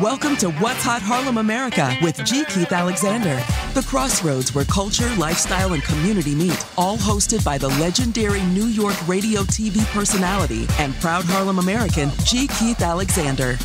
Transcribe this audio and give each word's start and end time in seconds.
Welcome 0.00 0.34
to 0.38 0.50
What's 0.58 0.82
Hot 0.82 1.00
Harlem 1.00 1.38
America 1.38 1.96
with 2.02 2.16
G. 2.24 2.44
Keith 2.44 2.72
Alexander. 2.72 3.36
The 3.72 3.84
crossroads 3.86 4.52
where 4.52 4.64
culture, 4.64 5.08
lifestyle, 5.14 5.74
and 5.74 5.82
community 5.84 6.34
meet. 6.34 6.66
All 6.76 6.96
hosted 6.96 7.44
by 7.44 7.56
the 7.56 7.68
legendary 7.68 8.42
New 8.46 8.66
York 8.66 8.96
radio 9.06 9.42
TV 9.42 9.84
personality 9.94 10.66
and 10.80 10.92
proud 10.96 11.24
Harlem 11.24 11.60
American, 11.60 12.10
G. 12.24 12.48
Keith 12.58 12.80
Alexander. 12.80 13.56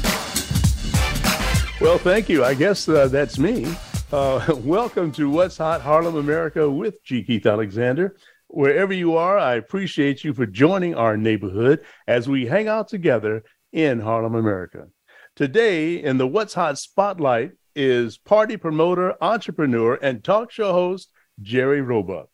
Well, 1.84 1.98
thank 1.98 2.29
you. 2.29 2.45
I 2.45 2.54
guess 2.54 2.88
uh, 2.88 3.07
that's 3.07 3.39
me. 3.39 3.75
Uh, 4.11 4.55
welcome 4.63 5.11
to 5.13 5.27
What's 5.27 5.57
Hot 5.57 5.82
Harlem 5.82 6.18
America 6.18 6.70
with 6.70 7.04
G. 7.04 7.23
Keith 7.23 7.48
Alexander. 7.48 8.16
Wherever 8.48 8.93
you 8.93 9.16
are, 9.16 9.39
I 9.39 9.55
appreciate 9.55 10.23
you 10.23 10.34
for 10.34 10.45
joining 10.45 10.93
our 10.93 11.18
neighborhood 11.18 11.84
as 12.07 12.29
we 12.29 12.45
hang 12.45 12.68
out 12.68 12.87
together 12.87 13.43
in 13.71 14.00
Harlem, 14.00 14.36
America. 14.36 14.88
Today, 15.36 15.96
in 15.96 16.18
the 16.18 16.28
What's 16.28 16.54
Hot 16.54 16.78
Spotlight, 16.78 17.52
is 17.75 18.18
party 18.18 18.57
promoter, 18.57 19.16
entrepreneur, 19.21 19.97
and 20.02 20.24
talk 20.24 20.52
show 20.52 20.74
host 20.74 21.10
Jerry 21.42 21.82
Roebuck. 21.82 22.28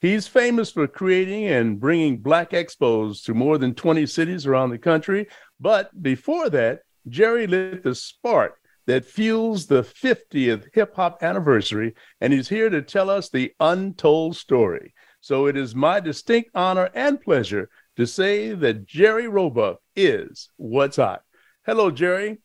He's 0.00 0.26
famous 0.26 0.72
for 0.72 0.86
creating 0.88 1.46
and 1.46 1.78
bringing 1.80 2.18
Black 2.18 2.50
expos 2.50 3.22
to 3.24 3.34
more 3.34 3.56
than 3.56 3.74
20 3.74 4.04
cities 4.06 4.46
around 4.46 4.70
the 4.70 4.78
country. 4.78 5.28
But 5.60 6.02
before 6.02 6.50
that, 6.50 6.80
Jerry 7.08 7.46
lit 7.46 7.84
the 7.84 7.94
spark 7.94 8.58
that 8.86 9.04
fuels 9.04 9.66
the 9.66 9.82
50th 9.82 10.68
hip 10.74 10.94
hop 10.96 11.22
anniversary, 11.22 11.94
and 12.20 12.32
he's 12.32 12.48
here 12.48 12.68
to 12.68 12.82
tell 12.82 13.10
us 13.10 13.28
the 13.28 13.52
untold 13.60 14.36
story. 14.36 14.92
So 15.20 15.46
it 15.46 15.56
is 15.56 15.74
my 15.74 16.00
distinct 16.00 16.50
honor 16.54 16.90
and 16.94 17.20
pleasure 17.20 17.70
to 17.96 18.06
say 18.06 18.52
that 18.54 18.86
Jerry 18.86 19.28
Roebuck 19.28 19.80
is 19.94 20.48
what's 20.56 20.96
hot. 20.96 21.22
Hello, 21.66 21.90
Jerry. 21.90 22.38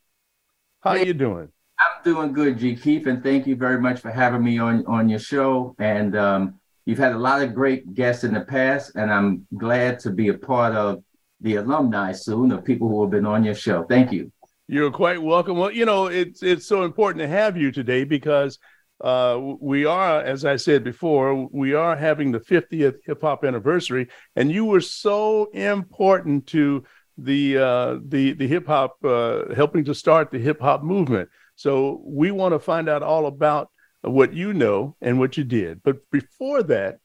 How 0.81 0.93
hey, 0.93 1.07
you 1.07 1.13
doing? 1.13 1.49
I'm 1.79 2.03
doing 2.03 2.33
good, 2.33 2.57
G. 2.57 2.75
Keith, 2.75 3.07
and 3.07 3.23
thank 3.23 3.47
you 3.47 3.55
very 3.55 3.79
much 3.79 3.99
for 3.99 4.11
having 4.11 4.43
me 4.43 4.57
on 4.59 4.85
on 4.85 5.09
your 5.09 5.19
show. 5.19 5.75
And 5.79 6.15
um, 6.15 6.59
you've 6.85 6.97
had 6.97 7.13
a 7.13 7.17
lot 7.17 7.41
of 7.41 7.53
great 7.53 7.93
guests 7.93 8.23
in 8.23 8.33
the 8.33 8.41
past, 8.41 8.95
and 8.95 9.11
I'm 9.11 9.47
glad 9.57 9.99
to 9.99 10.11
be 10.11 10.29
a 10.29 10.33
part 10.33 10.75
of 10.75 11.03
the 11.41 11.55
alumni 11.55 12.11
soon 12.11 12.51
of 12.51 12.63
people 12.63 12.89
who 12.89 13.01
have 13.01 13.11
been 13.11 13.25
on 13.25 13.43
your 13.43 13.55
show. 13.55 13.83
Thank 13.83 14.11
you. 14.11 14.31
You're 14.67 14.91
quite 14.91 15.21
welcome. 15.21 15.57
Well, 15.57 15.71
you 15.71 15.85
know, 15.85 16.07
it's 16.07 16.43
it's 16.43 16.65
so 16.65 16.83
important 16.83 17.21
to 17.21 17.27
have 17.27 17.57
you 17.57 17.71
today 17.71 18.03
because 18.03 18.59
uh, 19.01 19.39
we 19.59 19.85
are, 19.85 20.21
as 20.21 20.43
I 20.43 20.55
said 20.55 20.83
before, 20.83 21.47
we 21.51 21.73
are 21.73 21.95
having 21.95 22.31
the 22.31 22.39
50th 22.39 22.97
hip 23.05 23.21
hop 23.21 23.43
anniversary, 23.43 24.07
and 24.35 24.51
you 24.51 24.65
were 24.65 24.81
so 24.81 25.45
important 25.53 26.47
to 26.47 26.83
the 27.17 27.57
uh, 27.57 27.99
the 28.07 28.33
the 28.33 28.47
hip 28.47 28.67
hop, 28.67 28.97
uh, 29.03 29.53
helping 29.53 29.85
to 29.85 29.93
start 29.93 30.31
the 30.31 30.39
hip 30.39 30.59
hop 30.59 30.83
movement. 30.83 31.29
So 31.55 32.01
we 32.05 32.31
want 32.31 32.53
to 32.53 32.59
find 32.59 32.89
out 32.89 33.03
all 33.03 33.25
about 33.25 33.69
what 34.01 34.33
you 34.33 34.53
know 34.53 34.95
and 35.01 35.19
what 35.19 35.37
you 35.37 35.43
did. 35.43 35.81
But 35.83 35.97
before 36.11 36.63
that, 36.63 36.99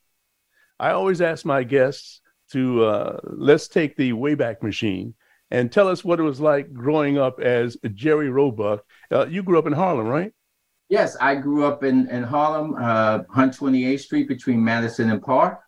I 0.78 0.92
always 0.92 1.20
ask 1.20 1.44
my 1.44 1.62
guests 1.62 2.20
to 2.52 2.84
uh, 2.84 3.20
let's 3.24 3.68
take 3.68 3.96
the 3.96 4.12
Wayback 4.12 4.62
Machine 4.62 5.14
and 5.50 5.70
tell 5.70 5.88
us 5.88 6.04
what 6.04 6.20
it 6.20 6.22
was 6.22 6.40
like 6.40 6.72
growing 6.72 7.18
up 7.18 7.40
as 7.40 7.76
Jerry 7.94 8.30
Roebuck. 8.30 8.84
Uh, 9.10 9.26
you 9.26 9.42
grew 9.42 9.58
up 9.58 9.66
in 9.66 9.72
Harlem, 9.72 10.06
right? 10.06 10.32
Yes, 10.92 11.16
I 11.22 11.36
grew 11.36 11.64
up 11.64 11.84
in, 11.84 12.06
in 12.10 12.22
Harlem, 12.22 12.74
uh, 12.74 13.20
128th 13.34 14.00
Street 14.00 14.28
between 14.28 14.62
Madison 14.62 15.08
and 15.08 15.22
Park. 15.22 15.58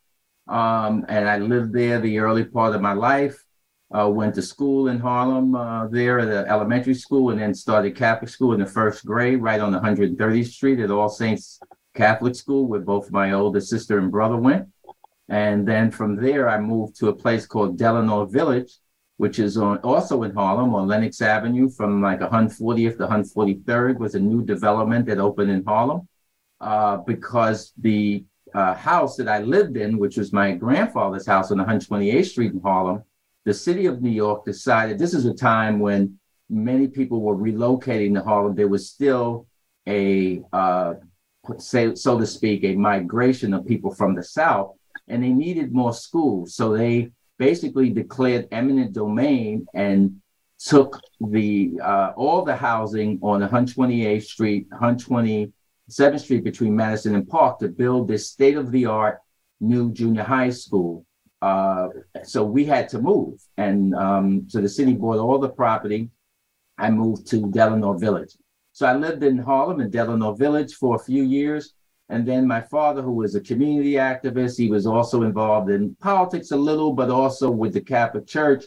Um, 0.49 1.07
and 1.09 1.27
I 1.27 1.39
lived 1.39 1.73
there 1.73 1.99
the 1.99 2.19
early 2.19 2.45
part 2.45 2.75
of 2.75 2.83
my 2.83 2.93
life. 2.93 3.43
Uh, 3.91 4.07
went 4.07 4.35
to 4.35 4.43
school 4.43 4.89
in 4.89 4.99
Harlem 4.99 5.55
uh, 5.55 5.87
there 5.89 6.19
at 6.19 6.29
the 6.29 6.47
elementary 6.53 6.93
school 6.93 7.31
and 7.31 7.41
then 7.41 7.55
started 7.55 7.97
Catholic 7.97 8.29
school 8.29 8.53
in 8.53 8.61
the 8.61 8.67
first 8.67 9.07
grade 9.07 9.41
right 9.41 9.63
on 9.63 9.73
130th 9.73 10.47
Street 10.49 10.79
at 10.79 10.91
All 10.91 11.09
Saints 11.09 11.59
Catholic 11.95 12.35
School 12.35 12.69
where 12.69 12.81
both 12.81 13.11
my 13.11 13.33
older 13.33 13.63
sister 13.63 13.99
and 13.99 14.11
brother 14.11 14.37
went. 14.37 14.69
And 15.31 15.67
then 15.67 15.91
from 15.91 16.17
there, 16.17 16.51
I 16.51 16.61
moved 16.61 16.99
to 16.99 17.09
a 17.09 17.17
place 17.17 17.47
called 17.47 17.79
Delano 17.79 18.27
Village, 18.27 18.75
which 19.17 19.39
is 19.39 19.57
on 19.57 19.79
also 19.79 20.23
in 20.25 20.35
Harlem 20.35 20.75
on 20.75 20.89
Lenox 20.89 21.21
Avenue 21.21 21.69
from 21.69 22.03
like 22.03 22.21
140th 22.21 22.99
to 22.99 23.07
143rd 23.07 23.99
was 23.99 24.15
a 24.15 24.21
new 24.21 24.45
development 24.45 25.07
that 25.07 25.19
opened 25.19 25.51
in 25.51 25.65
Harlem 25.65 26.09
uh, 26.61 26.97
because 26.99 27.73
the 27.79 28.25
uh, 28.55 28.75
house 28.75 29.17
that 29.17 29.29
I 29.29 29.41
lived 29.41 29.77
in, 29.77 29.99
which 29.99 30.17
was 30.17 30.33
my 30.33 30.53
grandfather's 30.53 31.27
house 31.27 31.51
on 31.51 31.59
128th 31.59 32.27
Street 32.27 32.53
in 32.53 32.61
Harlem, 32.61 33.03
the 33.45 33.55
city 33.55 33.87
of 33.87 34.01
New 34.01 34.11
York 34.11 34.45
decided 34.45 34.99
this 34.99 35.15
is 35.15 35.27
a 35.27 35.35
time 35.35 35.79
when 35.79 36.19
many 36.49 36.87
people 36.87 37.21
were 37.21 37.37
relocating 37.37 38.15
to 38.15 38.23
Harlem. 38.23 38.55
There 38.55 38.69
was 38.69 38.89
still 38.89 39.47
a, 39.87 40.41
uh, 40.53 40.95
say, 41.59 41.95
so 41.95 42.19
to 42.19 42.27
speak, 42.27 42.65
a 42.65 42.75
migration 42.75 43.53
of 43.53 43.67
people 43.67 43.95
from 43.95 44.15
the 44.15 44.23
South, 44.23 44.73
and 45.09 45.23
they 45.23 45.31
needed 45.31 45.73
more 45.75 45.93
schools. 45.93 46.55
So 46.55 46.77
they 46.77 47.11
basically 47.39 47.91
declared 47.91 48.49
eminent 48.53 48.93
domain 48.93 49.67
and 49.75 50.21
took 50.59 51.01
the 51.21 51.73
uh, 51.83 52.13
all 52.17 52.45
the 52.45 52.57
housing 52.57 53.19
on 53.23 53.41
128th 53.41 54.25
Street, 54.25 54.71
127th 54.71 56.21
Street 56.21 56.45
between 56.45 56.75
Madison 56.77 57.15
and 57.15 57.29
Park 57.29 57.59
to 57.59 57.69
build 57.69 58.09
this 58.09 58.31
state 58.31 58.57
of 58.57 58.71
the 58.71 58.87
art 58.87 59.21
new 59.61 59.93
junior 59.93 60.23
high 60.23 60.51
school. 60.51 61.05
Uh, 61.43 61.89
so 62.23 62.45
we 62.45 62.65
had 62.65 62.89
to 62.89 62.99
move. 62.99 63.41
And 63.57 63.95
um, 63.95 64.47
so 64.49 64.61
the 64.61 64.69
city 64.69 64.95
bought 64.95 65.19
all 65.19 65.39
the 65.39 65.49
property. 65.49 66.11
I 66.79 66.91
moved 66.91 67.27
to 67.29 67.51
Delano 67.51 67.93
Village. 67.95 68.37
So 68.73 68.87
I 68.87 68.95
lived 68.97 69.23
in 69.23 69.39
Harlem 69.39 69.81
in 69.81 69.91
Delano 69.91 70.35
Village 70.35 70.75
for 70.75 70.97
a 70.97 70.99
few 70.99 71.23
years. 71.23 71.75
And 72.09 72.27
then 72.27 72.47
my 72.47 72.61
father, 72.61 73.03
who 73.03 73.13
was 73.13 73.35
a 73.35 73.41
community 73.41 73.93
activist, 73.93 74.59
he 74.59 74.69
was 74.69 74.87
also 74.87 75.23
involved 75.23 75.71
in 75.71 75.95
politics 75.97 76.51
a 76.51 76.57
little, 76.57 76.93
but 76.93 77.11
also 77.11 77.51
with 77.51 77.73
the 77.73 77.81
Catholic 77.81 78.27
Church. 78.27 78.67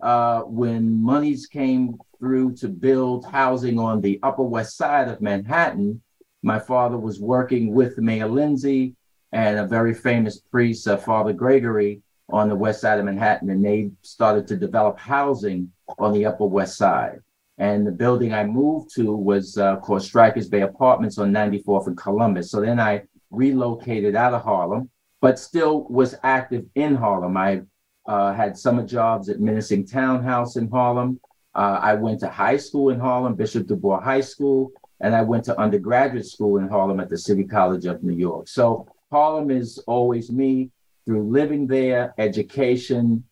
Uh, 0.00 0.42
when 0.42 1.02
monies 1.02 1.46
came 1.46 1.96
through 2.18 2.54
to 2.54 2.68
build 2.68 3.24
housing 3.26 3.78
on 3.78 4.00
the 4.00 4.20
Upper 4.22 4.42
West 4.42 4.76
Side 4.76 5.08
of 5.08 5.20
Manhattan, 5.20 6.02
my 6.42 6.58
father 6.58 6.96
was 6.96 7.18
working 7.18 7.74
with 7.74 7.98
Mayor 7.98 8.28
Lindsay 8.28 8.94
and 9.32 9.58
a 9.58 9.66
very 9.66 9.94
famous 9.94 10.38
priest, 10.38 10.86
uh, 10.86 10.96
Father 10.96 11.32
Gregory, 11.32 12.02
on 12.28 12.48
the 12.48 12.56
west 12.56 12.80
side 12.80 12.98
of 12.98 13.04
Manhattan, 13.04 13.50
and 13.50 13.64
they 13.64 13.90
started 14.02 14.46
to 14.48 14.56
develop 14.56 14.98
housing 14.98 15.70
on 15.98 16.12
the 16.12 16.26
Upper 16.26 16.46
West 16.46 16.76
Side. 16.76 17.20
And 17.58 17.86
the 17.86 17.92
building 17.92 18.34
I 18.34 18.44
moved 18.44 18.94
to 18.96 19.14
was 19.14 19.56
uh, 19.56 19.76
called 19.76 20.02
Strycker's 20.02 20.48
Bay 20.48 20.60
Apartments 20.60 21.18
on 21.18 21.32
94th 21.32 21.86
and 21.86 21.96
Columbus. 21.96 22.50
So 22.50 22.60
then 22.60 22.78
I 22.78 23.02
relocated 23.30 24.14
out 24.14 24.34
of 24.34 24.42
Harlem, 24.42 24.90
but 25.20 25.38
still 25.38 25.84
was 25.88 26.14
active 26.22 26.66
in 26.74 26.94
Harlem. 26.94 27.36
I 27.36 27.62
uh, 28.06 28.32
had 28.32 28.58
summer 28.58 28.86
jobs 28.86 29.28
at 29.28 29.38
Minisink 29.38 29.90
Townhouse 29.90 30.56
in 30.56 30.68
Harlem. 30.70 31.18
Uh, 31.54 31.80
I 31.82 31.94
went 31.94 32.20
to 32.20 32.28
high 32.28 32.58
school 32.58 32.90
in 32.90 33.00
Harlem, 33.00 33.34
Bishop 33.34 33.66
Du 33.66 33.76
Bois 33.76 34.00
High 34.00 34.20
School, 34.20 34.70
and 35.00 35.14
I 35.14 35.22
went 35.22 35.44
to 35.44 35.58
undergraduate 35.58 36.26
school 36.26 36.58
in 36.58 36.68
Harlem 36.68 37.00
at 37.00 37.08
the 37.08 37.18
City 37.18 37.44
College 37.44 37.86
of 37.86 38.02
New 38.02 38.14
York. 38.14 38.48
So 38.48 38.86
Harlem 39.10 39.50
is 39.50 39.78
always 39.86 40.30
me 40.30 40.70
through 41.06 41.30
living 41.30 41.66
there, 41.66 42.14
education, 42.18 43.24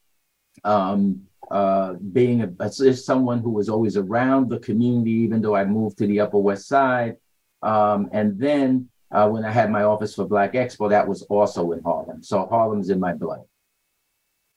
um, 0.63 1.23
uh, 1.51 1.95
being 2.13 2.43
a, 2.43 2.51
a, 2.61 2.71
someone 2.71 3.41
who 3.41 3.51
was 3.51 3.69
always 3.69 3.97
around 3.97 4.49
the 4.49 4.59
community, 4.59 5.13
even 5.13 5.41
though 5.43 5.55
I 5.55 5.65
moved 5.65 5.99
to 5.99 6.07
the 6.07 6.21
Upper 6.21 6.39
West 6.39 6.69
Side. 6.69 7.17
Um, 7.63 8.09
and 8.13 8.39
then 8.39 8.89
uh, 9.11 9.29
when 9.29 9.45
I 9.45 9.51
had 9.51 9.71
my 9.71 9.85
office 9.85 10.15
for 10.15 10.27
Black 10.27 10.55
Expo, 10.55 10.91
that 10.91 11.07
was 11.07 11.23
also 11.23 11.73
in 11.73 11.83
Harlem. 11.83 12.23
So 12.23 12.47
Harlem's 12.47 12.91
in 12.91 13.01
my 13.01 13.13
blood. 13.13 13.41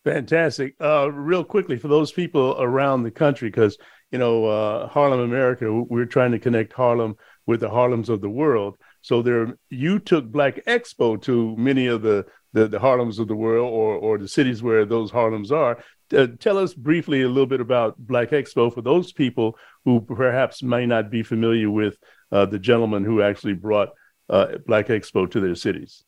Fantastic. 0.03 0.75
Uh, 0.79 1.11
real 1.11 1.43
quickly, 1.43 1.77
for 1.77 1.89
those 1.89 2.11
people 2.11 2.55
around 2.59 3.03
the 3.03 3.11
country, 3.11 3.49
because, 3.49 3.77
you 4.11 4.17
know, 4.17 4.45
uh, 4.45 4.87
Harlem 4.87 5.19
America, 5.19 5.83
we're 5.83 6.05
trying 6.05 6.31
to 6.31 6.39
connect 6.39 6.71
Harlem 6.73 7.15
with 7.45 7.59
the 7.59 7.69
Harlems 7.69 8.09
of 8.09 8.21
the 8.21 8.29
world. 8.29 8.77
So 9.01 9.21
there, 9.21 9.57
you 9.69 9.99
took 9.99 10.25
Black 10.25 10.63
Expo 10.65 11.21
to 11.23 11.55
many 11.57 11.87
of 11.87 12.01
the 12.01 12.25
the, 12.53 12.67
the 12.67 12.79
Harlems 12.79 13.19
of 13.19 13.27
the 13.27 13.35
world 13.35 13.71
or, 13.71 13.95
or 13.95 14.17
the 14.17 14.27
cities 14.27 14.63
where 14.63 14.85
those 14.85 15.11
Harlems 15.11 15.51
are. 15.51 15.77
Uh, 16.15 16.27
tell 16.39 16.57
us 16.57 16.73
briefly 16.73 17.21
a 17.23 17.27
little 17.27 17.45
bit 17.45 17.59
about 17.59 17.97
Black 17.97 18.29
Expo 18.29 18.73
for 18.73 18.81
those 18.81 19.11
people 19.11 19.57
who 19.83 19.99
perhaps 20.01 20.63
may 20.63 20.85
not 20.85 21.09
be 21.09 21.23
familiar 21.23 21.69
with 21.69 21.97
uh, 22.31 22.45
the 22.45 22.59
gentleman 22.59 23.03
who 23.03 23.21
actually 23.21 23.53
brought 23.53 23.89
uh, 24.29 24.57
Black 24.65 24.87
Expo 24.87 25.29
to 25.29 25.39
their 25.39 25.55
cities. 25.55 26.03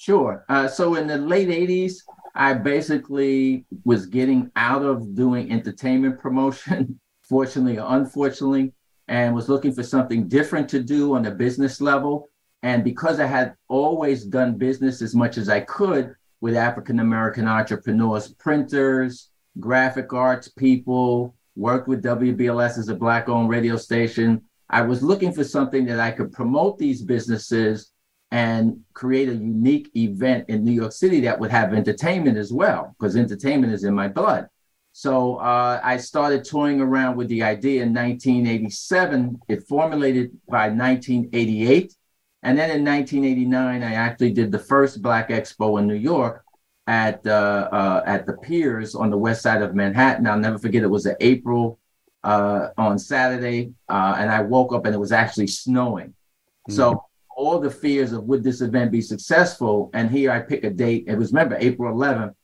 Sure. 0.00 0.44
Uh, 0.48 0.66
so 0.66 0.94
in 0.94 1.06
the 1.06 1.18
late 1.18 1.48
80s, 1.48 1.98
I 2.34 2.54
basically 2.54 3.66
was 3.84 4.06
getting 4.06 4.50
out 4.56 4.82
of 4.82 5.14
doing 5.14 5.52
entertainment 5.52 6.18
promotion, 6.18 6.98
fortunately 7.22 7.78
or 7.78 7.86
unfortunately, 7.88 8.72
and 9.08 9.34
was 9.34 9.48
looking 9.48 9.72
for 9.72 9.82
something 9.82 10.28
different 10.28 10.68
to 10.70 10.82
do 10.82 11.14
on 11.14 11.26
a 11.26 11.30
business 11.30 11.80
level. 11.80 12.28
And 12.62 12.82
because 12.84 13.20
I 13.20 13.26
had 13.26 13.54
always 13.68 14.24
done 14.24 14.56
business 14.56 15.02
as 15.02 15.14
much 15.14 15.36
as 15.36 15.48
I 15.48 15.60
could 15.60 16.14
with 16.40 16.56
African 16.56 17.00
American 17.00 17.46
entrepreneurs, 17.46 18.32
printers, 18.34 19.30
graphic 19.60 20.12
arts 20.12 20.48
people, 20.48 21.34
worked 21.56 21.88
with 21.88 22.02
WBLS 22.02 22.78
as 22.78 22.88
a 22.88 22.94
black 22.94 23.28
owned 23.28 23.48
radio 23.48 23.76
station. 23.76 24.42
I 24.70 24.82
was 24.82 25.02
looking 25.02 25.32
for 25.32 25.44
something 25.44 25.84
that 25.86 26.00
I 26.00 26.10
could 26.10 26.32
promote 26.32 26.78
these 26.78 27.02
businesses 27.02 27.92
and 28.30 28.80
create 28.94 29.28
a 29.28 29.34
unique 29.34 29.90
event 29.94 30.48
in 30.48 30.64
New 30.64 30.72
York 30.72 30.92
City 30.92 31.20
that 31.20 31.38
would 31.38 31.50
have 31.50 31.74
entertainment 31.74 32.38
as 32.38 32.52
well, 32.52 32.96
because 32.98 33.14
entertainment 33.14 33.74
is 33.74 33.84
in 33.84 33.94
my 33.94 34.08
blood. 34.08 34.48
So 34.92 35.36
uh, 35.36 35.80
I 35.82 35.98
started 35.98 36.44
toying 36.44 36.80
around 36.80 37.16
with 37.16 37.28
the 37.28 37.42
idea 37.42 37.82
in 37.82 37.92
1987. 37.94 39.40
It 39.48 39.66
formulated 39.66 40.32
by 40.48 40.68
1988. 40.68 41.94
And 42.42 42.58
then 42.58 42.70
in 42.70 42.84
1989, 42.84 43.82
I 43.82 43.94
actually 43.94 44.32
did 44.32 44.50
the 44.50 44.58
first 44.58 45.02
Black 45.02 45.28
Expo 45.28 45.78
in 45.78 45.86
New 45.86 45.94
York 45.94 46.44
at 46.86 47.24
uh, 47.26 47.68
uh, 47.72 48.02
at 48.06 48.26
the 48.26 48.34
Piers 48.34 48.94
on 48.94 49.10
the 49.10 49.18
west 49.18 49.42
side 49.42 49.62
of 49.62 49.74
Manhattan. 49.74 50.26
I'll 50.26 50.38
never 50.38 50.58
forget. 50.58 50.82
It 50.82 50.88
was 50.88 51.06
an 51.06 51.16
April 51.20 51.78
uh, 52.24 52.68
on 52.76 52.98
Saturday, 52.98 53.72
uh, 53.88 54.16
and 54.18 54.30
I 54.30 54.42
woke 54.42 54.72
up 54.72 54.86
and 54.86 54.94
it 54.94 54.98
was 54.98 55.12
actually 55.12 55.46
snowing. 55.46 56.08
Mm-hmm. 56.08 56.72
So 56.72 57.04
all 57.36 57.58
the 57.60 57.70
fears 57.70 58.12
of 58.12 58.24
would 58.24 58.42
this 58.42 58.60
event 58.60 58.92
be 58.92 59.00
successful, 59.00 59.90
and 59.94 60.10
here 60.10 60.30
I 60.30 60.40
pick 60.40 60.64
a 60.64 60.70
date. 60.70 61.04
It 61.06 61.16
was 61.16 61.32
remember 61.32 61.56
April 61.60 61.94
11th, 61.94 62.34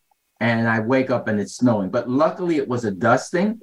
and 0.40 0.68
I 0.68 0.80
wake 0.80 1.10
up 1.10 1.28
and 1.28 1.40
it's 1.40 1.56
snowing. 1.56 1.90
But 1.90 2.08
luckily, 2.08 2.56
it 2.56 2.68
was 2.68 2.84
a 2.84 2.90
dusting, 2.90 3.60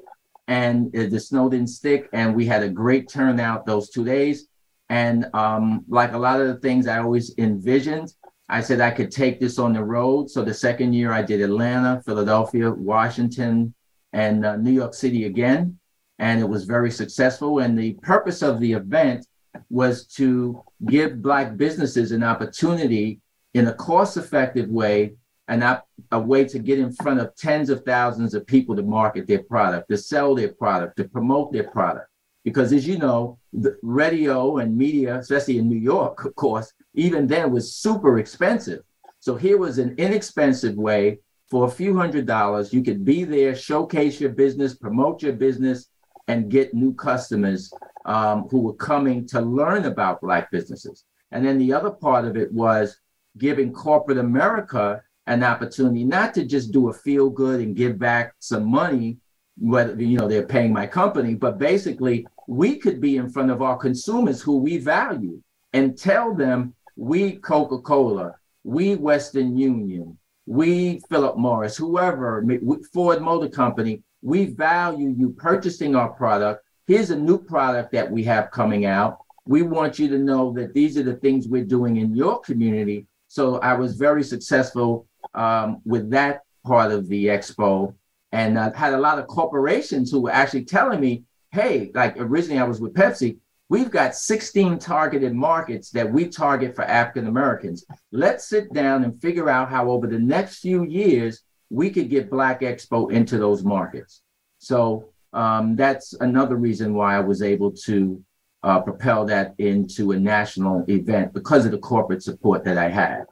and 0.48 0.92
the 0.92 1.20
snow 1.20 1.50
didn't 1.50 1.70
stick, 1.70 2.10
and 2.14 2.36
we 2.36 2.46
had 2.46 2.64
a 2.64 2.70
great 2.70 3.10
turnout 3.10 3.66
those 3.66 3.90
two 3.90 4.06
days. 4.06 4.48
And 4.90 5.26
um, 5.34 5.84
like 5.88 6.14
a 6.14 6.18
lot 6.18 6.40
of 6.40 6.48
the 6.48 6.58
things 6.58 6.86
I 6.86 7.00
always 7.00 7.34
envisioned, 7.40 8.14
I 8.48 8.62
said 8.62 8.80
I 8.80 8.92
could 8.92 9.12
take 9.12 9.40
this 9.40 9.58
on 9.58 9.74
the 9.74 9.84
road. 9.84 10.30
So 10.30 10.44
the 10.44 10.54
second 10.54 10.94
year 10.94 11.12
I 11.12 11.22
did 11.22 11.42
Atlanta, 11.42 12.02
Philadelphia, 12.06 12.72
Washington, 12.72 13.74
and 14.14 14.46
uh, 14.46 14.56
New 14.58 14.72
York 14.72 14.94
City 14.94 15.26
again. 15.26 15.80
And 16.20 16.40
it 16.40 16.48
was 16.48 16.66
very 16.66 16.92
successful. 16.92 17.60
And 17.60 17.78
the 17.78 17.94
purpose 18.02 18.42
of 18.42 18.60
the 18.60 18.74
event 18.74 19.26
was 19.70 20.06
to 20.08 20.64
give 20.86 21.22
Black 21.22 21.58
businesses 21.58 22.12
an 22.12 22.24
opportunity 22.24 23.20
in 23.54 23.68
a 23.68 23.74
cost 23.74 24.18
effective 24.18 24.70
way 24.70 25.14
and 25.48 25.60
not 25.60 25.86
a 26.12 26.20
way 26.20 26.44
to 26.46 26.60
get 26.60 26.80
in 26.80 26.92
front 26.92 27.20
of 27.20 27.36
tens 27.36 27.70
of 27.70 27.84
thousands 27.84 28.34
of 28.34 28.46
people 28.48 28.76
to 28.76 28.84
market 28.84 29.28
their 29.28 29.44
product, 29.44 29.90
to 29.90 29.98
sell 29.98 30.36
their 30.36 30.54
product, 30.54 30.98
to 30.98 31.04
promote 31.06 31.52
their 31.52 31.70
product. 31.70 32.08
Because 32.44 32.74
as 32.74 32.88
you 32.88 32.98
know, 32.98 33.38
the 33.62 33.78
radio 33.82 34.58
and 34.58 34.78
media, 34.78 35.18
especially 35.18 35.58
in 35.58 35.70
New 35.70 35.80
York, 35.80 36.26
of 36.26 36.36
course, 36.36 36.74
even 36.94 37.28
then 37.28 37.52
was 37.52 37.76
super 37.76 38.20
expensive. 38.20 38.82
So 39.20 39.36
here 39.36 39.58
was 39.58 39.78
an 39.80 39.96
inexpensive 39.98 40.76
way 40.76 41.20
for 41.50 41.66
a 41.66 41.72
few 41.72 41.96
hundred 41.98 42.26
dollars. 42.26 42.74
You 42.74 42.84
could 42.84 43.06
be 43.06 43.24
there, 43.24 43.56
showcase 43.56 44.20
your 44.20 44.32
business, 44.32 44.76
promote 44.76 45.22
your 45.22 45.34
business, 45.34 45.90
and 46.28 46.50
get 46.50 46.74
new 46.74 46.94
customers 46.94 47.72
um, 48.06 48.48
who 48.50 48.60
were 48.60 48.74
coming 48.74 49.28
to 49.28 49.42
learn 49.42 49.86
about 49.86 50.22
Black 50.22 50.52
businesses. 50.52 51.06
And 51.32 51.46
then 51.46 51.58
the 51.58 51.74
other 51.74 51.92
part 51.92 52.26
of 52.26 52.36
it 52.38 52.52
was 52.52 53.00
giving 53.38 53.74
corporate 53.74 54.18
America 54.18 55.02
an 55.28 55.44
opportunity 55.44 56.04
not 56.04 56.34
to 56.36 56.46
just 56.46 56.72
do 56.72 56.90
a 56.90 56.94
feel 56.94 57.30
good 57.30 57.60
and 57.60 57.76
give 57.76 57.98
back 57.98 58.34
some 58.40 58.66
money, 58.66 59.18
whether 59.58 60.00
you 60.02 60.18
know 60.18 60.28
they're 60.28 60.46
paying 60.46 60.72
my 60.72 60.86
company, 60.86 61.34
but 61.34 61.58
basically 61.58 62.28
we 62.48 62.78
could 62.78 63.02
be 63.02 63.18
in 63.18 63.30
front 63.30 63.52
of 63.52 63.62
our 63.62 63.78
consumers 63.78 64.42
who 64.42 64.58
we 64.58 64.78
value 64.78 65.42
and 65.74 65.98
tell 65.98 66.34
them 66.34 66.74
we 66.96 67.34
Coca 67.38 67.80
Cola, 67.80 68.36
we 68.64 68.96
Western 68.96 69.58
Union, 69.58 70.18
we 70.46 71.02
Philip 71.10 71.38
Morris, 71.38 71.76
whoever, 71.76 72.46
Ford 72.94 73.22
Motor 73.22 73.50
Company, 73.50 74.04
we 74.22 74.46
value 74.46 75.14
you 75.18 75.30
purchasing 75.32 75.96
our 75.96 76.10
product. 76.10 76.64
Here's 76.88 77.10
a 77.10 77.16
new 77.16 77.38
product 77.38 77.92
that 77.94 78.10
we 78.10 78.24
have 78.24 78.52
coming 78.52 78.86
out. 78.86 79.20
We 79.46 79.62
want 79.62 80.00
you 80.00 80.08
to 80.10 80.18
know 80.18 80.54
that 80.54 80.74
these 80.74 80.98
are 80.98 81.04
the 81.04 81.16
things 81.16 81.48
we're 81.48 81.66
doing 81.66 81.98
in 81.98 82.16
your 82.16 82.40
community. 82.42 83.08
So 83.28 83.58
I 83.60 83.74
was 83.74 83.96
very 83.96 84.24
successful 84.24 85.08
um, 85.34 85.82
with 85.86 86.10
that 86.12 86.42
part 86.64 86.92
of 86.92 87.08
the 87.08 87.28
expo 87.28 87.94
and 88.36 88.60
I 88.60 88.70
had 88.76 88.94
a 88.94 89.00
lot 89.00 89.18
of 89.18 89.28
corporations 89.28 90.12
who 90.12 90.20
were 90.20 90.32
actually 90.32 90.66
telling 90.66 91.00
me, 91.00 91.24
hey, 91.56 91.90
like 91.96 92.18
originally 92.18 92.60
I 92.60 92.66
was 92.66 92.82
with 92.82 92.94
Pepsi, 92.94 93.38
we've 93.70 93.90
got 93.90 94.14
16 94.14 94.78
targeted 94.78 95.34
markets 95.34 95.90
that 95.92 96.12
we 96.12 96.28
target 96.28 96.76
for 96.76 96.84
African 96.84 97.28
Americans. 97.28 97.86
Let's 98.12 98.48
sit 98.48 98.74
down 98.74 99.06
and 99.06 99.20
figure 99.22 99.50
out 99.50 99.70
how 99.70 99.90
over 99.90 100.06
the 100.06 100.20
next 100.20 100.60
few 100.60 100.84
years 100.84 101.44
we 101.70 101.90
could 101.90 102.10
get 102.10 102.30
Black 102.30 102.60
Expo 102.60 103.10
into 103.10 103.38
those 103.38 103.64
markets. 103.64 104.22
So 104.60 105.10
um, 105.32 105.78
that's 105.78 106.14
another 106.14 106.58
reason 106.58 106.94
why 106.94 107.16
I 107.16 107.22
was 107.22 107.42
able 107.42 107.72
to 107.86 108.22
uh, 108.62 108.82
propel 108.82 109.26
that 109.26 109.56
into 109.58 110.12
a 110.12 110.20
national 110.20 110.84
event 110.90 111.34
because 111.34 111.66
of 111.66 111.72
the 111.72 111.78
corporate 111.78 112.22
support 112.22 112.66
that 112.66 112.78
I 112.78 112.90
had. 112.90 113.24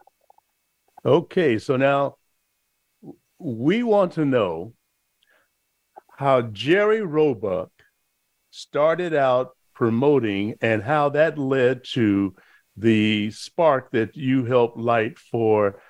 Okay, 1.04 1.58
so 1.58 1.76
now 1.76 2.16
we 3.38 3.82
want 3.82 4.12
to 4.12 4.24
know 4.24 4.72
how 6.16 6.40
Jerry 6.40 7.02
Roebuck 7.02 7.73
started 8.54 9.12
out 9.12 9.56
promoting 9.74 10.54
and 10.60 10.80
how 10.80 11.08
that 11.08 11.36
led 11.36 11.82
to 11.82 12.32
the 12.76 13.28
spark 13.32 13.90
that 13.90 14.16
you 14.16 14.44
helped 14.44 14.78
light 14.78 15.18
for 15.18 15.80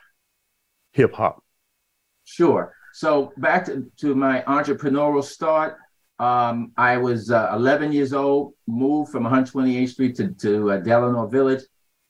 hip 0.93 1.13
hop. 1.13 1.45
Sure. 2.25 2.75
So 2.95 3.33
back 3.37 3.67
to, 3.67 3.91
to 3.99 4.15
my 4.15 4.43
entrepreneurial 4.49 5.23
start, 5.23 5.77
um, 6.19 6.73
I 6.77 6.97
was 6.97 7.31
uh, 7.31 7.51
11 7.53 7.93
years 7.93 8.15
old, 8.15 8.55
moved 8.67 9.13
from 9.13 9.25
128th 9.25 9.89
Street 9.91 10.17
to, 10.17 10.29
to 10.29 10.71
uh, 10.73 10.77
Delano 10.79 11.27
Village. 11.27 11.65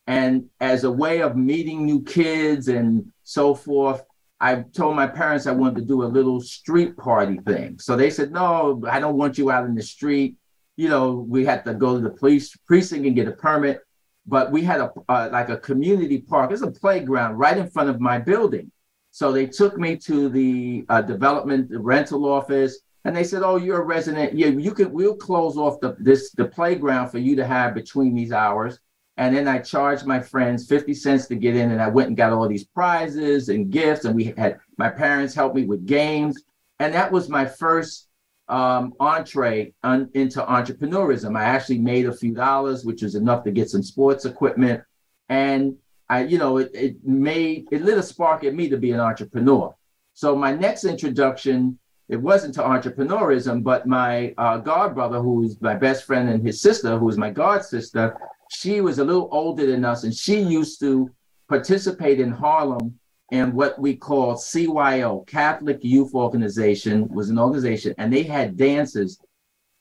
And 0.07 0.45
as 0.61 0.85
a 0.85 0.91
way 0.91 1.21
of 1.21 1.37
meeting 1.37 1.85
new 1.85 2.03
kids 2.03 2.69
and 2.69 3.13
so 3.25 3.55
forth, 3.55 4.05
I 4.41 4.63
told 4.75 4.95
my 4.95 5.07
parents 5.09 5.47
I 5.47 5.53
wanted 5.53 5.77
to 5.77 5.87
do 5.87 6.05
a 6.05 6.07
little 6.07 6.41
street 6.41 6.97
party 6.97 7.39
thing. 7.39 7.79
So 7.81 7.97
they 7.97 8.11
said, 8.11 8.31
no, 8.31 8.83
I 8.89 9.01
don't 9.01 9.17
want 9.17 9.37
you 9.39 9.51
out 9.51 9.65
in 9.65 9.75
the 9.75 9.83
street. 9.83 10.37
You 10.77 10.89
know, 10.89 11.27
we 11.29 11.45
had 11.45 11.65
to 11.67 11.75
go 11.75 11.95
to 11.95 12.01
the 12.01 12.11
police 12.11 12.57
precinct 12.67 13.07
and 13.07 13.15
get 13.15 13.29
a 13.29 13.33
permit. 13.33 13.81
But 14.27 14.51
we 14.51 14.63
had 14.63 14.81
a 14.81 14.91
uh, 15.09 15.29
like 15.31 15.51
a 15.51 15.59
community 15.59 16.21
park. 16.21 16.51
It's 16.51 16.63
a 16.63 16.71
playground 16.71 17.37
right 17.37 17.57
in 17.57 17.69
front 17.69 17.91
of 17.91 18.01
my 18.01 18.19
building. 18.19 18.71
So 19.11 19.31
they 19.31 19.47
took 19.47 19.79
me 19.79 19.97
to 19.99 20.29
the 20.29 20.85
uh, 20.89 21.03
development 21.03 21.71
rental 21.71 22.25
office, 22.25 22.81
and 23.05 23.15
they 23.15 23.23
said, 23.23 23.43
"Oh, 23.43 23.57
you're 23.57 23.83
a 23.83 23.85
resident. 23.85 24.35
Yeah, 24.35 24.49
you 24.49 24.73
can. 24.73 24.93
We'll 24.93 25.17
close 25.17 25.57
off 25.59 25.79
the 25.81 25.95
this 25.99 26.33
the 26.33 26.47
playground 26.47 27.11
for 27.11 27.19
you 27.19 27.37
to 27.37 27.47
have 27.47 27.75
between 27.75 28.15
these 28.15 28.33
hours." 28.33 28.79
And 29.17 29.37
then 29.37 29.47
I 29.47 29.59
charged 29.61 30.07
my 30.07 30.19
friends 30.19 30.67
50 30.67 30.93
cents 30.95 31.27
to 31.29 31.37
get 31.37 31.55
in, 31.55 31.71
and 31.71 31.81
I 31.81 31.89
went 31.89 32.09
and 32.09 32.17
got 32.17 32.33
all 32.33 32.49
these 32.49 32.65
prizes 32.65 33.49
and 33.49 33.71
gifts. 33.71 34.05
And 34.05 34.17
we 34.17 34.35
had 34.37 34.59
my 34.79 34.89
parents 34.89 35.35
help 35.35 35.55
me 35.55 35.65
with 35.65 35.87
games. 35.87 36.43
And 36.81 36.93
that 36.95 37.13
was 37.13 37.29
my 37.29 37.47
first 37.47 38.09
um, 38.49 38.93
entree 39.01 39.73
into 39.83 40.41
entrepreneurism. 40.41 41.37
I 41.39 41.45
actually 41.45 41.79
made 41.79 42.07
a 42.07 42.13
few 42.13 42.35
dollars, 42.35 42.85
which 42.85 43.03
was 43.03 43.15
enough 43.15 43.45
to 43.45 43.51
get 43.51 43.71
some 43.71 43.83
sports 43.83 44.25
equipment. 44.25 44.83
And 45.29 45.77
I, 46.09 46.25
you 46.25 46.39
know, 46.39 46.59
it, 46.59 46.71
it 46.75 47.05
made 47.05 47.69
it 47.73 47.83
lit 47.83 47.99
a 47.99 48.03
spark 48.03 48.45
in 48.45 48.55
me 48.55 48.69
to 48.69 48.77
be 48.77 48.93
an 48.93 49.01
entrepreneur. 49.01 49.75
So 50.13 50.37
my 50.37 50.55
next 50.55 50.85
introduction, 50.85 51.79
it 52.09 52.17
wasn't 52.17 52.55
to 52.55 52.63
entrepreneurism, 52.63 53.63
but 53.63 53.87
my 53.87 54.35
uh, 54.37 54.59
god 54.59 54.95
brother, 54.95 55.21
who 55.21 55.45
is 55.45 55.61
my 55.61 55.75
best 55.75 56.05
friend, 56.05 56.29
and 56.29 56.47
his 56.47 56.61
sister, 56.61 56.99
who 56.99 57.09
is 57.09 57.17
my 57.17 57.31
god 57.31 57.65
sister, 57.65 58.17
she 58.51 58.81
was 58.83 58.99
a 58.99 59.05
little 59.05 59.29
older 59.33 59.67
than 59.67 59.85
us, 59.85 60.05
and 60.05 60.15
she 60.15 60.41
used 60.41 60.79
to 60.81 61.11
participate 61.49 62.21
in 62.21 62.31
Harlem 62.31 62.99
in 63.31 63.55
what 63.55 63.79
we 63.79 63.97
call 63.97 64.35
CYO, 64.35 65.27
Catholic 65.27 65.79
Youth 65.83 66.15
Organization, 66.15 67.09
was 67.09 67.31
an 67.31 67.39
organization, 67.39 67.95
and 67.99 68.13
they 68.13 68.23
had 68.23 68.57
dances 68.57 69.19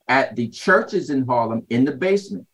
at 0.07 0.35
the 0.35 0.47
churches 0.49 1.09
in 1.09 1.25
Harlem 1.25 1.65
in 1.69 1.85
the 1.85 1.91
basement. 1.91 2.47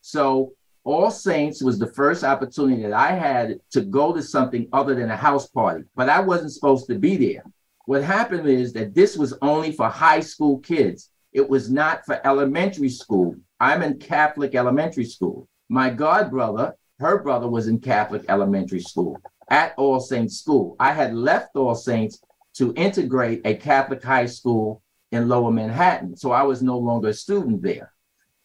So 0.00 0.52
All 0.84 1.10
Saints 1.10 1.62
was 1.62 1.78
the 1.78 1.92
first 1.92 2.24
opportunity 2.24 2.82
that 2.82 2.92
I 2.92 3.12
had 3.12 3.60
to 3.70 3.82
go 3.82 4.12
to 4.12 4.22
something 4.22 4.68
other 4.72 4.94
than 4.94 5.10
a 5.10 5.16
house 5.16 5.46
party, 5.46 5.84
but 5.94 6.08
I 6.08 6.20
wasn't 6.20 6.52
supposed 6.52 6.86
to 6.88 6.98
be 6.98 7.16
there. 7.16 7.44
What 7.86 8.02
happened 8.02 8.48
is 8.48 8.72
that 8.72 8.94
this 8.94 9.16
was 9.16 9.34
only 9.42 9.72
for 9.72 9.88
high 9.88 10.20
school 10.20 10.58
kids. 10.58 11.10
It 11.32 11.48
was 11.48 11.70
not 11.70 12.04
for 12.04 12.24
elementary 12.26 12.90
school. 12.90 13.36
I'm 13.60 13.82
in 13.82 13.98
Catholic 13.98 14.54
elementary 14.54 15.04
school. 15.04 15.48
My 15.68 15.88
god 15.88 16.30
brother, 16.30 16.74
her 16.98 17.22
brother 17.22 17.48
was 17.48 17.68
in 17.68 17.78
Catholic 17.78 18.24
elementary 18.28 18.80
school 18.80 19.20
at 19.52 19.74
All 19.76 20.00
Saints 20.00 20.38
School. 20.38 20.74
I 20.80 20.92
had 20.92 21.14
left 21.14 21.54
All 21.54 21.76
Saints 21.76 22.20
to 22.54 22.72
integrate 22.74 23.42
a 23.44 23.54
Catholic 23.54 24.02
high 24.02 24.26
school 24.26 24.82
in 25.12 25.28
Lower 25.28 25.52
Manhattan, 25.52 26.16
so 26.16 26.32
I 26.32 26.42
was 26.42 26.62
no 26.62 26.78
longer 26.78 27.08
a 27.08 27.14
student 27.14 27.62
there. 27.62 27.92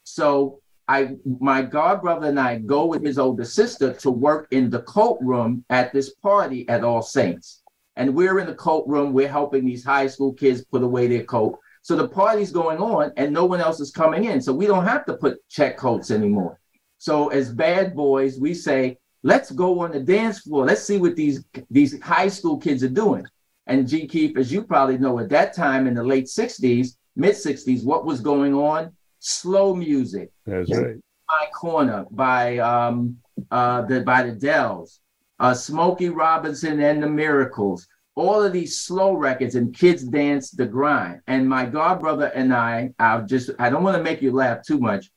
So 0.04 0.60
I, 0.88 1.16
my 1.40 1.62
god 1.62 2.02
brother 2.02 2.28
and 2.28 2.40
I 2.40 2.60
go 2.60 2.86
with 2.86 3.04
his 3.04 3.18
older 3.18 3.46
sister 3.46 3.94
to 3.94 4.12
work 4.12 4.48
in 4.52 4.70
the 4.70 4.82
coat 4.82 5.18
room 5.22 5.66
at 5.70 5.94
this 5.94 6.14
party 6.16 6.68
at 6.70 6.84
All 6.84 7.02
Saints. 7.02 7.64
And 7.96 8.14
we're 8.14 8.40
in 8.40 8.48
the 8.48 8.56
coat 8.56 8.86
room, 8.88 9.12
we're 9.12 9.28
helping 9.28 9.66
these 9.66 9.84
high 9.84 10.08
school 10.08 10.34
kids 10.34 10.64
put 10.66 10.84
away 10.84 11.08
their 11.08 11.24
coat. 11.24 11.58
So 11.82 11.96
the 11.96 12.08
party's 12.08 12.52
going 12.52 12.80
on 12.80 13.14
and 13.16 13.34
no 13.34 13.46
one 13.46 13.62
else 13.62 13.80
is 13.80 13.92
coming 13.92 14.26
in. 14.26 14.42
So 14.42 14.54
we 14.54 14.68
don't 14.68 14.86
have 14.86 15.06
to 15.06 15.14
put 15.14 15.40
check 15.50 15.78
coats 15.78 16.12
anymore. 16.12 16.60
So 16.98 17.30
as 17.30 17.54
bad 17.54 17.96
boys, 17.96 18.40
we 18.40 18.54
say, 18.54 18.98
let's 19.28 19.52
go 19.52 19.82
on 19.82 19.92
the 19.92 20.00
dance 20.00 20.40
floor. 20.40 20.66
Let's 20.66 20.84
see 20.84 20.98
what 20.98 21.16
these 21.18 21.44
these 21.70 22.02
high 22.02 22.30
school 22.30 22.58
kids 22.58 22.82
are 22.84 22.98
doing. 23.04 23.26
And 23.68 23.88
G 23.88 24.08
Keith, 24.08 24.38
as 24.38 24.52
you 24.54 24.64
probably 24.64 24.98
know, 24.98 25.20
at 25.20 25.30
that 25.30 25.54
time 25.54 25.86
in 25.86 25.94
the 25.94 26.04
late 26.04 26.26
60s, 26.26 26.96
mid 27.18 27.36
60s, 27.36 27.84
what 27.84 28.06
was 28.06 28.22
going 28.22 28.54
on? 28.54 28.94
Slow 29.20 29.76
music. 29.76 30.32
That's 30.46 30.74
right. 30.74 30.96
My 31.28 31.46
corner 31.54 32.06
by 32.10 32.58
um 32.60 33.18
uh 33.52 33.82
the 33.82 34.02
by 34.02 34.24
the 34.24 34.32
Dells, 34.32 35.02
uh 35.40 35.54
Smokey 35.54 36.08
Robinson 36.08 36.80
and 36.80 37.04
the 37.04 37.10
Miracles, 37.10 37.86
all 38.16 38.42
of 38.42 38.54
these 38.54 38.80
slow 38.80 39.12
records 39.14 39.56
and 39.56 39.76
kids 39.76 40.04
dance 40.06 40.52
the 40.52 40.66
grind. 40.66 41.20
And 41.28 41.50
my 41.50 41.66
god 41.66 42.00
brother 42.00 42.28
and 42.34 42.54
I, 42.54 42.94
I've 42.98 43.28
just 43.28 43.50
I 43.60 43.70
don't 43.70 43.84
want 43.84 43.98
to 43.98 44.04
make 44.04 44.22
you 44.22 44.32
laugh 44.32 44.60
too 44.66 44.80
much, 44.80 45.12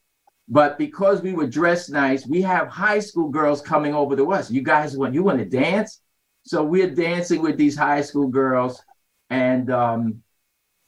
but 0.51 0.79
because 0.79 1.23
we 1.23 1.33
were 1.33 1.47
dressed 1.47 1.91
nice, 1.91 2.27
we 2.27 2.43
have 2.43 2.67
high 2.67 2.99
school 2.99 3.29
girls 3.29 3.63
coming 3.63 3.95
over 3.95 4.17
to 4.17 4.33
us. 4.33 4.51
You 4.51 4.63
guys 4.63 4.97
want 4.97 5.15
you 5.15 5.23
want 5.23 5.39
to 5.39 5.45
dance? 5.45 6.01
So 6.45 6.65
we're 6.65 6.91
dancing 6.91 7.41
with 7.41 7.57
these 7.57 7.77
high 7.77 8.01
school 8.01 8.27
girls, 8.27 8.83
and 9.31 9.71
um, 9.71 10.23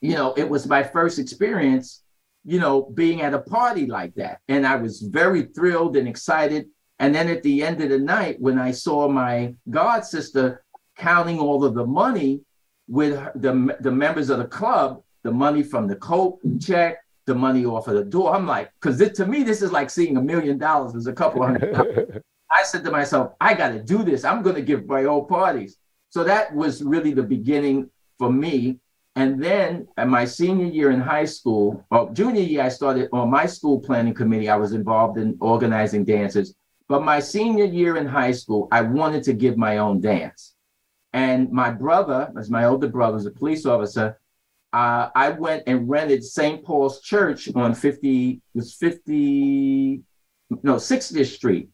you 0.00 0.14
know, 0.14 0.34
it 0.34 0.48
was 0.48 0.66
my 0.66 0.82
first 0.82 1.20
experience, 1.20 2.02
you 2.44 2.58
know, 2.58 2.82
being 2.82 3.22
at 3.22 3.34
a 3.34 3.38
party 3.38 3.86
like 3.86 4.14
that, 4.16 4.40
and 4.48 4.66
I 4.66 4.74
was 4.74 5.00
very 5.00 5.44
thrilled 5.54 5.96
and 5.96 6.08
excited. 6.08 6.66
And 6.98 7.14
then 7.14 7.28
at 7.28 7.42
the 7.44 7.62
end 7.62 7.80
of 7.80 7.90
the 7.90 7.98
night, 7.98 8.40
when 8.40 8.58
I 8.58 8.72
saw 8.72 9.08
my 9.08 9.54
god 9.70 10.04
sister 10.04 10.64
counting 10.96 11.38
all 11.38 11.64
of 11.64 11.74
the 11.74 11.86
money 11.86 12.40
with 12.88 13.14
the 13.36 13.76
the 13.78 13.92
members 13.92 14.28
of 14.28 14.38
the 14.38 14.46
club, 14.46 15.02
the 15.22 15.30
money 15.30 15.62
from 15.62 15.86
the 15.86 15.96
coat 15.96 16.40
check, 16.60 17.01
the 17.26 17.34
money 17.34 17.64
off 17.64 17.88
of 17.88 17.94
the 17.94 18.04
door. 18.04 18.34
I'm 18.34 18.46
like, 18.46 18.72
because 18.80 18.98
to 19.12 19.26
me, 19.26 19.42
this 19.42 19.62
is 19.62 19.72
like 19.72 19.90
seeing 19.90 20.16
a 20.16 20.22
million 20.22 20.58
dollars. 20.58 20.92
There's 20.92 21.06
a 21.06 21.12
couple 21.12 21.42
hundred. 21.42 22.22
I 22.50 22.64
said 22.64 22.84
to 22.84 22.90
myself, 22.90 23.32
I 23.40 23.54
got 23.54 23.70
to 23.70 23.82
do 23.82 24.02
this. 24.02 24.24
I'm 24.24 24.42
going 24.42 24.56
to 24.56 24.62
give 24.62 24.86
my 24.86 25.04
old 25.04 25.28
parties. 25.28 25.78
So 26.10 26.24
that 26.24 26.54
was 26.54 26.82
really 26.82 27.12
the 27.12 27.22
beginning 27.22 27.88
for 28.18 28.30
me. 28.30 28.78
And 29.16 29.42
then 29.42 29.88
at 29.96 30.08
my 30.08 30.24
senior 30.24 30.66
year 30.66 30.90
in 30.90 31.00
high 31.00 31.24
school, 31.24 31.84
or 31.90 32.10
junior 32.12 32.42
year, 32.42 32.62
I 32.62 32.68
started 32.68 33.08
on 33.12 33.30
my 33.30 33.46
school 33.46 33.80
planning 33.80 34.14
committee. 34.14 34.48
I 34.48 34.56
was 34.56 34.72
involved 34.72 35.18
in 35.18 35.36
organizing 35.40 36.04
dances. 36.04 36.54
But 36.88 37.04
my 37.04 37.20
senior 37.20 37.64
year 37.64 37.96
in 37.96 38.06
high 38.06 38.32
school, 38.32 38.68
I 38.70 38.82
wanted 38.82 39.22
to 39.24 39.32
give 39.32 39.56
my 39.56 39.78
own 39.78 40.00
dance. 40.00 40.54
And 41.12 41.50
my 41.50 41.70
brother, 41.70 42.32
as 42.38 42.50
my 42.50 42.64
older 42.64 42.88
brother, 42.88 43.14
was 43.14 43.26
a 43.26 43.30
police 43.30 43.66
officer, 43.66 44.18
uh, 44.72 45.10
I 45.14 45.30
went 45.30 45.64
and 45.66 45.88
rented 45.88 46.24
St. 46.24 46.64
Paul's 46.64 47.00
Church 47.02 47.54
on 47.54 47.74
50, 47.74 48.40
was 48.54 48.74
50, 48.74 50.02
no, 50.62 50.76
60th 50.76 51.26
Street 51.26 51.68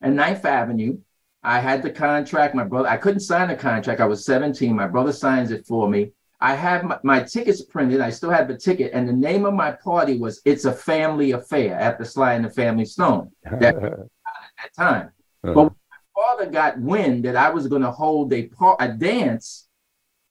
and 0.00 0.18
9th 0.18 0.44
Avenue. 0.44 0.98
I 1.42 1.60
had 1.60 1.82
the 1.82 1.90
contract. 1.90 2.54
My 2.54 2.64
brother, 2.64 2.88
I 2.88 2.96
couldn't 2.96 3.20
sign 3.20 3.48
the 3.48 3.56
contract. 3.56 4.00
I 4.00 4.06
was 4.06 4.24
17. 4.24 4.74
My 4.74 4.86
brother 4.86 5.12
signs 5.12 5.50
it 5.50 5.66
for 5.66 5.88
me. 5.88 6.12
I 6.40 6.54
have 6.54 6.84
my, 6.84 6.98
my, 7.02 7.22
tickets 7.22 7.62
printed. 7.62 8.00
I 8.00 8.10
still 8.10 8.30
have 8.30 8.48
the 8.48 8.56
ticket. 8.56 8.92
And 8.94 9.06
the 9.06 9.12
name 9.12 9.44
of 9.44 9.52
my 9.52 9.72
party 9.72 10.18
was 10.18 10.40
It's 10.46 10.64
a 10.64 10.72
Family 10.72 11.32
Affair 11.32 11.78
after 11.78 12.04
Sly 12.04 12.34
and 12.34 12.44
the 12.44 12.50
Family 12.50 12.86
Stone 12.86 13.30
that, 13.44 13.76
at 13.76 13.82
that 13.82 14.74
time. 14.76 15.10
Uh-huh. 15.44 15.52
But 15.52 15.64
my 15.64 15.98
father 16.14 16.46
got 16.46 16.78
wind 16.78 17.24
that 17.26 17.36
I 17.36 17.50
was 17.50 17.68
going 17.68 17.82
to 17.82 17.90
hold 17.90 18.32
a, 18.32 18.46
par- 18.48 18.76
a 18.80 18.88
dance 18.88 19.68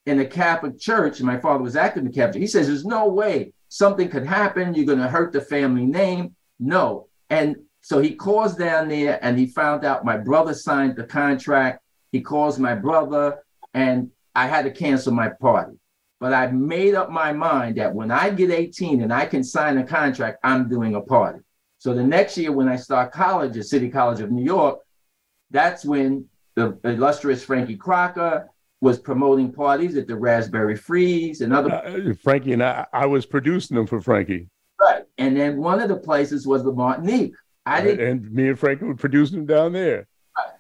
in 0.09 0.17
the 0.17 0.25
Catholic 0.25 0.79
Church, 0.79 1.19
and 1.19 1.27
my 1.27 1.39
father 1.39 1.63
was 1.63 1.75
active 1.75 2.01
in 2.01 2.09
the 2.09 2.13
Catholic 2.13 2.33
Church. 2.33 2.41
He 2.41 2.47
says, 2.47 2.67
There's 2.67 2.85
no 2.85 3.07
way 3.07 3.53
something 3.69 4.09
could 4.09 4.25
happen. 4.25 4.73
You're 4.73 4.85
going 4.85 4.99
to 4.99 5.07
hurt 5.07 5.31
the 5.31 5.41
family 5.41 5.85
name. 5.85 6.35
No. 6.59 7.07
And 7.29 7.55
so 7.81 7.99
he 7.99 8.15
calls 8.15 8.55
down 8.55 8.89
there 8.89 9.23
and 9.23 9.37
he 9.37 9.45
found 9.45 9.85
out 9.85 10.03
my 10.03 10.17
brother 10.17 10.53
signed 10.53 10.95
the 10.95 11.03
contract. 11.05 11.81
He 12.11 12.21
calls 12.21 12.57
my 12.57 12.73
brother, 12.73 13.37
and 13.73 14.09
I 14.33 14.47
had 14.47 14.65
to 14.65 14.71
cancel 14.71 15.13
my 15.13 15.29
party. 15.29 15.77
But 16.19 16.33
I 16.33 16.47
made 16.47 16.95
up 16.95 17.11
my 17.11 17.31
mind 17.31 17.77
that 17.77 17.93
when 17.93 18.11
I 18.11 18.31
get 18.31 18.51
18 18.51 19.01
and 19.03 19.13
I 19.13 19.25
can 19.25 19.43
sign 19.43 19.77
a 19.77 19.85
contract, 19.85 20.39
I'm 20.43 20.67
doing 20.67 20.95
a 20.95 21.01
party. 21.01 21.39
So 21.77 21.93
the 21.93 22.03
next 22.03 22.37
year, 22.37 22.51
when 22.51 22.67
I 22.67 22.75
start 22.75 23.13
college 23.13 23.55
at 23.55 23.65
City 23.65 23.89
College 23.89 24.19
of 24.19 24.31
New 24.31 24.43
York, 24.43 24.79
that's 25.51 25.85
when 25.85 26.25
the 26.55 26.77
illustrious 26.83 27.43
Frankie 27.43 27.77
Crocker, 27.77 28.49
was 28.81 29.00
promoting 29.00 29.51
parties 29.51 29.98
at 29.98 30.07
the 30.07 30.15
Raspberry 30.15 30.75
Freeze 30.75 31.41
and 31.41 31.53
other. 31.53 31.74
Uh, 31.74 32.13
Frankie 32.21 32.53
and 32.53 32.63
I, 32.63 32.86
I 32.93 33.05
was 33.05 33.25
producing 33.25 33.75
them 33.75 33.88
for 33.88 34.00
Frankie. 34.01 34.48
Right, 34.79 35.03
and 35.17 35.36
then 35.36 35.57
one 35.57 35.81
of 35.81 35.89
the 35.89 35.98
places 35.98 36.48
was 36.48 36.63
the 36.63 36.71
Martinique. 36.71 37.33
I 37.65 37.81
didn't, 37.81 38.07
and 38.07 38.31
me 38.31 38.48
and 38.48 38.57
Frankie 38.57 38.86
were 38.86 38.95
producing 38.95 39.39
them 39.39 39.45
down 39.45 39.74
there. 39.74 40.07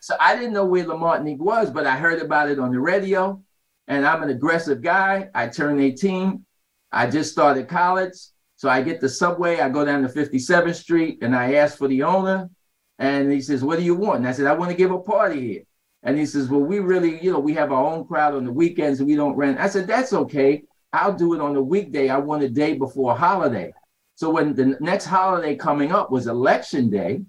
So 0.01 0.15
I 0.19 0.35
didn't 0.35 0.53
know 0.53 0.65
where 0.65 0.83
the 0.83 0.97
Martinique 0.97 1.41
was, 1.41 1.69
but 1.69 1.85
I 1.85 1.97
heard 1.97 2.21
about 2.21 2.49
it 2.49 2.59
on 2.59 2.71
the 2.71 2.79
radio. 2.79 3.41
And 3.87 4.05
I'm 4.05 4.21
an 4.21 4.29
aggressive 4.29 4.81
guy. 4.81 5.29
I 5.33 5.47
turned 5.47 5.81
18. 5.81 6.45
I 6.91 7.09
just 7.09 7.31
started 7.31 7.67
college. 7.67 8.13
So 8.55 8.69
I 8.69 8.81
get 8.81 8.99
the 8.99 9.09
subway. 9.09 9.59
I 9.59 9.69
go 9.69 9.85
down 9.85 10.01
to 10.03 10.09
57th 10.09 10.75
Street 10.75 11.19
and 11.21 11.35
I 11.35 11.53
ask 11.55 11.77
for 11.77 11.87
the 11.87 12.03
owner. 12.03 12.49
And 12.99 13.31
he 13.31 13.41
says, 13.41 13.63
What 13.63 13.79
do 13.79 13.85
you 13.85 13.95
want? 13.95 14.19
And 14.19 14.27
I 14.27 14.33
said, 14.33 14.47
I 14.47 14.53
want 14.53 14.71
to 14.71 14.77
give 14.77 14.91
a 14.91 14.99
party 14.99 15.39
here. 15.39 15.63
And 16.03 16.17
he 16.17 16.25
says, 16.25 16.47
Well, 16.47 16.61
we 16.61 16.79
really, 16.79 17.21
you 17.23 17.31
know, 17.31 17.39
we 17.39 17.53
have 17.53 17.71
our 17.71 17.85
own 17.85 18.05
crowd 18.05 18.35
on 18.35 18.45
the 18.45 18.51
weekends 18.51 18.99
and 18.99 19.07
we 19.07 19.15
don't 19.15 19.35
rent. 19.35 19.59
I 19.59 19.67
said, 19.67 19.87
That's 19.87 20.13
okay. 20.13 20.63
I'll 20.93 21.13
do 21.13 21.33
it 21.33 21.41
on 21.41 21.55
a 21.55 21.61
weekday. 21.61 22.09
I 22.09 22.17
want 22.17 22.43
a 22.43 22.49
day 22.49 22.73
before 22.73 23.11
a 23.11 23.15
holiday. 23.15 23.73
So 24.15 24.29
when 24.29 24.53
the 24.53 24.77
next 24.79 25.05
holiday 25.05 25.55
coming 25.55 25.91
up 25.91 26.11
was 26.11 26.27
election 26.27 26.89
day, 26.89 27.21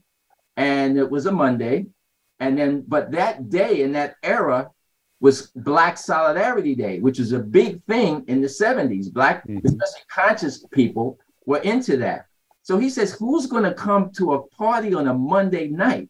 and 0.56 0.98
it 0.98 1.08
was 1.08 1.26
a 1.26 1.32
Monday, 1.32 1.86
and 2.38 2.58
then 2.58 2.84
but 2.86 3.12
that 3.12 3.48
day 3.48 3.82
in 3.82 3.92
that 3.92 4.16
era 4.22 4.70
was 5.20 5.52
Black 5.54 5.98
Solidarity 5.98 6.74
Day, 6.74 6.98
which 6.98 7.20
is 7.20 7.32
a 7.32 7.38
big 7.38 7.84
thing 7.84 8.24
in 8.26 8.40
the 8.40 8.48
70s. 8.48 9.12
Black, 9.12 9.46
mm-hmm. 9.46 9.64
especially 9.66 10.02
conscious 10.10 10.64
people, 10.72 11.18
were 11.46 11.58
into 11.58 11.98
that. 11.98 12.26
So 12.62 12.78
he 12.78 12.90
says, 12.90 13.12
Who's 13.12 13.46
going 13.46 13.64
to 13.64 13.74
come 13.74 14.10
to 14.12 14.34
a 14.34 14.46
party 14.48 14.94
on 14.94 15.08
a 15.08 15.14
Monday 15.14 15.68
night? 15.68 16.08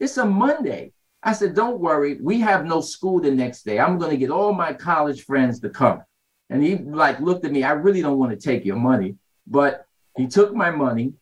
It's 0.00 0.16
a 0.18 0.24
Monday. 0.24 0.92
I 1.24 1.32
said, 1.32 1.54
don't 1.54 1.80
worry, 1.80 2.18
we 2.20 2.38
have 2.40 2.66
no 2.66 2.82
school 2.82 3.18
the 3.18 3.30
next 3.30 3.62
day. 3.62 3.80
I'm 3.80 3.98
going 3.98 4.10
to 4.10 4.18
get 4.18 4.30
all 4.30 4.52
my 4.52 4.74
college 4.74 5.24
friends 5.24 5.58
to 5.60 5.70
come. 5.70 6.02
And 6.50 6.62
he 6.62 6.76
like 6.76 7.18
looked 7.20 7.46
at 7.46 7.52
me, 7.52 7.64
I 7.64 7.72
really 7.72 8.02
don't 8.02 8.18
want 8.18 8.32
to 8.32 8.36
take 8.36 8.66
your 8.66 8.76
money, 8.76 9.16
but 9.46 9.86
he 10.18 10.26
took 10.26 10.54
my 10.54 10.70
money. 10.70 11.14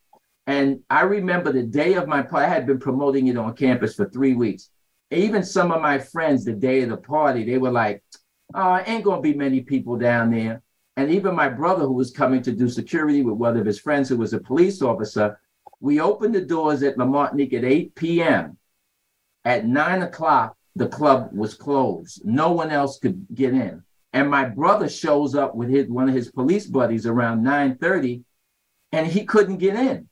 And 0.48 0.80
I 0.90 1.02
remember 1.02 1.52
the 1.52 1.62
day 1.62 1.94
of 1.94 2.08
my 2.08 2.20
party, 2.20 2.46
I 2.46 2.48
had 2.48 2.66
been 2.66 2.80
promoting 2.80 3.28
it 3.28 3.36
on 3.36 3.54
campus 3.54 3.94
for 3.94 4.08
three 4.08 4.34
weeks. 4.34 4.70
Even 5.12 5.44
some 5.44 5.70
of 5.70 5.80
my 5.80 5.98
friends, 5.98 6.44
the 6.44 6.52
day 6.52 6.82
of 6.82 6.88
the 6.88 6.96
party, 6.96 7.44
they 7.44 7.58
were 7.58 7.70
like, 7.70 8.02
oh, 8.54 8.82
ain't 8.84 9.04
going 9.04 9.22
to 9.22 9.32
be 9.32 9.38
many 9.38 9.60
people 9.60 9.96
down 9.96 10.32
there. 10.32 10.62
And 10.96 11.12
even 11.12 11.36
my 11.36 11.48
brother, 11.48 11.84
who 11.84 11.92
was 11.92 12.10
coming 12.10 12.42
to 12.42 12.52
do 12.52 12.68
security 12.68 13.22
with 13.22 13.36
one 13.36 13.56
of 13.56 13.64
his 13.64 13.78
friends 13.78 14.08
who 14.08 14.16
was 14.16 14.32
a 14.32 14.40
police 14.40 14.82
officer, 14.82 15.38
we 15.80 16.00
opened 16.00 16.34
the 16.34 16.40
doors 16.40 16.82
at 16.82 16.98
La 16.98 17.04
Martinique 17.04 17.54
at 17.54 17.64
8 17.64 17.94
p.m. 17.94 18.58
At 19.44 19.66
nine 19.66 20.02
o'clock, 20.02 20.56
the 20.76 20.88
club 20.88 21.30
was 21.32 21.54
closed. 21.54 22.24
No 22.24 22.52
one 22.52 22.70
else 22.70 22.98
could 22.98 23.26
get 23.34 23.52
in. 23.52 23.82
And 24.12 24.30
my 24.30 24.44
brother 24.44 24.88
shows 24.88 25.34
up 25.34 25.54
with 25.54 25.68
his 25.70 25.88
one 25.88 26.08
of 26.08 26.14
his 26.14 26.30
police 26.30 26.66
buddies 26.66 27.06
around 27.06 27.42
9:30, 27.42 28.24
and 28.92 29.06
he 29.06 29.24
couldn't 29.24 29.56
get 29.56 29.74
in. 29.74 30.08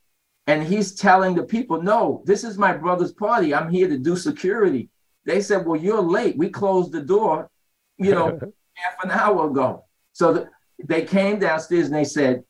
And 0.47 0.63
he's 0.63 0.95
telling 0.95 1.35
the 1.35 1.45
people, 1.45 1.83
no, 1.83 2.23
this 2.25 2.43
is 2.45 2.59
my 2.59 2.73
brother's 2.73 3.13
party. 3.13 3.55
I'm 3.55 3.71
here 3.71 3.89
to 3.89 3.99
do 3.99 4.17
security. 4.17 4.89
They 5.25 5.41
said, 5.41 5.67
Well, 5.67 5.81
you're 5.81 6.01
late. 6.01 6.37
We 6.37 6.49
closed 6.49 6.93
the 6.93 7.03
door, 7.03 7.51
you 7.99 8.13
know, 8.13 8.39
half 8.75 9.05
an 9.05 9.11
hour 9.11 9.49
ago. 9.49 9.85
So 10.13 10.33
the, 10.33 10.49
they 10.85 11.03
came 11.03 11.39
downstairs 11.39 11.87
and 11.87 11.95
they 11.95 12.05
said, 12.05 12.43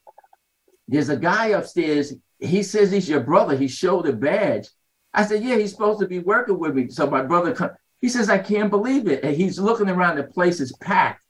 There's 0.89 1.09
a 1.09 1.17
guy 1.17 1.49
upstairs. 1.49 2.15
He 2.39 2.63
says 2.63 2.91
he's 2.91 3.09
your 3.09 3.21
brother. 3.21 3.57
He 3.57 3.69
showed 3.69 4.07
a 4.07 4.13
badge. 4.13 4.69
I 5.13 5.25
said, 5.25 5.43
yeah, 5.43 5.57
he's 5.57 5.73
supposed 5.73 6.01
to 6.01 6.07
be 6.07 6.21
working 6.21 6.59
with 6.59 6.75
me. 6.75 6.89
So 6.89 7.09
my 7.09 7.23
brother, 7.23 7.55
come, 7.55 7.71
he 8.01 8.09
says, 8.09 8.31
I 8.31 8.39
can't 8.39 8.71
believe 8.71 9.09
it. 9.09 9.25
And 9.25 9.37
he's 9.37 9.59
looking 9.59 9.89
around, 9.89 10.17
the 10.17 10.25
place 10.25 10.61
is 10.61 10.73
packed. 10.77 11.23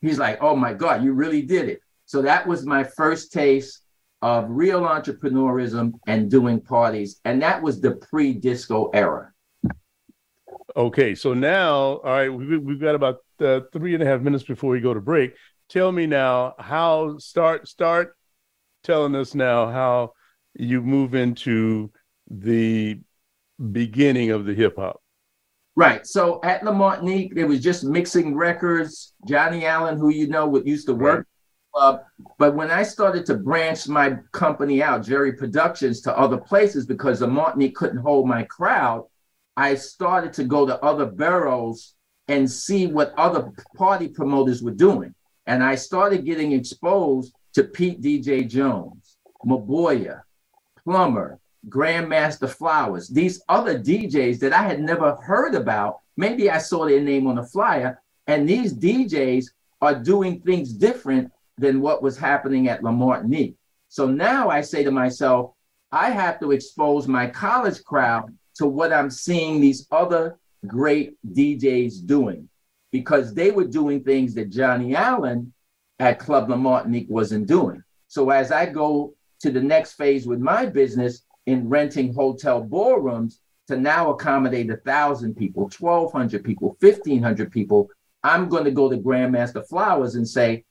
He's 0.00 0.18
like, 0.18 0.38
oh 0.40 0.54
my 0.54 0.74
God, 0.74 1.02
you 1.02 1.12
really 1.12 1.42
did 1.42 1.68
it. 1.68 1.80
So 2.06 2.22
that 2.22 2.46
was 2.46 2.66
my 2.66 2.84
first 2.84 3.32
taste 3.32 3.82
of 4.22 4.46
real 4.48 4.80
entrepreneurism 4.82 5.92
and 6.06 6.30
doing 6.30 6.60
parties. 6.60 7.20
And 7.24 7.42
that 7.42 7.62
was 7.62 7.80
the 7.80 7.92
pre 7.92 8.34
disco 8.34 8.90
era. 8.92 9.32
Okay, 10.76 11.14
so 11.14 11.34
now, 11.34 11.98
all 11.98 12.02
right, 12.02 12.28
we, 12.28 12.58
we've 12.58 12.80
got 12.80 12.94
about 12.94 13.18
uh, 13.40 13.60
three 13.72 13.94
and 13.94 14.02
a 14.02 14.06
half 14.06 14.20
minutes 14.20 14.44
before 14.44 14.70
we 14.70 14.80
go 14.80 14.94
to 14.94 15.00
break. 15.00 15.34
Tell 15.68 15.92
me 15.92 16.06
now 16.06 16.54
how 16.58 17.18
start 17.18 17.68
start 17.68 18.16
telling 18.84 19.14
us 19.14 19.34
now 19.34 19.70
how 19.70 20.12
you 20.54 20.80
move 20.80 21.14
into 21.14 21.90
the 22.30 23.00
beginning 23.72 24.30
of 24.30 24.44
the 24.44 24.54
hip 24.54 24.76
hop. 24.76 25.00
Right. 25.76 26.06
So 26.06 26.40
at 26.42 26.64
La 26.64 26.72
Martinique, 26.72 27.34
they 27.34 27.44
was 27.44 27.60
just 27.60 27.84
mixing 27.84 28.34
records. 28.34 29.14
Johnny 29.28 29.64
Allen, 29.64 29.96
who 29.96 30.08
you 30.08 30.26
know, 30.26 30.46
would 30.48 30.66
used 30.66 30.86
to 30.88 30.94
work, 30.94 31.26
club. 31.72 32.02
But 32.38 32.54
when 32.54 32.70
I 32.70 32.82
started 32.82 33.24
to 33.26 33.34
branch 33.34 33.86
my 33.86 34.16
company 34.32 34.82
out, 34.82 35.04
Jerry 35.04 35.32
Productions, 35.32 36.00
to 36.02 36.18
other 36.18 36.36
places 36.36 36.86
because 36.86 37.20
the 37.20 37.28
Martinique 37.28 37.76
couldn't 37.76 37.98
hold 37.98 38.26
my 38.26 38.42
crowd, 38.44 39.04
I 39.56 39.74
started 39.74 40.32
to 40.34 40.44
go 40.44 40.66
to 40.66 40.82
other 40.82 41.06
boroughs 41.06 41.94
and 42.28 42.50
see 42.50 42.86
what 42.86 43.14
other 43.16 43.52
party 43.76 44.08
promoters 44.08 44.62
were 44.62 44.72
doing. 44.72 45.14
And 45.46 45.62
I 45.62 45.76
started 45.76 46.24
getting 46.24 46.52
exposed 46.52 47.32
to 47.54 47.64
Pete 47.64 48.02
DJ 48.02 48.48
Jones, 48.48 49.16
Maboya, 49.46 50.22
Plummer, 50.84 51.38
Grandmaster 51.68 52.48
Flowers, 52.48 53.08
these 53.08 53.42
other 53.48 53.78
DJs 53.78 54.38
that 54.40 54.52
I 54.52 54.62
had 54.62 54.80
never 54.80 55.16
heard 55.16 55.54
about. 55.54 56.00
Maybe 56.16 56.50
I 56.50 56.58
saw 56.58 56.86
their 56.86 57.00
name 57.00 57.26
on 57.26 57.38
a 57.38 57.46
flyer, 57.46 58.00
and 58.26 58.48
these 58.48 58.72
DJs 58.72 59.46
are 59.80 59.94
doing 59.94 60.40
things 60.40 60.72
different 60.72 61.30
than 61.56 61.80
what 61.80 62.02
was 62.02 62.16
happening 62.16 62.68
at 62.68 62.82
La 62.82 62.90
Martinique. 62.90 63.56
So 63.88 64.06
now 64.06 64.48
I 64.48 64.60
say 64.60 64.84
to 64.84 64.90
myself, 64.90 65.52
I 65.90 66.10
have 66.10 66.38
to 66.40 66.52
expose 66.52 67.08
my 67.08 67.26
college 67.26 67.82
crowd 67.84 68.36
to 68.56 68.66
what 68.66 68.92
I'm 68.92 69.10
seeing 69.10 69.60
these 69.60 69.86
other 69.90 70.38
great 70.66 71.16
DJs 71.32 72.06
doing 72.06 72.48
because 72.90 73.34
they 73.34 73.50
were 73.50 73.66
doing 73.66 74.02
things 74.02 74.34
that 74.34 74.50
Johnny 74.50 74.94
Allen 74.94 75.52
at 75.98 76.18
Club 76.18 76.50
La 76.50 76.56
Martinique 76.56 77.08
wasn't 77.08 77.46
doing. 77.46 77.82
So 78.08 78.30
as 78.30 78.50
I 78.52 78.66
go 78.66 79.14
to 79.40 79.50
the 79.50 79.60
next 79.60 79.92
phase 79.92 80.26
with 80.26 80.40
my 80.40 80.66
business 80.66 81.22
in 81.48 81.66
renting 81.66 82.12
hotel 82.12 82.60
ballrooms 82.60 83.40
to 83.68 83.76
now 83.76 84.10
accommodate 84.10 84.70
a 84.70 84.76
thousand 84.76 85.34
people, 85.34 85.70
1,200 85.78 86.44
people, 86.44 86.76
1,500 86.80 87.50
people, 87.50 87.88
I'm 88.22 88.50
going 88.50 88.64
to 88.64 88.70
go 88.70 88.90
to 88.90 88.98
Grandmaster 88.98 89.66
Flowers 89.66 90.14
and 90.14 90.28
say, 90.28 90.64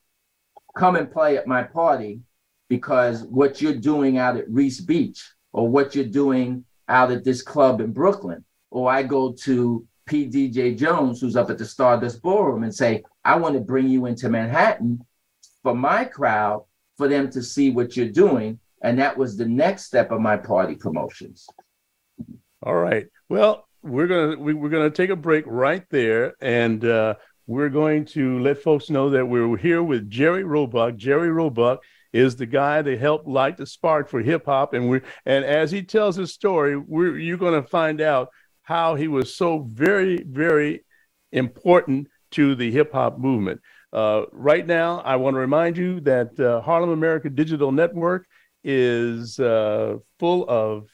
come 0.75 0.96
and 0.96 1.12
play 1.12 1.36
at 1.36 1.48
my 1.48 1.63
party 1.63 2.22
because 2.69 3.24
what 3.24 3.60
you're 3.60 3.74
doing 3.74 4.19
out 4.19 4.38
at 4.38 4.48
Riis 4.50 4.86
Beach 4.86 5.27
or 5.51 5.67
what 5.67 5.96
you're 5.96 6.05
doing 6.05 6.63
out 6.88 7.12
at 7.12 7.24
this 7.24 7.41
club 7.41 7.81
in 7.81 7.91
Brooklyn, 7.91 8.46
or 8.69 8.91
I 8.91 9.01
go 9.01 9.31
to 9.31 9.84
PDJ 10.07 10.77
Jones, 10.77 11.19
who's 11.19 11.36
up 11.36 11.50
at 11.50 11.57
the 11.57 11.65
Stardust 11.65 12.22
Ballroom, 12.22 12.63
and 12.63 12.74
say, 12.74 13.03
I 13.25 13.36
want 13.38 13.55
to 13.55 13.62
bring 13.62 13.88
you 13.88 14.05
into 14.05 14.29
Manhattan 14.29 15.03
for 15.63 15.74
my 15.74 16.05
crowd 16.05 16.65
for 16.98 17.07
them 17.07 17.31
to 17.31 17.41
see 17.41 17.72
what 17.72 17.98
you're 17.98 18.10
doing. 18.10 18.60
And 18.81 19.00
that 19.00 19.17
was 19.17 19.38
the 19.38 19.48
next 19.48 19.86
step 19.86 20.12
of 20.12 20.22
my 20.22 20.38
party 20.38 20.75
promotions. 20.75 21.48
All 22.63 22.75
right. 22.75 23.07
Well, 23.29 23.67
we're 23.81 24.07
gonna 24.07 24.38
we, 24.38 24.53
are 24.53 24.69
gonna 24.69 24.89
take 24.89 25.10
a 25.10 25.15
break 25.15 25.46
right 25.48 25.84
there, 25.89 26.34
and 26.41 26.84
uh, 26.84 27.15
we're 27.46 27.69
going 27.69 28.05
to 28.05 28.39
let 28.39 28.62
folks 28.62 28.89
know 28.89 29.10
that 29.12 29.25
we're 29.25 29.55
here 29.57 29.81
with 29.81 30.10
Jerry 30.10 30.43
Roebuck. 30.43 30.96
Jerry 30.96 31.31
Roebuck 31.31 31.84
is 32.13 32.36
the 32.36 32.46
guy 32.46 32.81
that 32.81 33.00
helped 33.00 33.27
light 33.27 33.57
the 33.57 33.65
spark 33.65 34.10
for 34.10 34.22
hip 34.22 34.46
hop, 34.46 34.74
and 34.74 34.89
we're 34.89 35.03
and 35.25 35.46
as 35.46 35.72
he 35.72 35.84
tells 35.84 36.15
his 36.15 36.34
story, 36.34 36.77
we're 36.77 37.17
you're 37.17 37.38
going 37.38 37.62
to 37.62 37.67
find 37.67 38.01
out 38.01 38.29
how 38.63 38.96
he 38.96 39.07
was 39.07 39.36
so 39.36 39.67
very 39.72 40.24
very 40.24 40.84
important 41.31 42.07
to 42.31 42.55
the 42.55 42.72
hip 42.72 42.91
hop 42.91 43.17
movement. 43.17 43.62
Uh, 43.93 44.24
right 44.31 44.67
now, 44.67 45.00
I 45.00 45.15
want 45.15 45.36
to 45.36 45.39
remind 45.39 45.77
you 45.77 46.01
that 46.01 46.38
uh, 46.39 46.62
Harlem 46.62 46.89
America 46.89 47.29
Digital 47.29 47.72
Network 47.72 48.27
is 48.67 49.39
uh, 49.39 49.95
full 50.19 50.47
of 50.50 50.89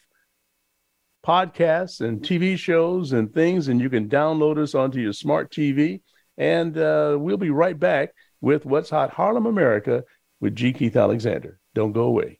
podcasts 1.26 2.00
and 2.00 2.22
TV 2.22 2.56
shows 2.56 3.12
and 3.12 3.34
things, 3.34 3.68
and 3.68 3.80
you 3.80 3.90
can 3.90 4.08
download 4.08 4.58
us 4.58 4.74
onto 4.74 5.00
your 5.00 5.12
smart 5.12 5.50
TV. 5.50 6.00
And 6.38 6.78
uh, 6.78 7.16
we'll 7.18 7.36
be 7.36 7.50
right 7.50 7.78
back 7.78 8.10
with 8.40 8.64
What's 8.64 8.90
Hot 8.90 9.10
Harlem 9.10 9.46
America 9.46 10.04
with 10.40 10.54
G. 10.54 10.72
Keith 10.72 10.96
Alexander. 10.96 11.58
Don't 11.74 11.92
go 11.92 12.04
away. 12.04 12.38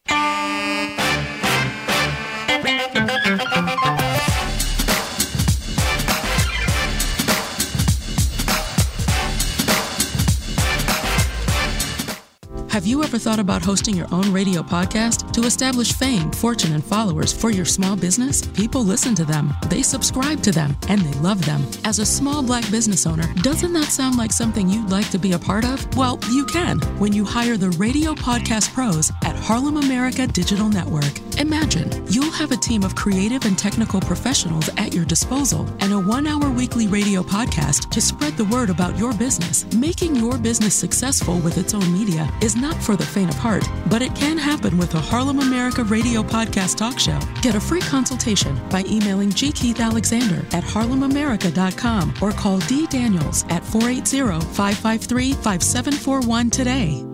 Have 12.74 12.86
you 12.86 13.04
ever 13.04 13.20
thought 13.20 13.38
about 13.38 13.62
hosting 13.62 13.94
your 13.94 14.08
own 14.10 14.32
radio 14.32 14.60
podcast 14.60 15.30
to 15.34 15.42
establish 15.42 15.92
fame, 15.92 16.32
fortune, 16.32 16.72
and 16.72 16.84
followers 16.84 17.32
for 17.32 17.50
your 17.50 17.64
small 17.64 17.94
business? 17.94 18.44
People 18.44 18.82
listen 18.82 19.14
to 19.14 19.24
them, 19.24 19.54
they 19.68 19.80
subscribe 19.80 20.42
to 20.42 20.50
them, 20.50 20.76
and 20.88 21.00
they 21.00 21.20
love 21.20 21.46
them. 21.46 21.64
As 21.84 22.00
a 22.00 22.04
small 22.04 22.42
black 22.42 22.68
business 22.72 23.06
owner, 23.06 23.32
doesn't 23.42 23.74
that 23.74 23.92
sound 23.92 24.16
like 24.16 24.32
something 24.32 24.68
you'd 24.68 24.90
like 24.90 25.08
to 25.10 25.18
be 25.20 25.34
a 25.34 25.38
part 25.38 25.64
of? 25.64 25.86
Well, 25.96 26.18
you 26.32 26.44
can 26.46 26.80
when 26.98 27.12
you 27.12 27.24
hire 27.24 27.56
the 27.56 27.70
radio 27.70 28.12
podcast 28.12 28.74
pros 28.74 29.12
at 29.22 29.36
Harlem 29.36 29.76
America 29.76 30.26
Digital 30.26 30.68
Network. 30.68 31.12
Imagine 31.38 31.90
you'll 32.08 32.30
have 32.30 32.52
a 32.52 32.56
team 32.56 32.84
of 32.84 32.94
creative 32.94 33.44
and 33.44 33.58
technical 33.58 34.00
professionals 34.00 34.70
at 34.76 34.94
your 34.94 35.04
disposal 35.04 35.68
and 35.80 35.92
a 35.92 35.98
one 35.98 36.26
hour 36.26 36.50
weekly 36.50 36.86
radio 36.86 37.22
podcast 37.22 37.90
to 37.90 38.00
spread 38.00 38.36
the 38.36 38.44
word 38.44 38.70
about 38.70 38.96
your 38.98 39.12
business. 39.12 39.64
Making 39.74 40.14
your 40.16 40.38
business 40.38 40.74
successful 40.74 41.38
with 41.40 41.58
its 41.58 41.74
own 41.74 41.92
media 41.92 42.30
is 42.40 42.56
not 42.56 42.76
for 42.76 42.96
the 42.96 43.06
faint 43.06 43.30
of 43.30 43.36
heart, 43.36 43.68
but 43.88 44.02
it 44.02 44.14
can 44.14 44.38
happen 44.38 44.78
with 44.78 44.94
a 44.94 45.00
Harlem 45.00 45.40
America 45.40 45.82
radio 45.84 46.22
podcast 46.22 46.76
talk 46.76 46.98
show. 46.98 47.18
Get 47.42 47.54
a 47.54 47.60
free 47.60 47.80
consultation 47.80 48.60
by 48.68 48.84
emailing 48.86 49.30
G. 49.30 49.50
Keith 49.50 49.80
Alexander 49.80 50.40
at 50.56 50.64
harlemamerica.com 50.64 52.14
or 52.22 52.32
call 52.32 52.58
D. 52.60 52.86
Daniels 52.86 53.44
at 53.50 53.64
480 53.64 54.40
553 54.54 55.32
5741 55.32 56.50
today. 56.50 57.13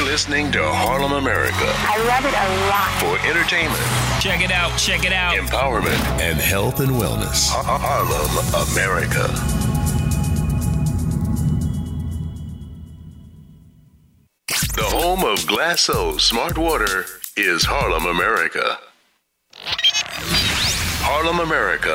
You're 0.00 0.08
listening 0.08 0.50
to 0.52 0.62
Harlem 0.62 1.12
America. 1.12 1.54
I 1.58 1.98
love 2.08 2.24
it 2.24 2.32
a 2.32 2.48
lot. 2.70 2.88
For 3.00 3.18
entertainment. 3.28 3.82
Check 4.18 4.40
it 4.40 4.50
out, 4.50 4.78
check 4.78 5.04
it 5.04 5.12
out. 5.12 5.34
Empowerment 5.34 6.00
and 6.18 6.38
health 6.38 6.80
and 6.80 6.92
wellness. 6.92 7.50
Harlem 7.50 8.70
America. 8.72 9.28
The 14.74 14.88
home 14.88 15.22
of 15.22 15.38
Glacéau 15.40 16.18
Smart 16.18 16.56
Water 16.56 17.04
is 17.36 17.66
Harlem, 17.66 18.06
America. 18.06 18.78
Harlem, 21.02 21.40
America, 21.40 21.94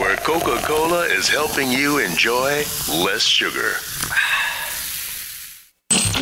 where 0.00 0.16
Coca 0.16 0.58
Cola 0.66 1.02
is 1.02 1.28
helping 1.28 1.70
you 1.70 1.98
enjoy 1.98 2.64
less 2.88 3.20
sugar. 3.20 3.74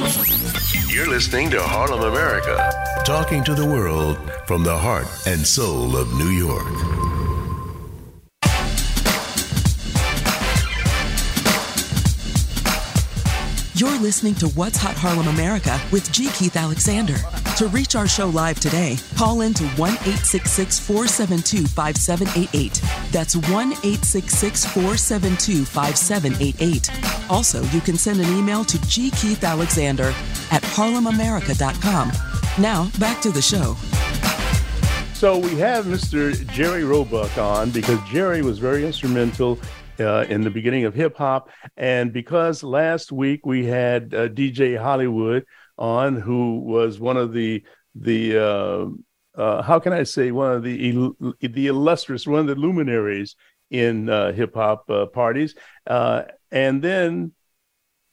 You're 0.03 1.09
listening 1.09 1.49
to 1.51 1.63
Harlem, 1.63 2.03
America, 2.03 2.73
talking 3.05 3.45
to 3.45 3.55
the 3.55 3.65
world 3.65 4.19
from 4.49 4.65
the 4.65 4.77
heart 4.77 5.07
and 5.29 5.47
soul 5.47 5.97
of 5.97 6.13
New 6.15 6.31
York. 6.31 6.67
You're 13.75 14.01
listening 14.01 14.35
to 14.37 14.49
What's 14.49 14.77
Hot 14.79 14.97
Harlem 14.97 15.29
America 15.29 15.81
with 15.93 16.11
G. 16.11 16.29
Keith 16.31 16.57
Alexander. 16.57 17.17
To 17.57 17.69
reach 17.69 17.97
our 17.97 18.09
show 18.09 18.29
live 18.29 18.59
today, 18.61 18.97
call 19.15 19.43
in 19.43 19.53
to 19.55 19.65
1 19.65 19.91
866 19.91 20.79
472 20.79 21.67
5788. 21.67 22.81
That's 23.13 23.37
1 23.37 23.73
866 23.73 24.65
472 24.65 25.65
5788. 25.67 27.31
Also, 27.31 27.63
you 27.65 27.83
can 27.83 27.99
send 27.99 28.21
an 28.21 28.39
email 28.39 28.65
to 28.65 28.79
gkeithalexander 28.79 30.13
at 30.51 30.63
harlemamerica.com. 30.63 32.13
Now, 32.59 32.91
back 32.99 33.21
to 33.21 33.31
the 33.31 33.43
show. 33.43 33.77
So 35.13 35.39
we 35.39 35.55
have 35.57 35.85
Mr. 35.85 36.35
Jerry 36.53 36.85
Roebuck 36.85 37.37
on 37.37 37.71
because 37.71 38.01
Jerry 38.09 38.41
was 38.41 38.59
very 38.59 38.87
instrumental 38.87 39.59
uh, 40.01 40.25
in 40.31 40.41
the 40.41 40.51
beginning 40.51 40.87
of 40.87 40.95
hip 40.95 41.17
hop. 41.17 41.51
And 41.77 42.15
because 42.15 42.63
last 42.63 43.13
week 43.13 43.45
we 43.45 43.67
had 43.67 44.15
uh, 44.15 44.29
DJ 44.29 44.81
Hollywood 44.81 45.45
on, 45.83 46.15
who 46.15 46.61
was 46.61 47.01
one 47.01 47.17
of 47.17 47.33
the 47.33 47.63
the 47.97 48.39
uh, 48.39 48.87
uh, 49.35 49.63
how 49.63 49.81
can 49.81 49.93
I 49.93 50.05
say 50.05 50.31
one 50.31 50.53
of 50.53 50.63
the 50.63 51.11
the 51.41 51.67
illustrious, 51.67 52.27
one 52.27 52.41
of 52.41 52.47
the 52.47 52.55
luminaries 52.55 53.35
in 53.71 54.09
uh, 54.09 54.33
hip 54.33 54.55
hop 54.55 54.89
uh, 54.89 55.07
parties. 55.07 55.55
and 55.87 56.83
then 56.83 57.33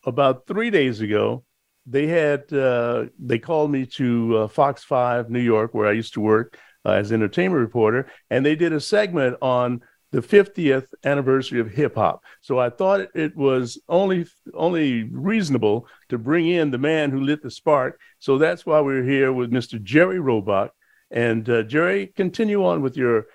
about 0.05 0.47
three 0.47 0.71
days 0.71 1.01
ago, 1.01 1.43
they 1.85 2.07
had 2.07 2.49
they 2.49 3.39
called 3.39 3.71
me 3.71 3.85
to 3.85 4.47
Fox 4.47 4.83
Five 4.83 5.29
New 5.29 5.39
York, 5.53 5.73
where 5.73 5.87
I 5.87 5.91
used 5.91 6.13
to 6.15 6.21
work 6.21 6.57
as 6.85 7.11
an 7.11 7.21
entertainment 7.21 7.61
reporter, 7.61 8.09
and 8.31 8.43
they 8.43 8.55
did 8.55 8.73
a 8.73 8.79
segment 8.79 9.37
on 9.41 9.81
the 10.11 10.21
50th 10.21 10.87
anniversary 11.03 11.59
of 11.59 11.69
hip 11.69 11.95
hop. 11.95 12.23
So 12.41 12.59
I 12.59 12.69
thought 12.69 13.07
it 13.13 13.35
was 13.35 13.79
only 13.87 14.25
only 14.53 15.03
reasonable 15.03 15.87
to 16.09 16.17
bring 16.17 16.47
in 16.47 16.71
the 16.71 16.77
man 16.77 17.11
who 17.11 17.21
lit 17.21 17.43
the 17.43 17.51
spark. 17.51 17.99
So 18.17 18.37
that's 18.37 18.65
why 18.65 18.79
we're 18.81 19.03
here 19.03 19.31
with 19.31 19.51
Mr. 19.51 19.81
Jerry 19.81 20.19
Roebuck. 20.19 20.73
And 21.11 21.47
uh, 21.49 21.63
Jerry, 21.63 22.07
continue 22.07 22.65
on 22.65 22.81
with 22.81 22.97
your 22.97 23.27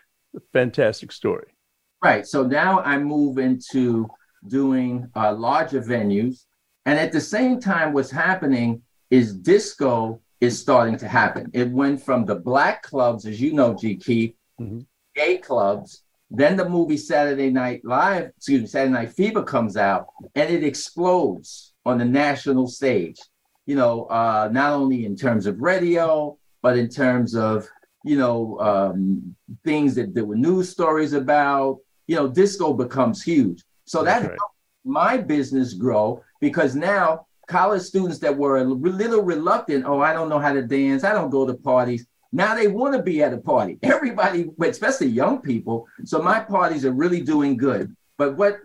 fantastic 0.53 1.13
story. 1.13 1.55
Right. 2.03 2.27
So 2.27 2.43
now 2.45 2.81
I 2.81 2.99
move 2.99 3.39
into 3.39 4.09
doing 4.47 5.09
uh, 5.15 5.33
larger 5.33 5.81
venues. 5.81 6.45
And 6.87 6.99
at 6.99 7.13
the 7.13 7.21
same 7.21 7.61
time, 7.61 7.93
what's 7.93 8.11
happening 8.11 8.83
is 9.11 9.35
disco 9.35 10.21
is 10.41 10.61
starting 10.61 10.99
to 10.99 11.09
happen. 11.09 11.51
It 11.55 11.71
went 11.71 12.03
from 12.03 12.25
the 12.25 12.35
black 12.35 12.83
clubs, 12.83 13.27
as 13.27 13.41
you 13.41 13.53
know, 13.53 13.75
G. 13.75 13.97
Keith, 13.97 14.35
mm-hmm. 14.61 14.81
gay 15.15 15.39
clubs. 15.39 16.04
Then 16.37 16.57
the 16.57 16.68
movie 16.68 16.97
Saturday 16.97 17.51
Night 17.51 17.85
Live, 17.85 18.31
excuse 18.37 18.62
me, 18.62 18.66
Saturday 18.66 18.92
Night 18.92 19.12
Fever 19.12 19.42
comes 19.42 19.77
out 19.77 20.07
and 20.35 20.51
it 20.51 20.64
explodes 20.64 21.75
on 21.87 21.99
the 21.99 22.05
national 22.05 22.66
stage. 22.66 23.18
You 23.66 23.77
know, 23.77 24.05
uh, 24.07 24.49
not 24.53 24.73
only 24.73 25.07
in 25.07 25.16
terms 25.16 25.47
of 25.47 25.61
radio, 25.61 26.37
but 26.62 26.77
in 26.77 26.88
terms 26.88 27.35
of, 27.35 27.68
you 28.05 28.18
know, 28.18 28.59
um, 28.61 29.37
things 29.64 29.94
that 29.94 30.14
there 30.14 30.25
were 30.25 30.37
news 30.37 30.68
stories 30.68 31.12
about. 31.12 31.79
You 32.07 32.16
know, 32.16 32.29
disco 32.29 32.75
becomes 32.75 33.23
huge. 33.23 33.62
So 33.87 34.03
that 34.05 34.23
right. 34.23 34.38
my 34.85 35.16
business 35.16 35.73
grow 35.73 36.23
because 36.40 36.75
now 36.75 37.27
college 37.47 37.83
students 37.83 38.18
that 38.18 38.37
were 38.37 38.59
a 38.59 38.64
little 38.64 39.23
reluctant, 39.23 39.85
oh, 39.87 40.01
I 40.01 40.12
don't 40.12 40.29
know 40.29 40.38
how 40.38 40.53
to 40.53 40.62
dance, 40.62 41.05
I 41.05 41.12
don't 41.12 41.31
go 41.31 41.47
to 41.47 41.55
parties. 41.55 42.07
Now 42.35 42.57
they 42.57 42.66
want 42.66 42.94
to 42.94 43.03
be 43.03 43.23
at 43.23 43.33
a 43.33 43.38
party. 43.38 43.79
Everybody, 43.85 44.51
especially 44.61 45.07
young 45.07 45.40
people. 45.40 45.87
So 46.05 46.20
my 46.20 46.40
parties 46.40 46.85
are 46.85 46.92
really 46.92 47.20
doing 47.20 47.57
good. 47.57 47.94
But 48.18 48.37
what 48.37 48.59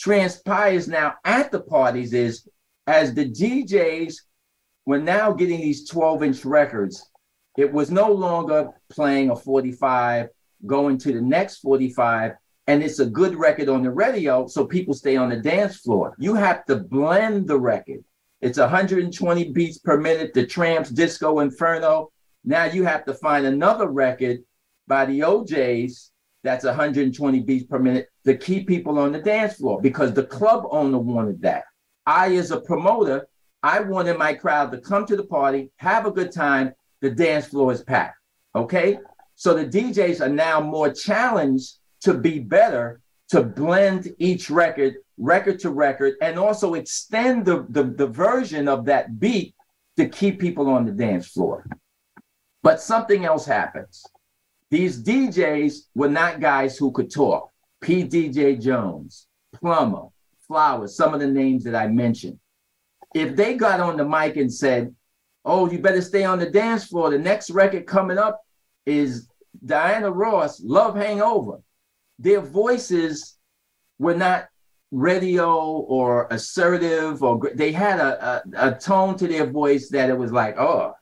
transpires 0.00 0.88
now 0.88 1.14
at 1.24 1.52
the 1.52 1.60
parties 1.60 2.12
is 2.12 2.48
as 2.88 3.14
the 3.14 3.30
DJs 3.30 4.16
were 4.84 4.98
now 4.98 5.32
getting 5.32 5.60
these 5.60 5.88
12 5.88 6.24
inch 6.24 6.44
records, 6.44 7.08
it 7.56 7.72
was 7.72 7.92
no 7.92 8.10
longer 8.10 8.70
playing 8.90 9.30
a 9.30 9.36
45, 9.36 10.28
going 10.66 10.98
to 10.98 11.12
the 11.12 11.20
next 11.20 11.58
45, 11.58 12.32
and 12.66 12.82
it's 12.82 12.98
a 12.98 13.06
good 13.06 13.36
record 13.36 13.68
on 13.68 13.84
the 13.84 13.92
radio, 13.92 14.48
so 14.48 14.66
people 14.66 14.92
stay 14.92 15.16
on 15.16 15.28
the 15.28 15.36
dance 15.36 15.76
floor. 15.76 16.16
You 16.18 16.34
have 16.34 16.64
to 16.64 16.76
blend 16.76 17.46
the 17.46 17.60
record. 17.60 18.02
It's 18.40 18.58
120 18.58 19.52
beats 19.52 19.78
per 19.78 20.00
minute, 20.00 20.34
the 20.34 20.44
Tramps 20.46 20.90
Disco 20.90 21.38
Inferno. 21.38 22.10
Now 22.44 22.64
you 22.64 22.84
have 22.84 23.04
to 23.06 23.14
find 23.14 23.46
another 23.46 23.88
record 23.88 24.38
by 24.86 25.06
the 25.06 25.24
O'Jays 25.24 26.10
that's 26.42 26.64
120 26.64 27.40
beats 27.40 27.66
per 27.66 27.78
minute 27.78 28.08
to 28.26 28.36
keep 28.36 28.68
people 28.68 28.98
on 28.98 29.12
the 29.12 29.18
dance 29.18 29.54
floor 29.54 29.80
because 29.80 30.12
the 30.12 30.24
club 30.24 30.66
owner 30.70 30.98
wanted 30.98 31.40
that. 31.42 31.64
I, 32.06 32.36
as 32.36 32.50
a 32.50 32.60
promoter, 32.60 33.26
I 33.62 33.80
wanted 33.80 34.18
my 34.18 34.34
crowd 34.34 34.70
to 34.72 34.78
come 34.78 35.06
to 35.06 35.16
the 35.16 35.24
party, 35.24 35.70
have 35.76 36.04
a 36.04 36.10
good 36.10 36.32
time. 36.32 36.74
The 37.00 37.10
dance 37.10 37.46
floor 37.46 37.72
is 37.72 37.82
packed. 37.82 38.18
Okay. 38.54 38.98
So 39.36 39.54
the 39.54 39.66
DJs 39.66 40.20
are 40.20 40.28
now 40.28 40.60
more 40.60 40.92
challenged 40.92 41.78
to 42.02 42.14
be 42.14 42.38
better 42.38 43.00
to 43.30 43.42
blend 43.42 44.14
each 44.18 44.50
record 44.50 44.96
record 45.16 45.60
to 45.60 45.70
record 45.70 46.14
and 46.20 46.38
also 46.38 46.74
extend 46.74 47.44
the, 47.44 47.66
the, 47.70 47.84
the 47.84 48.06
version 48.06 48.68
of 48.68 48.84
that 48.86 49.18
beat 49.20 49.54
to 49.96 50.08
keep 50.08 50.40
people 50.40 50.68
on 50.68 50.84
the 50.84 50.92
dance 50.92 51.28
floor. 51.28 51.66
But 52.64 52.80
something 52.80 53.26
else 53.26 53.44
happens. 53.44 54.06
These 54.70 55.04
DJs 55.04 55.90
were 55.94 56.08
not 56.08 56.40
guys 56.40 56.78
who 56.78 56.92
could 56.92 57.12
talk. 57.12 57.50
P. 57.82 58.04
DJ 58.08 58.58
Jones, 58.58 59.26
Plummer, 59.52 60.06
Flowers, 60.48 60.96
some 60.96 61.12
of 61.12 61.20
the 61.20 61.26
names 61.26 61.62
that 61.64 61.74
I 61.74 61.88
mentioned. 61.88 62.38
If 63.14 63.36
they 63.36 63.54
got 63.54 63.80
on 63.80 63.98
the 63.98 64.04
mic 64.06 64.38
and 64.38 64.52
said, 64.52 64.94
Oh, 65.44 65.70
you 65.70 65.78
better 65.78 66.00
stay 66.00 66.24
on 66.24 66.38
the 66.38 66.48
dance 66.48 66.86
floor, 66.86 67.10
the 67.10 67.18
next 67.18 67.50
record 67.50 67.86
coming 67.86 68.16
up 68.16 68.40
is 68.86 69.28
Diana 69.66 70.10
Ross, 70.10 70.62
Love 70.64 70.96
Hangover. 70.96 71.58
Their 72.18 72.40
voices 72.40 73.36
were 73.98 74.16
not 74.16 74.48
radio 74.90 75.54
or 75.54 76.28
assertive 76.30 77.22
or 77.22 77.50
they 77.54 77.72
had 77.72 78.00
a, 78.00 78.42
a, 78.56 78.68
a 78.70 78.74
tone 78.74 79.18
to 79.18 79.28
their 79.28 79.44
voice 79.44 79.90
that 79.90 80.08
it 80.08 80.16
was 80.16 80.32
like, 80.32 80.58
oh, 80.58 80.94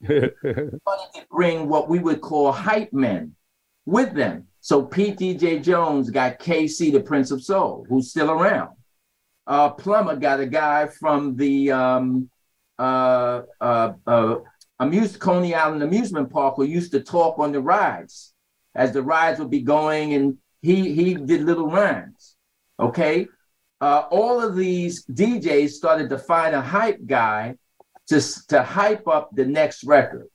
wanted 0.08 1.20
to 1.20 1.26
bring 1.30 1.68
what 1.68 1.88
we 1.88 1.98
would 1.98 2.20
call 2.20 2.52
hype 2.52 2.92
men 2.92 3.34
with 3.86 4.14
them. 4.14 4.46
So 4.60 4.82
Pete 4.82 5.18
DJ 5.18 5.62
Jones 5.62 6.10
got 6.10 6.38
KC, 6.38 6.92
the 6.92 7.00
Prince 7.00 7.30
of 7.30 7.42
Soul, 7.42 7.86
who's 7.88 8.10
still 8.10 8.30
around. 8.30 8.76
Uh, 9.46 9.70
Plummer 9.70 10.16
got 10.16 10.40
a 10.40 10.46
guy 10.46 10.86
from 10.86 11.36
the 11.36 11.72
um, 11.72 12.28
uh, 12.78 13.42
uh, 13.60 13.92
uh, 14.06 14.36
Amuse 14.78 15.16
Coney 15.16 15.54
Island 15.54 15.82
Amusement 15.82 16.30
Park 16.30 16.56
who 16.56 16.64
used 16.64 16.92
to 16.92 17.00
talk 17.00 17.38
on 17.38 17.52
the 17.52 17.60
rides 17.60 18.34
as 18.74 18.92
the 18.92 19.02
rides 19.02 19.40
would 19.40 19.50
be 19.50 19.62
going, 19.62 20.14
and 20.14 20.38
he 20.62 20.94
he 20.94 21.14
did 21.14 21.42
little 21.42 21.68
rhymes. 21.68 22.36
Okay. 22.78 23.26
Uh, 23.80 24.04
all 24.10 24.40
of 24.40 24.56
these 24.56 25.04
DJs 25.06 25.70
started 25.70 26.08
to 26.10 26.18
find 26.18 26.54
a 26.54 26.60
hype 26.60 26.98
guy 27.06 27.56
to, 28.08 28.46
to 28.48 28.62
hype 28.62 29.06
up 29.08 29.30
the 29.34 29.44
next 29.44 29.84
record. 29.84 30.28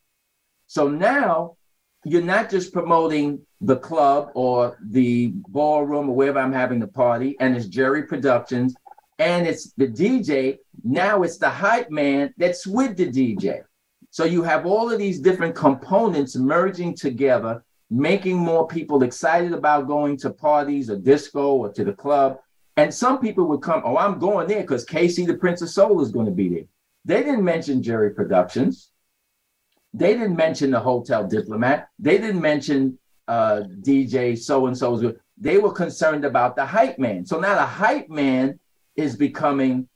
So 0.67 0.87
now 0.87 1.57
you're 2.05 2.21
not 2.21 2.49
just 2.49 2.73
promoting 2.73 3.41
the 3.61 3.77
club 3.77 4.31
or 4.35 4.77
the 4.89 5.33
ballroom 5.47 6.09
or 6.09 6.15
wherever 6.15 6.39
I'm 6.39 6.53
having 6.53 6.79
the 6.79 6.87
party, 6.87 7.37
and 7.39 7.55
it's 7.55 7.67
Jerry 7.67 8.03
Productions, 8.03 8.75
and 9.19 9.47
it's 9.47 9.71
the 9.73 9.87
DJ. 9.87 10.57
Now 10.83 11.23
it's 11.23 11.37
the 11.37 11.49
hype 11.49 11.89
man 11.89 12.33
that's 12.37 12.67
with 12.67 12.97
the 12.97 13.09
DJ. 13.09 13.61
So 14.09 14.25
you 14.25 14.43
have 14.43 14.65
all 14.65 14.91
of 14.91 14.99
these 14.99 15.19
different 15.19 15.55
components 15.55 16.35
merging 16.35 16.95
together 16.95 17.63
making 17.93 18.37
more 18.37 18.67
people 18.67 19.03
excited 19.03 19.53
about 19.53 19.87
going 19.87 20.17
to 20.17 20.31
parties 20.31 20.89
or 20.89 20.97
disco 20.97 21.53
or 21.53 21.71
to 21.71 21.83
the 21.83 21.93
club. 21.93 22.39
And 22.75 22.91
some 22.91 23.19
people 23.19 23.45
would 23.45 23.61
come, 23.61 23.83
oh, 23.85 23.97
I'm 23.97 24.17
going 24.17 24.47
there 24.47 24.61
because 24.61 24.83
KC, 24.85 25.27
the 25.27 25.35
Prince 25.35 25.61
of 25.61 25.69
Soul, 25.69 26.01
is 26.01 26.11
going 26.11 26.25
to 26.25 26.31
be 26.31 26.49
there. 26.49 26.63
They 27.05 27.23
didn't 27.23 27.43
mention 27.43 27.83
Jerry 27.83 28.11
Productions. 28.11 28.89
They 29.93 30.13
didn't 30.13 30.35
mention 30.35 30.71
the 30.71 30.79
Hotel 30.79 31.27
Diplomat. 31.27 31.87
They 31.99 32.17
didn't 32.17 32.41
mention 32.41 32.97
uh, 33.27 33.63
DJ 33.81 34.37
so 34.37 34.67
and 34.67 34.77
so. 34.77 35.13
They 35.37 35.57
were 35.57 35.71
concerned 35.71 36.25
about 36.25 36.55
the 36.55 36.65
hype 36.65 36.97
man. 36.97 37.25
So 37.25 37.39
now 37.39 37.55
the 37.55 37.65
hype 37.65 38.09
man 38.09 38.59
is 38.95 39.15
becoming 39.15 39.87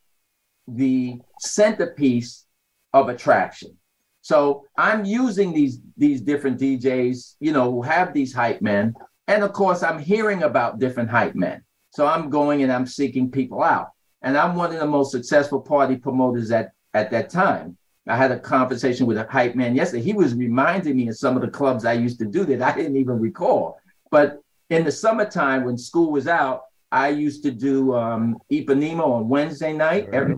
the 0.67 1.19
centerpiece 1.39 2.45
of 2.93 3.09
attraction. 3.09 3.77
So 4.21 4.65
I'm 4.77 5.05
using 5.05 5.53
these 5.53 5.79
these 5.95 6.21
different 6.21 6.59
DJs, 6.59 7.35
you 7.39 7.53
know, 7.53 7.71
who 7.71 7.81
have 7.81 8.13
these 8.13 8.33
hype 8.33 8.61
men, 8.61 8.93
and 9.27 9.43
of 9.43 9.53
course 9.53 9.83
I'm 9.83 9.99
hearing 9.99 10.43
about 10.43 10.79
different 10.79 11.09
hype 11.09 11.35
men. 11.35 11.63
So 11.91 12.05
I'm 12.05 12.29
going 12.29 12.61
and 12.61 12.71
I'm 12.71 12.85
seeking 12.85 13.31
people 13.31 13.63
out, 13.63 13.91
and 14.21 14.37
I'm 14.37 14.55
one 14.55 14.73
of 14.73 14.79
the 14.79 14.85
most 14.85 15.11
successful 15.11 15.61
party 15.61 15.95
promoters 15.95 16.51
at 16.51 16.71
at 16.93 17.11
that 17.11 17.29
time. 17.29 17.77
I 18.07 18.15
had 18.15 18.31
a 18.31 18.39
conversation 18.39 19.05
with 19.05 19.17
a 19.17 19.27
hype 19.29 19.55
man 19.55 19.75
yesterday. 19.75 20.03
He 20.03 20.13
was 20.13 20.33
reminding 20.33 20.95
me 20.95 21.09
of 21.09 21.17
some 21.17 21.35
of 21.35 21.41
the 21.41 21.49
clubs 21.49 21.83
I 21.83 21.93
used 21.93 22.19
to 22.19 22.25
do 22.25 22.45
that 22.45 22.61
I 22.61 22.75
didn't 22.75 22.95
even 22.95 23.19
recall. 23.19 23.79
But 24.11 24.41
in 24.69 24.85
the 24.85 24.91
summertime 24.91 25.65
when 25.65 25.77
school 25.77 26.11
was 26.11 26.27
out, 26.27 26.63
I 26.91 27.09
used 27.09 27.43
to 27.43 27.51
do 27.51 27.93
um, 27.95 28.37
Ipanema 28.51 29.05
on 29.05 29.27
Wednesday 29.27 29.73
night. 29.73 30.07
Every, 30.13 30.35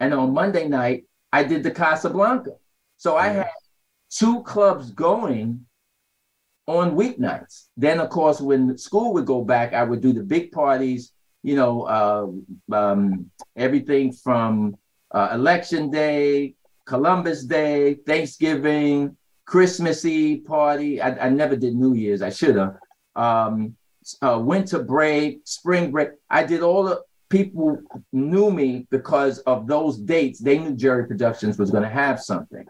and 0.00 0.12
on 0.12 0.34
Monday 0.34 0.68
night, 0.68 1.04
I 1.32 1.42
did 1.42 1.62
the 1.62 1.70
Casablanca. 1.70 2.52
So 2.98 3.16
I 3.16 3.28
had 3.28 3.48
two 4.10 4.42
clubs 4.42 4.90
going 4.90 5.64
on 6.66 6.96
weeknights. 6.96 7.68
Then, 7.76 8.00
of 8.00 8.10
course, 8.10 8.40
when 8.40 8.76
school 8.76 9.14
would 9.14 9.26
go 9.26 9.42
back, 9.42 9.72
I 9.72 9.84
would 9.84 10.00
do 10.00 10.12
the 10.12 10.22
big 10.22 10.52
parties, 10.52 11.12
you 11.44 11.54
know, 11.54 11.82
uh, 11.82 12.74
um, 12.74 13.30
everything 13.54 14.10
from 14.12 14.76
uh, 15.12 15.28
Election 15.32 15.90
Day, 15.90 16.54
Columbus 16.86 17.44
Day, 17.44 17.94
Thanksgiving, 17.94 19.14
Christmas 19.44 20.06
Eve 20.06 20.46
party. 20.46 21.02
I, 21.02 21.26
I 21.26 21.28
never 21.28 21.54
did 21.54 21.76
New 21.76 21.92
Year's. 21.94 22.22
I 22.22 22.30
should 22.30 22.56
have. 22.56 22.76
Um, 23.14 23.76
uh, 24.22 24.40
winter 24.42 24.82
break, 24.82 25.42
spring 25.44 25.90
break. 25.90 26.10
I 26.30 26.44
did 26.44 26.62
all 26.62 26.82
the 26.84 27.02
people 27.28 27.78
knew 28.12 28.50
me 28.50 28.86
because 28.90 29.38
of 29.40 29.66
those 29.66 29.98
dates. 29.98 30.40
They 30.40 30.58
knew 30.58 30.74
Jerry 30.74 31.06
Productions 31.06 31.58
was 31.58 31.70
going 31.70 31.82
to 31.82 31.90
have 31.90 32.20
something. 32.20 32.64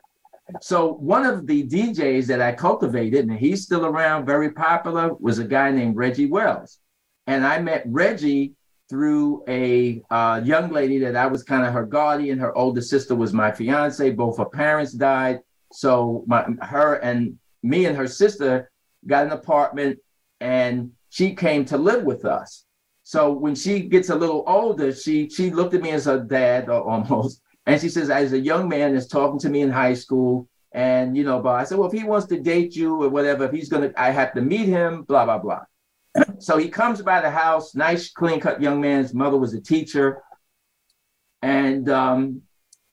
So 0.60 0.94
one 0.94 1.24
of 1.24 1.46
the 1.46 1.64
DJs 1.64 2.26
that 2.26 2.40
I 2.40 2.52
cultivated, 2.52 3.28
and 3.28 3.38
he's 3.38 3.62
still 3.62 3.86
around, 3.86 4.26
very 4.26 4.50
popular, 4.50 5.14
was 5.14 5.38
a 5.38 5.44
guy 5.44 5.70
named 5.70 5.96
Reggie 5.96 6.26
Wells. 6.26 6.80
And 7.28 7.46
I 7.46 7.60
met 7.60 7.84
Reggie 7.86 8.54
through 8.94 9.42
a 9.48 10.00
uh, 10.08 10.40
young 10.44 10.70
lady 10.70 11.00
that 11.00 11.16
I 11.16 11.26
was 11.26 11.42
kind 11.42 11.66
of 11.66 11.72
her 11.72 11.84
guardian. 11.84 12.38
Her 12.38 12.56
older 12.56 12.80
sister 12.80 13.16
was 13.16 13.32
my 13.32 13.50
fiance. 13.50 14.08
Both 14.12 14.38
her 14.38 14.44
parents 14.44 14.92
died. 14.92 15.40
So 15.72 16.22
my, 16.28 16.46
her 16.62 16.94
and 17.02 17.36
me 17.64 17.86
and 17.86 17.96
her 17.96 18.06
sister 18.06 18.70
got 19.04 19.26
an 19.26 19.32
apartment 19.32 19.98
and 20.40 20.92
she 21.08 21.34
came 21.34 21.64
to 21.64 21.76
live 21.76 22.04
with 22.04 22.24
us. 22.24 22.66
So 23.02 23.32
when 23.32 23.56
she 23.56 23.80
gets 23.80 24.10
a 24.10 24.14
little 24.14 24.44
older, 24.46 24.94
she 24.94 25.28
she 25.28 25.50
looked 25.50 25.74
at 25.74 25.82
me 25.82 25.90
as 25.90 26.04
her 26.04 26.20
dad 26.20 26.68
almost, 26.70 27.42
and 27.66 27.80
she 27.80 27.88
says, 27.88 28.10
as 28.10 28.32
a 28.32 28.38
young 28.38 28.68
man 28.68 28.94
is 28.94 29.08
talking 29.08 29.40
to 29.40 29.48
me 29.48 29.62
in 29.62 29.72
high 29.72 29.94
school, 29.94 30.48
and 30.70 31.16
you 31.16 31.24
know, 31.24 31.40
but 31.42 31.56
I 31.56 31.64
said, 31.64 31.78
well, 31.78 31.88
if 31.88 31.98
he 31.98 32.04
wants 32.04 32.28
to 32.28 32.38
date 32.38 32.76
you 32.76 33.02
or 33.02 33.08
whatever, 33.08 33.46
if 33.46 33.50
he's 33.50 33.68
gonna, 33.68 33.92
I 33.96 34.12
have 34.12 34.34
to 34.34 34.40
meet 34.40 34.68
him, 34.68 35.02
blah 35.02 35.24
blah 35.24 35.38
blah. 35.38 35.64
So 36.38 36.58
he 36.58 36.68
comes 36.68 37.02
by 37.02 37.20
the 37.20 37.30
house, 37.30 37.74
nice, 37.74 38.10
clean 38.10 38.40
cut 38.40 38.62
young 38.62 38.80
man. 38.80 39.02
His 39.02 39.14
mother 39.14 39.36
was 39.36 39.54
a 39.54 39.60
teacher. 39.60 40.22
And 41.42 41.88
um, 41.90 42.42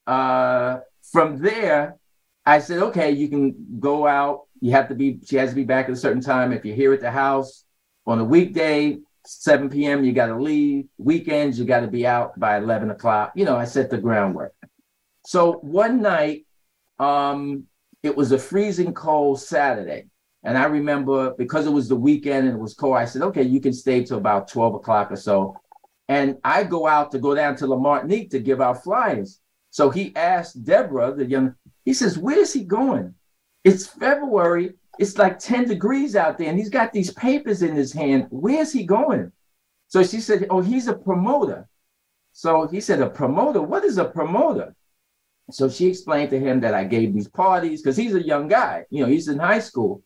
uh, 0.08 0.80
from 1.12 1.38
there, 1.38 1.98
I 2.46 2.60
said, 2.60 2.80
okay, 2.80 3.12
you 3.12 3.30
can 3.30 3.80
go 3.80 4.08
out. 4.08 4.48
You 4.60 4.72
have 4.72 4.90
to 4.90 4.96
be, 4.96 5.20
she 5.26 5.36
has 5.38 5.52
to 5.52 5.56
be 5.56 5.64
back 5.64 5.86
at 5.86 5.92
a 5.92 5.96
certain 5.96 6.22
time. 6.22 6.52
If 6.52 6.66
you're 6.66 6.76
here 6.76 6.94
at 6.94 7.02
the 7.02 7.12
house 7.12 7.64
on 8.06 8.20
a 8.20 8.24
weekday, 8.24 8.98
7 9.26 9.70
p.m., 9.70 10.04
you 10.04 10.14
got 10.14 10.28
to 10.28 10.36
leave. 10.36 10.86
Weekends, 10.98 11.60
you 11.60 11.66
got 11.66 11.82
to 11.82 11.88
be 11.88 12.06
out 12.08 12.40
by 12.40 12.58
11 12.58 12.92
o'clock. 12.92 13.34
You 13.36 13.46
know, 13.46 13.56
I 13.56 13.66
set 13.66 13.90
the 13.90 13.98
groundwork. 13.98 14.54
So 15.26 15.54
one 15.62 16.02
night, 16.02 16.46
um, 17.00 17.66
it 18.04 18.16
was 18.16 18.32
a 18.32 18.38
freezing 18.38 18.94
cold 18.94 19.40
Saturday. 19.40 20.08
And 20.44 20.58
I 20.58 20.66
remember 20.66 21.34
because 21.38 21.68
it 21.68 21.72
was 21.72 21.88
the 21.88 21.96
weekend 21.96 22.48
and 22.48 22.58
it 22.58 22.62
was 22.62 22.74
cold, 22.74 22.98
I 22.98 23.06
said, 23.06 23.22
okay, 23.22 23.44
you 23.44 23.62
can 23.62 23.74
stay 23.74 24.04
till 24.04 24.18
about 24.18 24.48
12 24.48 24.76
o'clock 24.76 25.12
or 25.12 25.16
so. 25.16 25.56
And 26.08 26.38
I 26.44 26.64
go 26.64 26.88
out 26.88 27.12
to 27.12 27.20
go 27.20 27.36
down 27.36 27.56
to 27.58 27.68
La 27.68 27.78
Martinique 27.78 28.32
to 28.32 28.40
give 28.40 28.60
out 28.60 28.84
flyers. 28.84 29.40
So 29.70 29.90
he 29.90 30.14
asked 30.16 30.64
Deborah, 30.66 31.14
the 31.14 31.26
young, 31.26 31.56
he 31.86 31.94
says, 31.94 32.18
Where's 32.18 32.52
he 32.52 32.64
going? 32.64 33.14
It's 33.64 33.88
February. 33.88 34.74
It's 35.00 35.18
like 35.18 35.40
10 35.40 35.70
degrees 35.70 36.16
out 36.16 36.38
there, 36.38 36.50
and 36.50 36.58
he's 36.58 36.70
got 36.70 36.92
these 36.92 37.14
papers 37.14 37.62
in 37.62 37.76
his 37.76 37.94
hand. 37.94 38.28
Where's 38.30 38.74
he 38.74 38.84
going? 38.84 39.32
So 39.88 40.04
she 40.04 40.20
said, 40.20 40.48
Oh, 40.50 40.62
he's 40.62 40.88
a 40.88 40.94
promoter. 40.94 41.70
So 42.34 42.68
he 42.68 42.82
said, 42.82 43.02
A 43.02 43.10
promoter? 43.10 43.62
What 43.62 43.86
is 43.86 43.98
a 43.98 44.06
promoter? 44.06 44.76
So 45.52 45.70
she 45.70 45.88
explained 45.88 46.30
to 46.32 46.40
him 46.40 46.60
that 46.62 46.74
I 46.74 46.84
gave 46.84 47.14
these 47.14 47.28
parties 47.28 47.82
because 47.82 47.98
he's 47.98 48.16
a 48.16 48.26
young 48.26 48.48
guy, 48.48 48.86
you 48.90 49.04
know, 49.04 49.10
he's 49.10 49.28
in 49.28 49.40
high 49.40 49.60
school. 49.60 50.04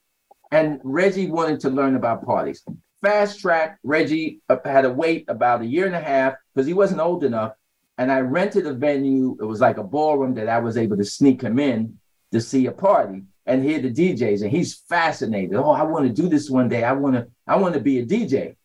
And 0.55 0.79
Reggie 0.85 1.29
wanted 1.29 1.59
to 1.61 1.69
learn 1.69 1.97
about 1.97 2.25
parties. 2.25 2.63
Fast 3.01 3.41
track, 3.41 3.77
Reggie 3.83 4.39
uh, 4.47 4.55
had 4.63 4.83
to 4.83 4.89
wait 4.89 5.25
about 5.27 5.59
a 5.59 5.65
year 5.65 5.85
and 5.85 5.93
a 5.93 5.99
half 5.99 6.35
because 6.53 6.65
he 6.65 6.71
wasn't 6.71 7.01
old 7.01 7.25
enough. 7.25 7.51
And 7.97 8.09
I 8.09 8.21
rented 8.21 8.65
a 8.65 8.71
venue. 8.71 9.35
It 9.41 9.43
was 9.43 9.59
like 9.59 9.79
a 9.79 9.83
ballroom 9.83 10.33
that 10.35 10.47
I 10.47 10.59
was 10.59 10.77
able 10.77 10.95
to 10.95 11.03
sneak 11.03 11.41
him 11.41 11.59
in 11.59 11.99
to 12.31 12.39
see 12.39 12.67
a 12.67 12.71
party 12.71 13.23
and 13.45 13.65
hear 13.65 13.81
the 13.81 13.91
DJs. 13.91 14.43
And 14.43 14.49
he's 14.49 14.75
fascinated. 14.75 15.57
Oh, 15.57 15.71
I 15.71 15.83
want 15.83 16.07
to 16.07 16.21
do 16.21 16.29
this 16.29 16.49
one 16.49 16.69
day. 16.69 16.85
I 16.85 16.93
want 16.93 17.15
to, 17.15 17.27
I 17.45 17.57
want 17.57 17.73
to 17.73 17.81
be 17.81 17.99
a 17.99 18.05
DJ. 18.05 18.55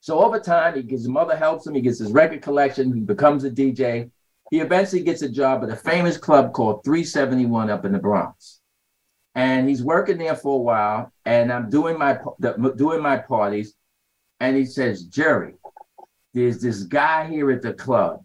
So 0.00 0.18
over 0.18 0.38
time, 0.38 0.74
he 0.74 0.86
his 0.86 1.08
mother 1.08 1.34
helps 1.34 1.66
him. 1.66 1.74
He 1.74 1.80
gets 1.80 1.98
his 1.98 2.12
record 2.12 2.42
collection. 2.42 2.92
He 2.92 3.00
becomes 3.00 3.44
a 3.44 3.50
DJ. 3.50 4.10
He 4.50 4.60
eventually 4.60 5.02
gets 5.02 5.22
a 5.22 5.30
job 5.30 5.64
at 5.64 5.70
a 5.70 5.76
famous 5.76 6.18
club 6.18 6.52
called 6.52 6.84
371 6.84 7.70
up 7.70 7.86
in 7.86 7.92
the 7.92 7.98
Bronx. 7.98 8.60
And 9.34 9.68
he's 9.68 9.82
working 9.82 10.18
there 10.18 10.36
for 10.36 10.54
a 10.54 10.62
while. 10.62 11.12
And 11.24 11.52
I'm 11.52 11.70
doing 11.70 11.98
my 11.98 12.18
doing 12.76 13.02
my 13.02 13.18
parties. 13.18 13.74
And 14.40 14.56
he 14.56 14.64
says, 14.64 15.04
Jerry, 15.04 15.54
there's 16.34 16.60
this 16.60 16.82
guy 16.82 17.28
here 17.28 17.50
at 17.50 17.62
the 17.62 17.72
club. 17.72 18.24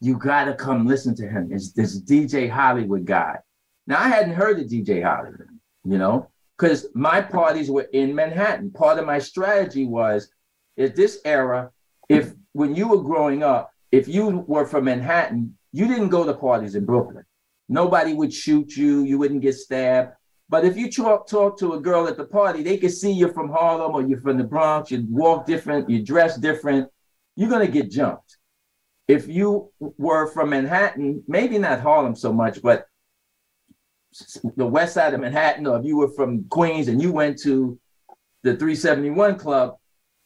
You 0.00 0.18
got 0.18 0.44
to 0.44 0.54
come 0.54 0.86
listen 0.86 1.14
to 1.16 1.28
him. 1.28 1.50
It's 1.52 1.72
this 1.72 2.00
DJ 2.00 2.50
Hollywood 2.50 3.04
guy. 3.04 3.38
Now, 3.86 4.00
I 4.00 4.08
hadn't 4.08 4.34
heard 4.34 4.58
of 4.58 4.66
DJ 4.66 5.02
Hollywood, 5.02 5.48
you 5.84 5.98
know, 5.98 6.28
because 6.56 6.86
my 6.94 7.20
parties 7.20 7.70
were 7.70 7.88
in 7.92 8.14
Manhattan. 8.14 8.70
Part 8.70 8.98
of 8.98 9.06
my 9.06 9.18
strategy 9.18 9.86
was 9.86 10.28
at 10.78 10.96
this 10.96 11.20
era, 11.24 11.70
if 12.08 12.32
when 12.52 12.74
you 12.74 12.88
were 12.88 13.02
growing 13.02 13.42
up, 13.42 13.70
if 13.90 14.08
you 14.08 14.44
were 14.46 14.66
from 14.66 14.84
Manhattan, 14.84 15.56
you 15.72 15.86
didn't 15.86 16.10
go 16.10 16.24
to 16.24 16.34
parties 16.34 16.74
in 16.74 16.84
Brooklyn. 16.84 17.24
Nobody 17.68 18.12
would 18.12 18.32
shoot 18.32 18.76
you, 18.76 19.02
you 19.02 19.18
wouldn't 19.18 19.40
get 19.40 19.54
stabbed. 19.54 20.12
But 20.48 20.64
if 20.64 20.76
you 20.76 20.90
talk 20.90 21.28
talk 21.28 21.58
to 21.58 21.74
a 21.74 21.80
girl 21.80 22.06
at 22.06 22.16
the 22.16 22.24
party, 22.24 22.62
they 22.62 22.76
could 22.76 22.92
see 22.92 23.12
you're 23.12 23.32
from 23.32 23.48
Harlem 23.50 23.94
or 23.94 24.02
you're 24.02 24.20
from 24.20 24.38
the 24.38 24.44
Bronx, 24.44 24.90
you 24.90 25.06
walk 25.08 25.46
different, 25.46 25.88
you 25.88 26.04
dress 26.04 26.36
different, 26.36 26.90
you're 27.36 27.48
gonna 27.48 27.68
get 27.68 27.90
jumped. 27.90 28.36
If 29.08 29.28
you 29.28 29.70
were 29.78 30.26
from 30.28 30.50
Manhattan, 30.50 31.24
maybe 31.26 31.58
not 31.58 31.80
Harlem 31.80 32.14
so 32.14 32.32
much, 32.32 32.60
but 32.62 32.86
the 34.56 34.66
west 34.66 34.94
side 34.94 35.14
of 35.14 35.20
Manhattan, 35.20 35.66
or 35.66 35.78
if 35.78 35.84
you 35.84 35.96
were 35.96 36.10
from 36.10 36.44
Queens 36.48 36.88
and 36.88 37.00
you 37.00 37.12
went 37.12 37.38
to 37.42 37.78
the 38.42 38.56
371 38.56 39.38
club, 39.38 39.76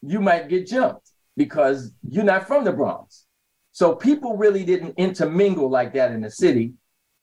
you 0.02 0.20
might 0.20 0.48
get 0.48 0.66
jumped 0.66 1.10
because 1.36 1.92
you're 2.08 2.24
not 2.24 2.46
from 2.46 2.64
the 2.64 2.72
Bronx. 2.72 3.26
So 3.72 3.94
people 3.94 4.36
really 4.36 4.64
didn't 4.64 4.94
intermingle 4.96 5.68
like 5.68 5.92
that 5.94 6.12
in 6.12 6.22
the 6.22 6.30
city. 6.30 6.74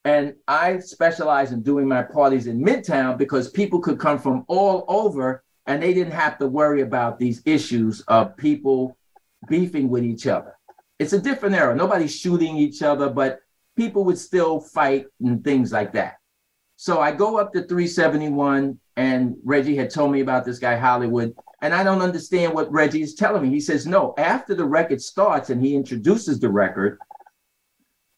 And 0.06 0.36
I 0.48 0.80
specialize 0.80 1.52
in 1.52 1.62
doing 1.62 1.88
my 1.88 2.04
parties 2.04 2.48
in 2.48 2.64
Midtown 2.64 3.18
because 3.18 3.50
people 3.50 3.80
could 3.80 4.00
come 4.00 4.20
from 4.20 4.44
all 4.48 4.84
over 4.88 5.44
and 5.66 5.82
they 5.82 5.94
didn't 5.94 6.14
have 6.14 6.38
to 6.40 6.48
worry 6.48 6.82
about 6.82 7.20
these 7.20 7.42
issues 7.46 8.02
of 8.02 8.36
people 8.36 8.98
beefing 9.48 9.90
with 9.90 10.04
each 10.04 10.28
other. 10.28 10.58
It's 11.00 11.14
a 11.14 11.20
different 11.20 11.56
era. 11.56 11.76
Nobody's 11.76 12.16
shooting 12.16 12.58
each 12.58 12.82
other, 12.82 13.10
but 13.10 13.40
people 13.76 14.04
would 14.06 14.18
still 14.18 14.60
fight 14.60 15.06
and 15.22 15.44
things 15.44 15.72
like 15.72 15.94
that. 15.94 16.18
So 16.76 17.00
I 17.00 17.12
go 17.12 17.38
up 17.38 17.54
to 17.54 17.62
371, 17.62 18.78
and 18.98 19.36
Reggie 19.44 19.76
had 19.76 19.90
told 19.90 20.12
me 20.12 20.22
about 20.22 20.44
this 20.44 20.60
guy, 20.60 20.76
Hollywood. 20.76 21.34
And 21.62 21.74
I 21.74 21.84
don't 21.84 22.02
understand 22.02 22.54
what 22.54 22.72
Reggie 22.72 23.02
is 23.02 23.16
telling 23.16 23.42
me. 23.42 23.50
He 23.50 23.62
says, 23.62 23.88
no, 23.88 24.14
after 24.18 24.54
the 24.54 24.66
record 24.66 25.02
starts 25.02 25.50
and 25.50 25.64
he 25.64 25.76
introduces 25.76 26.40
the 26.40 26.50
record, 26.50 27.00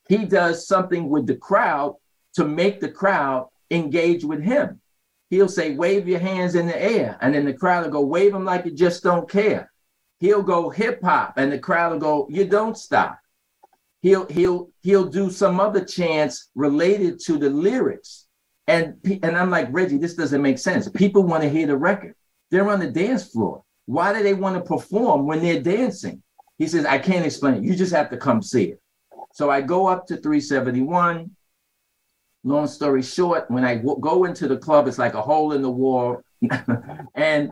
he 0.07 0.25
does 0.25 0.67
something 0.67 1.09
with 1.09 1.27
the 1.27 1.35
crowd 1.35 1.95
to 2.35 2.45
make 2.45 2.79
the 2.79 2.89
crowd 2.89 3.49
engage 3.71 4.23
with 4.23 4.41
him. 4.41 4.81
He'll 5.29 5.49
say, 5.49 5.75
wave 5.75 6.07
your 6.07 6.19
hands 6.19 6.55
in 6.55 6.67
the 6.67 6.81
air. 6.81 7.17
And 7.21 7.33
then 7.33 7.45
the 7.45 7.53
crowd 7.53 7.85
will 7.85 7.91
go, 7.91 8.01
wave 8.01 8.31
them 8.31 8.45
like 8.45 8.65
you 8.65 8.71
just 8.71 9.03
don't 9.03 9.29
care. 9.29 9.71
He'll 10.19 10.43
go 10.43 10.69
hip 10.69 11.01
hop 11.03 11.33
and 11.37 11.51
the 11.51 11.59
crowd 11.59 11.93
will 11.93 11.99
go, 11.99 12.27
you 12.29 12.45
don't 12.45 12.77
stop. 12.77 13.19
He'll 14.01 14.27
he'll 14.27 14.69
he'll 14.83 15.05
do 15.05 15.31
some 15.31 15.59
other 15.59 15.83
chants 15.83 16.51
related 16.53 17.19
to 17.21 17.39
the 17.39 17.49
lyrics. 17.49 18.27
And, 18.67 18.97
and 19.23 19.35
I'm 19.37 19.49
like, 19.49 19.67
Reggie, 19.71 19.97
this 19.97 20.15
doesn't 20.15 20.41
make 20.41 20.59
sense. 20.59 20.89
People 20.89 21.23
want 21.23 21.43
to 21.43 21.49
hear 21.49 21.67
the 21.67 21.77
record. 21.77 22.15
They're 22.51 22.69
on 22.69 22.79
the 22.79 22.89
dance 22.89 23.27
floor. 23.31 23.63
Why 23.85 24.13
do 24.13 24.23
they 24.23 24.33
want 24.33 24.55
to 24.55 24.61
perform 24.61 25.25
when 25.25 25.41
they're 25.41 25.61
dancing? 25.61 26.23
He 26.57 26.67
says, 26.67 26.85
I 26.85 26.97
can't 26.97 27.25
explain 27.25 27.55
it. 27.55 27.63
You 27.63 27.75
just 27.75 27.93
have 27.93 28.09
to 28.11 28.17
come 28.17 28.41
see 28.41 28.65
it. 28.65 28.81
So 29.35 29.49
I 29.49 29.59
go 29.59 29.87
up 29.87 30.07
to 30.07 30.15
371. 30.15 31.29
Long 32.45 32.67
story 32.67 33.01
short, 33.01 33.51
when 33.51 33.65
I 33.65 33.75
w- 33.75 33.99
go 33.99 34.23
into 34.23 34.47
the 34.47 34.55
club, 34.55 34.87
it's 34.87 34.97
like 34.97 35.13
a 35.13 35.21
hole 35.21 35.51
in 35.51 35.61
the 35.61 35.69
wall. 35.69 36.21
and 37.15 37.51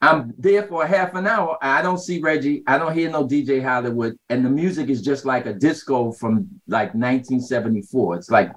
I'm 0.00 0.34
there 0.36 0.64
for 0.64 0.82
a 0.82 0.86
half 0.88 1.14
an 1.14 1.28
hour. 1.28 1.58
I 1.62 1.80
don't 1.80 1.98
see 1.98 2.20
Reggie. 2.20 2.64
I 2.66 2.76
don't 2.76 2.92
hear 2.92 3.08
no 3.08 3.24
DJ 3.24 3.62
Hollywood. 3.62 4.16
And 4.30 4.44
the 4.44 4.50
music 4.50 4.88
is 4.88 5.00
just 5.00 5.24
like 5.24 5.46
a 5.46 5.52
disco 5.52 6.10
from 6.10 6.60
like 6.66 6.88
1974. 6.88 8.16
It's 8.16 8.28
like 8.28 8.50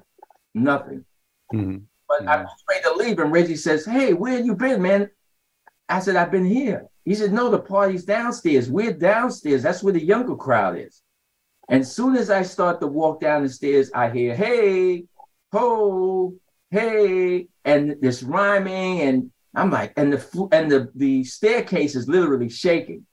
nothing. 0.52 1.04
Mm-hmm. 1.54 1.84
But 2.08 2.22
mm-hmm. 2.22 2.28
I'm 2.28 2.46
ready 2.68 2.82
to 2.82 2.94
leave. 2.94 3.18
And 3.20 3.30
Reggie 3.30 3.54
says, 3.54 3.86
Hey, 3.86 4.12
where 4.12 4.40
you 4.40 4.56
been, 4.56 4.82
man? 4.82 5.08
I 5.88 6.00
said, 6.00 6.16
I've 6.16 6.32
been 6.32 6.44
here. 6.44 6.88
He 7.04 7.14
said, 7.14 7.32
No, 7.32 7.48
the 7.48 7.60
party's 7.60 8.04
downstairs. 8.04 8.68
We're 8.68 8.92
downstairs. 8.92 9.62
That's 9.62 9.84
where 9.84 9.92
the 9.92 10.04
younger 10.04 10.34
crowd 10.34 10.78
is. 10.78 11.00
And 11.68 11.86
soon 11.86 12.16
as 12.16 12.30
I 12.30 12.42
start 12.42 12.80
to 12.80 12.86
walk 12.86 13.20
down 13.20 13.42
the 13.42 13.48
stairs, 13.48 13.90
I 13.94 14.10
hear, 14.10 14.34
Hey, 14.34 15.04
ho, 15.52 16.34
hey, 16.70 17.48
and 17.64 17.96
this 18.00 18.22
rhyming. 18.22 19.00
And 19.00 19.30
I'm 19.54 19.70
like, 19.70 19.92
and 19.96 20.12
the 20.12 20.48
and 20.52 20.70
the, 20.70 20.90
the 20.94 21.24
staircase 21.24 21.96
is 21.96 22.08
literally 22.08 22.48
shaking. 22.48 23.06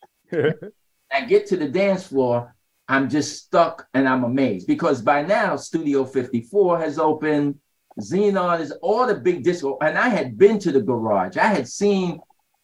I 0.32 1.24
get 1.26 1.46
to 1.48 1.56
the 1.56 1.68
dance 1.68 2.06
floor. 2.06 2.54
I'm 2.88 3.08
just 3.08 3.44
stuck 3.44 3.86
and 3.94 4.08
I'm 4.08 4.24
amazed 4.24 4.66
because 4.66 5.00
by 5.00 5.22
now 5.22 5.56
Studio 5.56 6.04
54 6.04 6.80
has 6.80 6.98
opened. 6.98 7.56
Xenon 8.00 8.60
is 8.60 8.72
all 8.82 9.06
the 9.06 9.14
big 9.14 9.44
disco. 9.44 9.76
And 9.80 9.96
I 9.96 10.08
had 10.08 10.36
been 10.36 10.58
to 10.60 10.72
the 10.72 10.80
garage. 10.80 11.36
I 11.36 11.46
had 11.46 11.68
seen 11.68 12.20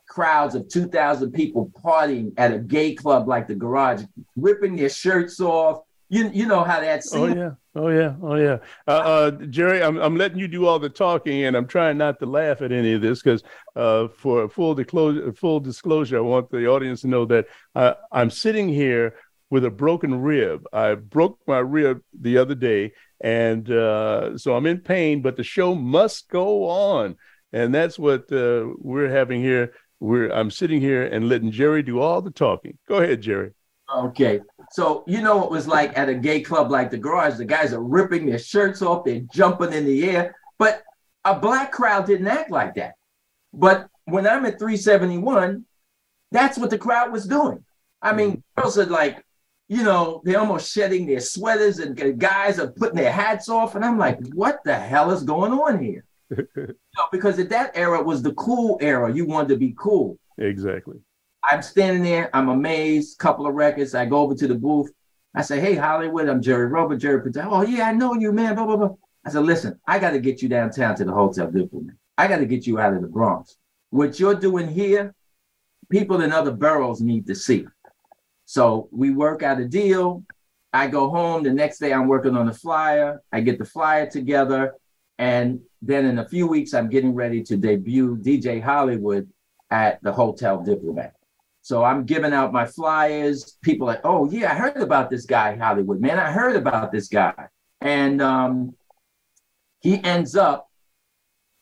crowds 0.06 0.54
of 0.54 0.68
2,000 0.68 1.32
people 1.32 1.70
partying 1.82 2.32
at 2.36 2.52
a 2.52 2.58
gay 2.58 2.94
club 2.94 3.28
like 3.28 3.46
the 3.46 3.54
garage, 3.54 4.02
ripping 4.36 4.76
their 4.76 4.88
shirts 4.88 5.40
off. 5.40 5.82
You, 6.08 6.30
you 6.32 6.46
know 6.46 6.62
how 6.62 6.80
that 6.80 7.02
Oh, 7.12 7.26
yeah. 7.26 7.50
Oh, 7.74 7.88
yeah. 7.88 8.14
Oh, 8.22 8.36
yeah. 8.36 8.58
Uh, 8.86 8.90
uh, 8.90 9.30
Jerry, 9.50 9.82
I'm, 9.82 9.98
I'm 9.98 10.16
letting 10.16 10.38
you 10.38 10.46
do 10.46 10.66
all 10.66 10.78
the 10.78 10.88
talking 10.88 11.44
and 11.44 11.56
I'm 11.56 11.66
trying 11.66 11.98
not 11.98 12.20
to 12.20 12.26
laugh 12.26 12.62
at 12.62 12.70
any 12.70 12.92
of 12.92 13.02
this 13.02 13.20
because 13.20 13.42
uh, 13.74 14.08
for 14.08 14.48
full 14.48 14.74
disclosure, 14.74 15.32
full 15.32 15.58
disclosure, 15.58 16.18
I 16.18 16.20
want 16.20 16.50
the 16.50 16.68
audience 16.68 17.00
to 17.00 17.08
know 17.08 17.24
that 17.26 17.46
uh, 17.74 17.94
I'm 18.12 18.30
sitting 18.30 18.68
here 18.68 19.16
with 19.50 19.64
a 19.64 19.70
broken 19.70 20.22
rib. 20.22 20.66
I 20.72 20.94
broke 20.94 21.38
my 21.46 21.58
rib 21.58 22.02
the 22.18 22.38
other 22.38 22.54
day, 22.54 22.92
and 23.20 23.70
uh, 23.70 24.36
so 24.38 24.54
I'm 24.54 24.66
in 24.66 24.80
pain. 24.80 25.22
But 25.22 25.36
the 25.36 25.44
show 25.44 25.74
must 25.74 26.28
go 26.28 26.64
on, 26.64 27.16
and 27.52 27.74
that's 27.74 27.98
what 27.98 28.30
uh, 28.32 28.66
we're 28.78 29.10
having 29.10 29.40
here. 29.40 29.74
We're 30.00 30.30
I'm 30.30 30.50
sitting 30.50 30.80
here 30.80 31.04
and 31.04 31.28
letting 31.28 31.50
Jerry 31.50 31.82
do 31.82 32.00
all 32.00 32.20
the 32.20 32.30
talking. 32.30 32.78
Go 32.88 32.96
ahead, 32.96 33.22
Jerry. 33.22 33.52
Okay. 33.94 34.40
So 34.72 35.04
you 35.06 35.22
know 35.22 35.36
what 35.36 35.46
it 35.46 35.50
was 35.52 35.66
like 35.66 35.96
at 35.96 36.08
a 36.08 36.14
gay 36.14 36.40
club 36.40 36.70
like 36.70 36.90
the 36.90 36.98
garage. 36.98 37.36
The 37.36 37.44
guys 37.44 37.72
are 37.72 37.82
ripping 37.82 38.26
their 38.26 38.38
shirts 38.38 38.82
off, 38.82 39.04
they're 39.04 39.22
jumping 39.32 39.72
in 39.72 39.84
the 39.84 40.08
air. 40.10 40.34
But 40.58 40.82
a 41.24 41.38
black 41.38 41.72
crowd 41.72 42.06
didn't 42.06 42.28
act 42.28 42.50
like 42.50 42.74
that. 42.74 42.94
But 43.52 43.88
when 44.04 44.26
I'm 44.26 44.46
at 44.46 44.58
371, 44.58 45.64
That's 46.32 46.58
what 46.58 46.70
the 46.70 46.78
crowd 46.78 47.12
was 47.12 47.26
doing. 47.26 47.64
I 48.02 48.12
mean, 48.12 48.30
mm-hmm. 48.30 48.60
girls 48.60 48.78
are 48.78 48.86
like, 48.86 49.24
you 49.68 49.82
know, 49.82 50.22
they're 50.24 50.38
almost 50.38 50.72
shedding 50.72 51.06
their 51.06 51.20
sweaters 51.20 51.78
and 51.78 52.18
guys 52.18 52.58
are 52.58 52.68
putting 52.68 52.96
their 52.96 53.12
hats 53.12 53.48
off. 53.48 53.74
And 53.74 53.84
I'm 53.84 53.98
like, 53.98 54.18
what 54.34 54.58
the 54.64 54.74
hell 54.74 55.10
is 55.10 55.22
going 55.24 55.52
on 55.52 55.82
here? 55.82 56.04
because 57.12 57.38
at 57.38 57.48
that 57.50 57.72
era 57.74 58.02
was 58.02 58.22
the 58.22 58.32
cool 58.34 58.78
era. 58.80 59.12
You 59.12 59.26
wanted 59.26 59.48
to 59.48 59.56
be 59.56 59.74
cool. 59.78 60.18
Exactly. 60.38 60.98
I'm 61.42 61.62
standing 61.62 62.02
there, 62.02 62.28
I'm 62.34 62.48
amazed, 62.48 63.18
couple 63.18 63.46
of 63.46 63.54
records. 63.54 63.94
I 63.94 64.04
go 64.06 64.18
over 64.18 64.34
to 64.34 64.48
the 64.48 64.54
booth. 64.54 64.90
I 65.34 65.42
say, 65.42 65.60
Hey, 65.60 65.74
Hollywood, 65.74 66.28
I'm 66.28 66.42
Jerry 66.42 66.66
Robert. 66.66 66.96
Jerry 66.96 67.22
Patel. 67.22 67.54
Oh, 67.54 67.62
yeah, 67.62 67.88
I 67.88 67.92
know 67.92 68.14
you, 68.14 68.32
man. 68.32 68.54
Blah, 68.54 68.66
blah, 68.66 68.76
blah. 68.76 68.94
I 69.24 69.30
said, 69.30 69.44
Listen, 69.44 69.78
I 69.86 69.98
got 69.98 70.10
to 70.10 70.18
get 70.18 70.42
you 70.42 70.48
downtown 70.48 70.96
to 70.96 71.04
the 71.04 71.12
Hotel 71.12 71.50
Diplomat. 71.50 71.94
I 72.18 72.26
got 72.26 72.38
to 72.38 72.46
get 72.46 72.66
you 72.66 72.78
out 72.80 72.94
of 72.94 73.02
the 73.02 73.08
Bronx. 73.08 73.56
What 73.90 74.18
you're 74.18 74.34
doing 74.34 74.68
here, 74.68 75.14
people 75.90 76.22
in 76.22 76.32
other 76.32 76.52
boroughs 76.52 77.00
need 77.00 77.26
to 77.26 77.34
see. 77.34 77.66
So 78.46 78.88
we 78.90 79.10
work 79.10 79.42
out 79.42 79.60
a 79.60 79.68
deal. 79.68 80.24
I 80.72 80.88
go 80.88 81.10
home. 81.10 81.42
The 81.42 81.52
next 81.52 81.78
day, 81.78 81.92
I'm 81.92 82.08
working 82.08 82.36
on 82.36 82.46
the 82.46 82.54
flyer. 82.54 83.22
I 83.32 83.40
get 83.40 83.58
the 83.58 83.64
flyer 83.64 84.08
together. 84.08 84.74
And 85.18 85.60
then 85.86 86.06
in 86.06 86.18
a 86.18 86.28
few 86.28 86.46
weeks, 86.46 86.74
I'm 86.74 86.88
getting 86.88 87.14
ready 87.14 87.42
to 87.44 87.56
debut 87.56 88.16
DJ 88.16 88.62
Hollywood 88.62 89.28
at 89.70 90.02
the 90.02 90.12
Hotel 90.12 90.62
Diplomat. 90.62 91.14
So 91.62 91.82
I'm 91.82 92.04
giving 92.04 92.32
out 92.32 92.52
my 92.52 92.64
flyers. 92.64 93.58
People 93.62 93.86
like, 93.86 94.00
oh 94.04 94.30
yeah, 94.30 94.52
I 94.52 94.54
heard 94.54 94.76
about 94.76 95.10
this 95.10 95.26
guy 95.26 95.56
Hollywood, 95.56 96.00
man. 96.00 96.18
I 96.18 96.30
heard 96.30 96.56
about 96.56 96.92
this 96.92 97.08
guy, 97.08 97.48
and 97.80 98.22
um, 98.22 98.74
he 99.80 100.02
ends 100.04 100.36
up 100.36 100.68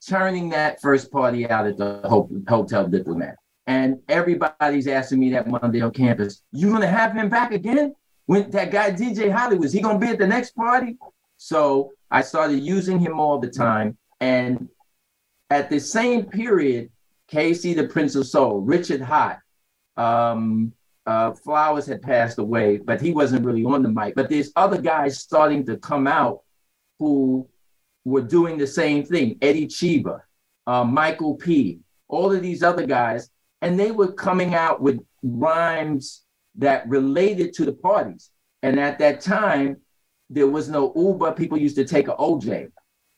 turning 0.06 0.50
that 0.50 0.80
first 0.80 1.10
party 1.10 1.48
out 1.48 1.66
at 1.66 1.78
the 1.78 2.00
Hotel 2.48 2.86
Diplomat. 2.86 3.36
And 3.66 4.00
everybody's 4.08 4.86
asking 4.86 5.20
me 5.20 5.30
that 5.30 5.48
Monday 5.48 5.80
on 5.80 5.90
campus, 5.92 6.42
you 6.52 6.70
gonna 6.70 6.86
have 6.86 7.14
him 7.14 7.30
back 7.30 7.52
again? 7.52 7.94
When 8.26 8.50
that 8.50 8.70
guy 8.70 8.90
DJ 8.90 9.32
Hollywood, 9.32 9.66
is 9.66 9.72
he 9.72 9.80
gonna 9.80 9.98
be 9.98 10.08
at 10.08 10.18
the 10.18 10.26
next 10.26 10.54
party? 10.54 10.98
So 11.36 11.92
I 12.10 12.20
started 12.22 12.60
using 12.60 12.98
him 12.98 13.18
all 13.18 13.38
the 13.38 13.50
time. 13.50 13.96
And 14.20 14.68
at 15.50 15.70
the 15.70 15.78
same 15.78 16.24
period, 16.26 16.90
KC, 17.30 17.74
the 17.74 17.88
Prince 17.88 18.14
of 18.14 18.26
Soul, 18.26 18.60
Richard 18.60 19.00
Hott, 19.00 19.38
um, 19.96 20.72
uh, 21.06 21.32
Flowers 21.32 21.86
had 21.86 22.02
passed 22.02 22.38
away, 22.38 22.78
but 22.78 23.00
he 23.00 23.12
wasn't 23.12 23.44
really 23.44 23.64
on 23.64 23.82
the 23.82 23.88
mic. 23.88 24.14
But 24.14 24.30
there's 24.30 24.52
other 24.56 24.80
guys 24.80 25.18
starting 25.18 25.64
to 25.66 25.76
come 25.76 26.06
out 26.06 26.40
who 26.98 27.48
were 28.04 28.22
doing 28.22 28.58
the 28.58 28.66
same 28.66 29.04
thing. 29.04 29.38
Eddie 29.42 29.66
Cheeba, 29.66 30.20
uh, 30.66 30.84
Michael 30.84 31.34
P, 31.34 31.80
all 32.08 32.32
of 32.32 32.42
these 32.42 32.62
other 32.62 32.86
guys, 32.86 33.30
and 33.62 33.78
they 33.78 33.90
were 33.90 34.12
coming 34.12 34.54
out 34.54 34.80
with 34.80 35.00
rhymes 35.22 36.22
that 36.56 36.88
related 36.88 37.52
to 37.54 37.64
the 37.64 37.72
parties. 37.72 38.30
And 38.62 38.78
at 38.78 38.98
that 38.98 39.20
time, 39.20 39.78
there 40.30 40.46
was 40.46 40.68
no 40.68 40.92
Uber. 40.96 41.32
People 41.32 41.58
used 41.58 41.76
to 41.76 41.84
take 41.84 42.08
an 42.08 42.14
OJ, 42.18 42.70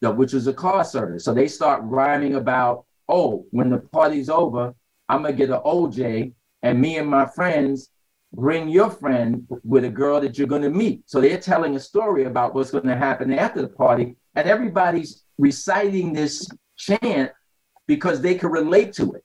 which 0.02 0.32
was 0.32 0.46
a 0.46 0.52
car 0.52 0.84
service. 0.84 1.24
So 1.24 1.32
they 1.32 1.48
start 1.48 1.82
rhyming 1.84 2.34
about, 2.34 2.84
oh, 3.08 3.46
when 3.50 3.70
the 3.70 3.78
party's 3.78 4.28
over, 4.28 4.74
I'm 5.08 5.22
gonna 5.22 5.34
get 5.34 5.50
an 5.50 5.60
OJ 5.64 6.32
and 6.62 6.80
me 6.80 6.98
and 6.98 7.08
my 7.08 7.26
friends 7.26 7.90
bring 8.32 8.68
your 8.68 8.90
friend 8.90 9.46
with 9.64 9.84
a 9.84 9.88
girl 9.88 10.20
that 10.20 10.38
you're 10.38 10.46
to 10.46 10.70
meet. 10.70 11.02
So 11.06 11.20
they're 11.20 11.38
telling 11.38 11.76
a 11.76 11.80
story 11.80 12.24
about 12.24 12.54
what's 12.54 12.70
going 12.70 12.86
to 12.86 12.96
happen 12.96 13.32
after 13.32 13.62
the 13.62 13.68
party, 13.68 14.16
and 14.34 14.48
everybody's 14.48 15.24
reciting 15.38 16.12
this 16.12 16.48
chant 16.76 17.32
because 17.86 18.20
they 18.20 18.34
can 18.34 18.50
relate 18.50 18.92
to 18.94 19.12
it. 19.12 19.24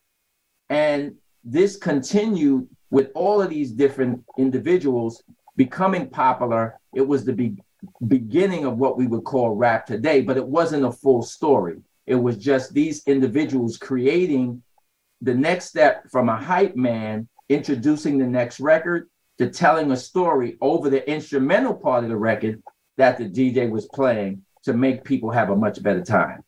And 0.70 1.14
this 1.44 1.76
continued 1.76 2.68
with 2.90 3.10
all 3.14 3.42
of 3.42 3.50
these 3.50 3.72
different 3.72 4.24
individuals 4.38 5.22
becoming 5.56 6.08
popular. 6.08 6.78
It 6.94 7.06
was 7.06 7.24
the 7.24 7.32
be- 7.32 7.62
beginning 8.06 8.64
of 8.64 8.78
what 8.78 8.96
we 8.96 9.06
would 9.06 9.24
call 9.24 9.50
rap 9.50 9.86
today, 9.86 10.22
but 10.22 10.36
it 10.36 10.46
wasn't 10.46 10.84
a 10.84 10.92
full 10.92 11.22
story. 11.22 11.78
It 12.06 12.14
was 12.14 12.36
just 12.36 12.74
these 12.74 13.06
individuals 13.06 13.76
creating 13.76 14.62
the 15.20 15.34
next 15.34 15.66
step 15.66 16.10
from 16.10 16.28
a 16.28 16.36
hype 16.36 16.76
man 16.76 17.28
introducing 17.48 18.18
the 18.18 18.26
next 18.26 18.60
record 18.60 19.08
to 19.38 19.48
telling 19.48 19.90
a 19.92 19.96
story 19.96 20.56
over 20.60 20.90
the 20.90 21.08
instrumental 21.10 21.74
part 21.74 22.04
of 22.04 22.10
the 22.10 22.16
record 22.16 22.62
that 22.96 23.18
the 23.18 23.28
DJ 23.28 23.70
was 23.70 23.86
playing 23.94 24.42
to 24.64 24.72
make 24.72 25.04
people 25.04 25.30
have 25.30 25.50
a 25.50 25.56
much 25.56 25.82
better 25.82 26.02
time. 26.02 26.42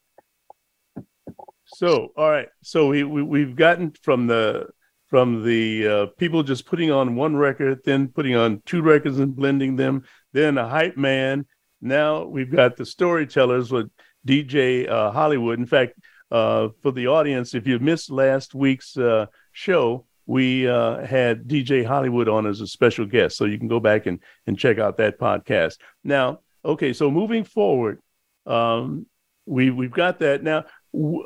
So, 1.66 2.12
all 2.16 2.30
right. 2.30 2.48
So 2.62 2.88
we, 2.88 3.04
we 3.04 3.22
we've 3.22 3.56
gotten 3.56 3.92
from 4.02 4.26
the 4.26 4.68
from 5.08 5.44
the 5.44 5.86
uh, 5.86 6.06
people 6.18 6.42
just 6.42 6.66
putting 6.66 6.90
on 6.90 7.16
one 7.16 7.36
record, 7.36 7.80
then 7.84 8.08
putting 8.08 8.34
on 8.34 8.62
two 8.66 8.82
records 8.82 9.18
and 9.18 9.34
blending 9.34 9.76
them, 9.76 10.04
then 10.34 10.58
a 10.58 10.68
hype 10.68 10.98
man. 10.98 11.46
Now 11.80 12.24
we've 12.24 12.50
got 12.50 12.76
the 12.76 12.84
storytellers 12.84 13.72
with 13.72 13.88
DJ 14.26 14.86
uh, 14.88 15.10
Hollywood. 15.12 15.58
In 15.58 15.66
fact, 15.66 15.94
uh, 16.30 16.68
for 16.82 16.90
the 16.90 17.06
audience, 17.06 17.54
if 17.54 17.66
you 17.66 17.78
missed 17.78 18.10
last 18.10 18.54
week's 18.54 18.96
uh, 18.96 19.26
show, 19.52 20.04
we 20.26 20.68
uh, 20.68 21.04
had 21.06 21.46
DJ 21.46 21.86
Hollywood 21.86 22.28
on 22.28 22.46
as 22.46 22.60
a 22.60 22.66
special 22.66 23.06
guest. 23.06 23.36
So 23.36 23.44
you 23.44 23.58
can 23.58 23.68
go 23.68 23.78
back 23.80 24.06
and, 24.06 24.18
and 24.46 24.58
check 24.58 24.78
out 24.78 24.96
that 24.96 25.18
podcast. 25.18 25.78
Now, 26.02 26.40
okay, 26.64 26.92
so 26.92 27.10
moving 27.10 27.44
forward, 27.44 28.00
um, 28.46 29.06
we 29.46 29.70
we've 29.70 29.90
got 29.90 30.18
that 30.20 30.42
now. 30.42 30.64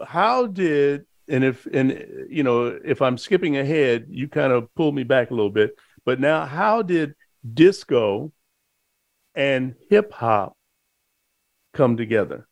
How 0.07 0.47
did 0.47 1.07
and 1.29 1.45
if 1.45 1.67
and 1.67 2.27
you 2.29 2.43
know 2.43 2.79
if 2.85 3.01
I'm 3.01 3.17
skipping 3.17 3.57
ahead, 3.57 4.07
you 4.11 4.29
kind 4.29 4.53
of 4.53 4.75
pull 4.75 4.93
me 4.93 5.05
back 5.05 5.31
a 5.31 5.35
little 5.35 5.51
bit. 5.51 5.77
But 6.05 6.21
now, 6.21 6.45
how 6.47 6.83
did 6.83 7.15
disco 7.55 8.33
and 9.39 9.77
hip 9.89 10.13
hop 10.13 10.57
come 11.73 11.97
together? 11.97 12.47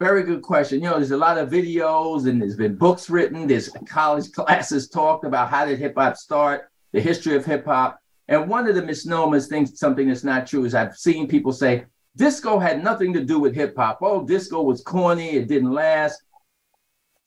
Very 0.00 0.24
good 0.24 0.42
question. 0.42 0.80
You 0.82 0.90
know, 0.90 0.96
there's 0.96 1.12
a 1.12 1.16
lot 1.16 1.38
of 1.38 1.48
videos 1.48 2.26
and 2.28 2.42
there's 2.42 2.56
been 2.56 2.74
books 2.74 3.08
written. 3.08 3.46
There's 3.46 3.70
college 3.88 4.32
classes 4.32 4.88
talked 4.88 5.24
about 5.24 5.48
how 5.48 5.64
did 5.64 5.78
hip 5.78 5.94
hop 5.96 6.16
start, 6.16 6.68
the 6.92 7.00
history 7.00 7.36
of 7.36 7.46
hip 7.46 7.64
hop. 7.64 8.00
And 8.26 8.48
one 8.48 8.68
of 8.68 8.74
the 8.74 8.82
misnomers, 8.82 9.46
things 9.46 9.78
something 9.78 10.08
that's 10.08 10.24
not 10.24 10.46
true, 10.46 10.64
is 10.64 10.74
I've 10.74 10.96
seen 10.96 11.28
people 11.28 11.52
say 11.52 11.84
disco 12.16 12.58
had 12.58 12.82
nothing 12.82 13.12
to 13.12 13.24
do 13.24 13.38
with 13.38 13.54
hip 13.54 13.76
hop. 13.76 14.00
Oh, 14.02 14.26
disco 14.26 14.60
was 14.62 14.82
corny, 14.82 15.30
it 15.30 15.46
didn't 15.46 15.72
last. 15.72 16.20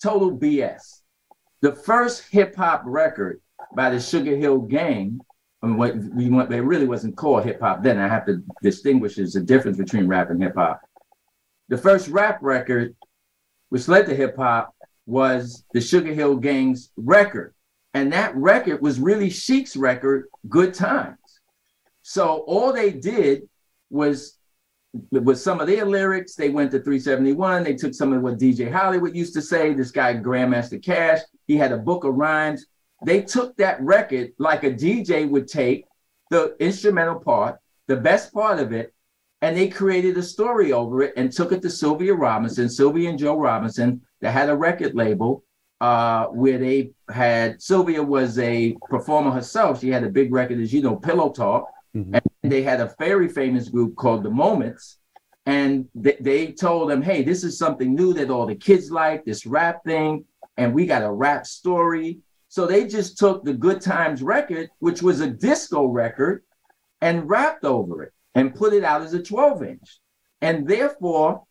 Total 0.04 0.38
BS. 0.38 1.02
The 1.62 1.74
first 1.74 2.28
hip 2.30 2.56
hop 2.58 2.84
record 2.86 3.40
by 3.74 3.90
the 3.90 4.02
Sugar 4.02 4.36
Hill 4.36 4.60
Gang, 4.60 5.22
and 5.66 5.78
what 5.78 5.96
we 5.96 6.30
want, 6.30 6.54
it 6.54 6.62
really 6.62 6.88
wasn't 6.88 7.18
called 7.18 7.44
hip 7.44 7.60
hop 7.60 7.84
then. 7.84 7.98
I 7.98 8.08
have 8.08 8.26
to 8.28 8.42
distinguish 8.64 9.18
is 9.18 9.34
the 9.34 9.42
difference 9.42 9.78
between 9.78 10.08
rap 10.08 10.30
and 10.30 10.42
hip 10.42 10.56
hop 10.56 10.82
the 11.70 11.78
first 11.78 12.08
rap 12.10 12.40
record, 12.42 12.96
which 13.70 13.88
led 13.88 14.06
to 14.08 14.16
hip 14.16 14.36
hop, 14.38 14.74
was 15.06 15.64
the 15.74 15.82
Sugar 15.82 16.14
Hill 16.14 16.36
Gang's 16.38 16.92
record. 16.96 17.54
And 17.94 18.12
that 18.14 18.36
record 18.36 18.82
was 18.82 19.00
really 19.00 19.30
Chic's 19.30 19.76
record, 19.76 20.26
Good 20.50 20.74
Times. 20.74 21.18
So 22.02 22.40
all 22.48 22.74
they 22.74 22.92
did 22.92 23.48
was 23.90 24.38
with 25.12 25.40
some 25.40 25.60
of 25.60 25.68
their 25.68 25.86
lyrics, 25.86 26.36
they 26.36 26.50
went 26.50 26.72
to 26.72 26.80
371. 26.80 27.64
They 27.64 27.76
took 27.76 27.94
some 27.94 28.14
of 28.14 28.22
what 28.22 28.38
DJ 28.38 28.72
Hollywood 28.72 29.16
used 29.16 29.34
to 29.34 29.42
say. 29.42 29.74
This 29.74 29.92
guy, 29.92 30.14
Grandmaster 30.16 30.82
Caz, 30.82 31.22
he 31.48 31.58
had 31.58 31.72
a 31.72 31.78
book 31.78 32.04
of 32.04 32.16
rhymes. 32.16 32.66
They 33.04 33.22
took 33.22 33.56
that 33.58 33.82
record 33.82 34.32
like 34.38 34.64
a 34.64 34.72
DJ 34.72 35.30
would 35.30 35.48
take 35.48 35.86
the 36.32 36.56
instrumental 36.60 37.20
part, 37.20 37.60
the 37.88 37.98
best 37.98 38.34
part 38.34 38.60
of 38.60 38.72
it, 38.72 38.94
and 39.42 39.56
they 39.56 39.68
created 39.68 40.18
a 40.18 40.24
story 40.24 40.72
over 40.72 41.04
it 41.04 41.14
and 41.18 41.32
took 41.32 41.52
it 41.52 41.62
to 41.62 41.70
Sylvia 41.70 42.14
Robinson, 42.14 42.70
Sylvia 42.70 43.10
and 43.10 43.20
Joe 43.20 43.38
Robinson, 43.38 44.02
that 44.22 44.32
had 44.32 44.50
a 44.50 44.56
record 44.56 44.96
label 44.96 45.44
uh, 45.82 46.26
where 46.28 46.58
they 46.58 46.92
had 47.10 47.62
Sylvia 47.62 48.02
was 48.02 48.40
a 48.40 48.76
performer 48.90 49.32
herself. 49.32 49.82
She 49.82 49.90
had 49.90 50.04
a 50.04 50.10
big 50.10 50.34
record, 50.34 50.60
as 50.60 50.74
you 50.74 50.82
know, 50.82 50.96
Pillow 50.96 51.30
Talk, 51.30 51.70
mm-hmm. 51.96 52.16
and 52.16 52.52
they 52.52 52.64
had 52.64 52.80
a 52.82 52.96
very 52.98 53.28
famous 53.28 53.70
group 53.70 53.96
called 53.96 54.24
The 54.24 54.32
Moments. 54.32 54.98
And 55.46 55.88
they, 55.94 56.18
they 56.20 56.52
told 56.54 56.90
them, 56.90 57.04
hey, 57.04 57.22
this 57.22 57.44
is 57.44 57.58
something 57.58 57.94
new 57.94 58.14
that 58.14 58.32
all 58.32 58.48
the 58.48 58.56
kids 58.56 58.90
like, 58.90 59.26
this 59.26 59.46
rap 59.46 59.84
thing, 59.86 60.26
and 60.58 60.74
we 60.74 60.86
got 60.88 61.04
a 61.04 61.12
rap 61.12 61.46
story. 61.46 62.20
So 62.56 62.66
they 62.66 62.88
just 62.88 63.18
took 63.18 63.44
the 63.44 63.54
Good 63.54 63.82
Times 63.82 64.24
record, 64.24 64.70
which 64.80 65.02
was 65.02 65.20
a 65.20 65.30
disco 65.30 65.88
record, 65.88 66.46
and 67.02 67.30
rapped 67.30 67.66
over 67.66 68.02
it 68.04 68.14
and 68.34 68.56
put 68.56 68.72
it 68.72 68.82
out 68.82 69.02
as 69.02 69.14
a 69.14 69.22
12 69.22 69.62
inch. 69.64 70.00
And 70.40 70.66
therefore, 70.66 71.44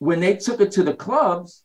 when 0.00 0.18
they 0.18 0.34
took 0.34 0.60
it 0.60 0.72
to 0.72 0.82
the 0.82 0.94
clubs, 0.94 1.62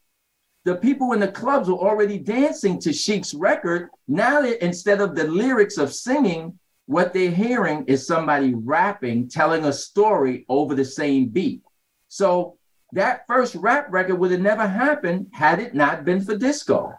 the 0.65 0.75
people 0.75 1.13
in 1.13 1.19
the 1.19 1.31
clubs 1.31 1.67
were 1.67 1.79
already 1.79 2.19
dancing 2.19 2.79
to 2.81 2.93
Chic's 2.93 3.33
record. 3.33 3.89
Now, 4.07 4.43
that 4.43 4.63
instead 4.63 5.01
of 5.01 5.15
the 5.15 5.23
lyrics 5.23 5.79
of 5.79 5.91
singing, 5.91 6.59
what 6.85 7.11
they're 7.11 7.31
hearing 7.31 7.85
is 7.87 8.05
somebody 8.05 8.53
rapping, 8.53 9.29
telling 9.29 9.65
a 9.65 9.73
story 9.73 10.45
over 10.47 10.75
the 10.75 10.85
same 10.85 11.29
beat. 11.29 11.63
So 12.07 12.59
that 12.91 13.25
first 13.25 13.55
rap 13.55 13.87
record 13.89 14.19
would 14.19 14.29
have 14.29 14.41
never 14.41 14.67
happened 14.67 15.31
had 15.33 15.59
it 15.59 15.73
not 15.73 16.05
been 16.05 16.21
for 16.21 16.37
disco. 16.37 16.93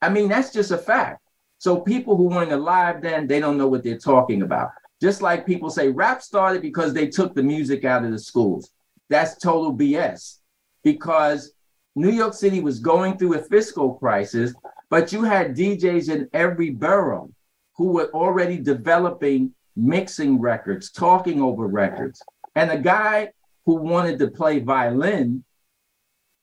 I 0.00 0.08
mean, 0.08 0.28
that's 0.28 0.52
just 0.52 0.70
a 0.70 0.78
fact. 0.78 1.20
So 1.58 1.80
people 1.80 2.16
who 2.16 2.28
weren't 2.28 2.52
alive 2.52 3.02
then, 3.02 3.26
they 3.26 3.40
don't 3.40 3.58
know 3.58 3.66
what 3.66 3.82
they're 3.82 3.98
talking 3.98 4.42
about. 4.42 4.70
Just 5.00 5.22
like 5.22 5.46
people 5.46 5.70
say 5.70 5.88
rap 5.88 6.22
started 6.22 6.62
because 6.62 6.92
they 6.92 7.08
took 7.08 7.34
the 7.34 7.42
music 7.42 7.84
out 7.84 8.04
of 8.04 8.10
the 8.10 8.18
schools. 8.18 8.70
That's 9.08 9.38
total 9.38 9.74
BS 9.74 10.38
because 10.84 11.52
New 11.94 12.10
York 12.10 12.34
City 12.34 12.60
was 12.60 12.78
going 12.78 13.16
through 13.16 13.34
a 13.34 13.42
fiscal 13.42 13.94
crisis, 13.94 14.54
but 14.90 15.12
you 15.12 15.22
had 15.24 15.56
DJs 15.56 16.08
in 16.08 16.28
every 16.32 16.70
borough 16.70 17.30
who 17.74 17.92
were 17.92 18.10
already 18.12 18.58
developing 18.58 19.52
mixing 19.76 20.40
records, 20.40 20.90
talking 20.90 21.40
over 21.40 21.66
records. 21.66 22.20
And 22.54 22.70
a 22.70 22.78
guy 22.78 23.30
who 23.66 23.74
wanted 23.74 24.18
to 24.18 24.28
play 24.28 24.58
violin 24.58 25.44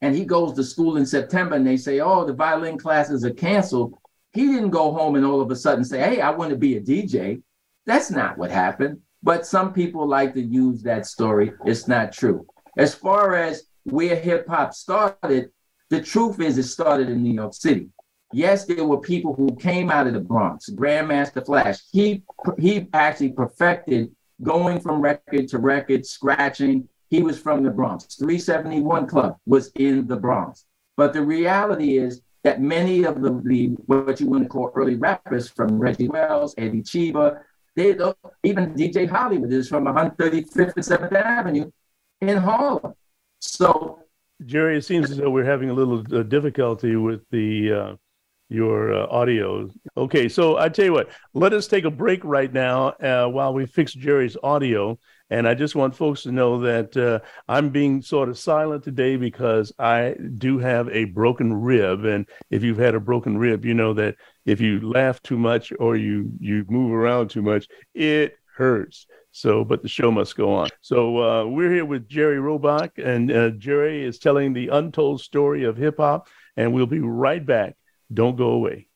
and 0.05 0.15
he 0.15 0.23
goes 0.23 0.53
to 0.53 0.63
school 0.63 0.97
in 0.97 1.05
September 1.05 1.55
and 1.55 1.65
they 1.65 1.77
say, 1.77 1.99
oh, 1.99 2.25
the 2.25 2.33
violin 2.33 2.77
classes 2.77 3.25
are 3.25 3.33
canceled. 3.33 3.97
He 4.33 4.45
didn't 4.45 4.69
go 4.69 4.93
home 4.93 5.15
and 5.15 5.25
all 5.25 5.41
of 5.41 5.49
a 5.49 5.55
sudden 5.55 5.83
say, 5.83 5.97
hey, 5.97 6.21
I 6.21 6.29
want 6.29 6.51
to 6.51 6.55
be 6.55 6.77
a 6.77 6.81
DJ. 6.81 7.41
That's 7.87 8.11
not 8.11 8.37
what 8.37 8.51
happened. 8.51 8.99
But 9.23 9.47
some 9.47 9.73
people 9.73 10.07
like 10.07 10.35
to 10.35 10.41
use 10.43 10.83
that 10.83 11.07
story. 11.07 11.53
It's 11.65 11.87
not 11.87 12.11
true. 12.11 12.45
As 12.77 12.93
far 12.93 13.33
as 13.33 13.63
where 13.85 14.15
hip 14.15 14.47
hop 14.47 14.75
started, 14.75 15.49
the 15.89 16.03
truth 16.03 16.39
is 16.39 16.59
it 16.59 16.63
started 16.63 17.09
in 17.09 17.23
New 17.23 17.33
York 17.33 17.55
City. 17.55 17.89
Yes, 18.31 18.65
there 18.65 18.85
were 18.85 19.01
people 19.01 19.33
who 19.33 19.55
came 19.55 19.89
out 19.89 20.05
of 20.05 20.13
the 20.13 20.19
Bronx. 20.19 20.69
Grandmaster 20.69 21.43
Flash, 21.43 21.79
he 21.91 22.23
he 22.59 22.87
actually 22.93 23.31
perfected 23.31 24.11
going 24.43 24.81
from 24.81 25.01
record 25.01 25.47
to 25.47 25.57
record, 25.57 26.05
scratching. 26.05 26.87
He 27.09 27.21
was 27.21 27.39
from 27.39 27.63
the 27.63 27.69
Bronx. 27.69 28.15
371 28.15 29.07
Club 29.07 29.37
was 29.45 29.71
in 29.75 30.07
the 30.07 30.15
Bronx. 30.15 30.65
But 30.97 31.13
the 31.13 31.21
reality 31.21 31.97
is 31.97 32.21
that 32.43 32.61
many 32.61 33.03
of 33.03 33.21
the, 33.21 33.41
the 33.43 33.67
what 33.85 34.19
you 34.19 34.27
want 34.27 34.43
to 34.43 34.49
call 34.49 34.71
early 34.75 34.95
rappers 34.95 35.49
from 35.49 35.79
Reggie 35.79 36.07
Wells, 36.07 36.53
Eddie 36.57 36.81
Cheeba, 36.81 37.41
they 37.75 37.97
even 38.43 38.73
DJ 38.73 39.09
Hollywood 39.09 39.51
is 39.51 39.67
from 39.67 39.85
135th 39.85 40.55
and 40.55 40.85
7th 40.85 41.13
Avenue 41.13 41.69
in 42.21 42.37
Harlem. 42.37 42.93
So, 43.39 43.99
Jerry, 44.45 44.77
it 44.77 44.85
seems 44.85 45.11
as 45.11 45.17
though 45.17 45.29
we're 45.29 45.43
having 45.43 45.69
a 45.69 45.73
little 45.73 46.03
uh, 46.15 46.23
difficulty 46.23 46.95
with 46.95 47.21
the 47.31 47.73
uh, 47.73 47.95
your 48.49 48.93
uh, 48.93 49.07
audio. 49.07 49.69
Okay, 49.97 50.29
so 50.29 50.57
I 50.57 50.69
tell 50.69 50.85
you 50.85 50.93
what, 50.93 51.09
let 51.33 51.51
us 51.53 51.67
take 51.67 51.85
a 51.85 51.91
break 51.91 52.23
right 52.23 52.51
now 52.51 52.89
uh, 52.89 53.27
while 53.27 53.53
we 53.53 53.65
fix 53.65 53.93
Jerry's 53.93 54.37
audio. 54.41 54.97
And 55.29 55.47
I 55.47 55.55
just 55.55 55.75
want 55.75 55.95
folks 55.95 56.23
to 56.23 56.31
know 56.31 56.59
that 56.61 56.95
uh, 56.95 57.19
I'm 57.47 57.69
being 57.69 58.01
sort 58.01 58.29
of 58.29 58.37
silent 58.37 58.83
today 58.83 59.15
because 59.15 59.73
I 59.79 60.15
do 60.37 60.59
have 60.59 60.87
a 60.89 61.05
broken 61.05 61.53
rib. 61.53 62.05
And 62.05 62.27
if 62.51 62.63
you've 62.63 62.77
had 62.77 62.95
a 62.95 62.99
broken 62.99 63.37
rib, 63.37 63.65
you 63.65 63.73
know 63.73 63.93
that 63.93 64.15
if 64.45 64.61
you 64.61 64.79
laugh 64.81 65.21
too 65.23 65.37
much 65.37 65.73
or 65.79 65.95
you 65.95 66.31
you 66.39 66.65
move 66.69 66.91
around 66.93 67.29
too 67.29 67.41
much, 67.41 67.67
it 67.93 68.37
hurts. 68.55 69.07
So, 69.31 69.65
but 69.65 69.81
the 69.81 69.89
show 69.89 70.11
must 70.11 70.37
go 70.37 70.53
on. 70.53 70.69
So 70.81 71.17
uh, 71.17 71.45
we're 71.45 71.71
here 71.71 71.85
with 71.85 72.07
Jerry 72.07 72.39
Roebuck, 72.39 72.97
and 72.97 73.29
uh, 73.31 73.49
Jerry 73.49 74.05
is 74.05 74.17
telling 74.17 74.53
the 74.53 74.69
untold 74.69 75.21
story 75.21 75.65
of 75.65 75.75
hip 75.75 75.97
hop. 75.97 76.29
And 76.55 76.71
we'll 76.71 76.85
be 76.85 76.99
right 76.99 77.45
back. 77.45 77.75
Don't 78.13 78.37
go 78.37 78.51
away. 78.51 78.87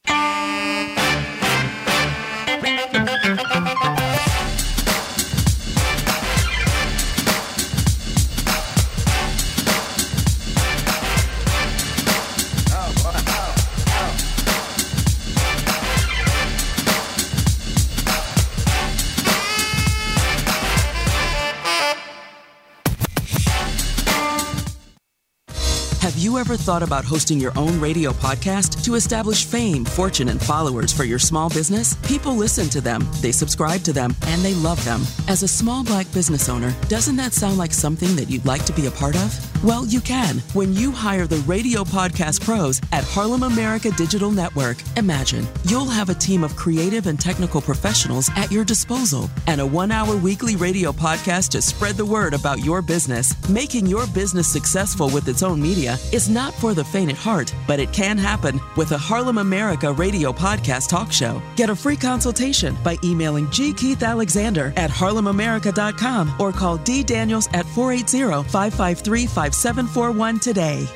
Ever 26.40 26.56
thought 26.56 26.82
about 26.82 27.04
hosting 27.04 27.38
your 27.38 27.52
own 27.58 27.82
radio 27.82 28.12
podcast 28.12 28.82
to 28.86 28.96
establish 28.96 29.44
fame, 29.44 29.84
fortune, 29.84 30.30
and 30.30 30.42
followers 30.42 30.94
for 30.94 31.04
your 31.04 31.20
small 31.20 31.50
business? 31.50 31.96
People 32.08 32.34
listen 32.34 32.70
to 32.70 32.80
them, 32.80 33.06
they 33.20 33.34
subscribe 33.34 33.82
to 33.82 33.92
them, 33.92 34.16
and 34.28 34.42
they 34.42 34.54
love 34.54 34.84
them. 34.86 35.02
As 35.28 35.44
a 35.44 35.50
small 35.50 35.84
black 35.84 36.10
business 36.14 36.48
owner, 36.48 36.74
doesn't 36.88 37.18
that 37.18 37.34
sound 37.34 37.58
like 37.58 37.74
something 37.74 38.16
that 38.16 38.30
you'd 38.30 38.46
like 38.46 38.64
to 38.66 38.74
be 38.74 38.86
a 38.86 38.92
part 38.92 39.18
of? 39.18 39.50
Well, 39.62 39.86
you 39.88 40.00
can 40.00 40.38
when 40.54 40.72
you 40.72 40.94
hire 40.94 41.28
the 41.28 41.44
radio 41.46 41.84
podcast 41.84 42.40
pros 42.46 42.80
at 42.94 43.04
Harlem 43.04 43.44
America 43.44 43.92
Digital 43.92 44.32
Network. 44.32 44.78
Imagine 44.96 45.46
you'll 45.66 45.86
have 45.86 46.10
a 46.10 46.14
team 46.16 46.46
of 46.46 46.56
creative 46.56 47.08
and 47.08 47.20
technical 47.20 47.60
professionals 47.60 48.32
at 48.38 48.54
your 48.54 48.64
disposal 48.64 49.30
and 49.48 49.60
a 49.60 49.66
one 49.66 49.92
hour 49.92 50.16
weekly 50.16 50.56
radio 50.56 50.94
podcast 50.94 51.50
to 51.50 51.62
spread 51.62 51.96
the 51.96 52.06
word 52.06 52.34
about 52.34 52.64
your 52.64 52.82
business. 52.82 53.36
Making 53.50 53.86
your 53.86 54.08
business 54.08 54.48
successful 54.48 55.10
with 55.10 55.28
its 55.28 55.44
own 55.44 55.62
media 55.62 55.98
is 56.14 56.29
not 56.30 56.54
for 56.54 56.74
the 56.74 56.84
faint 56.84 57.12
at 57.12 57.18
heart, 57.18 57.54
but 57.68 57.80
it 57.80 57.92
can 57.92 58.18
happen 58.18 58.60
with 58.78 58.92
a 58.92 58.98
Harlem 58.98 59.38
America 59.38 59.92
radio 59.92 60.32
podcast 60.32 60.90
talk 60.90 61.12
show. 61.12 61.42
Get 61.56 61.70
a 61.70 61.76
free 61.76 61.98
consultation 61.98 62.78
by 62.84 62.98
emailing 63.04 63.50
G. 63.52 63.74
Keith 63.74 64.04
Alexander 64.04 64.74
at 64.78 64.90
harlemamerica.com 64.90 66.34
or 66.40 66.52
call 66.52 66.78
D. 66.78 67.04
Daniels 67.04 67.48
at 67.54 67.66
480 67.66 68.50
553 68.50 69.26
5741 69.26 70.40
today. 70.40 70.88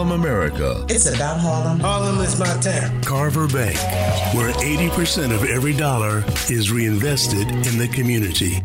Harlem, 0.00 0.12
America. 0.12 0.86
It's 0.88 1.12
about 1.12 1.40
Harlem. 1.40 1.80
Harlem 1.80 2.18
is 2.20 2.38
my 2.38 2.46
town. 2.60 3.02
Carver 3.02 3.48
Bank, 3.48 3.76
where 4.34 4.52
80% 4.52 5.34
of 5.34 5.44
every 5.44 5.72
dollar 5.72 6.24
is 6.48 6.70
reinvested 6.70 7.48
in 7.50 7.76
the 7.76 7.88
community. 7.92 8.62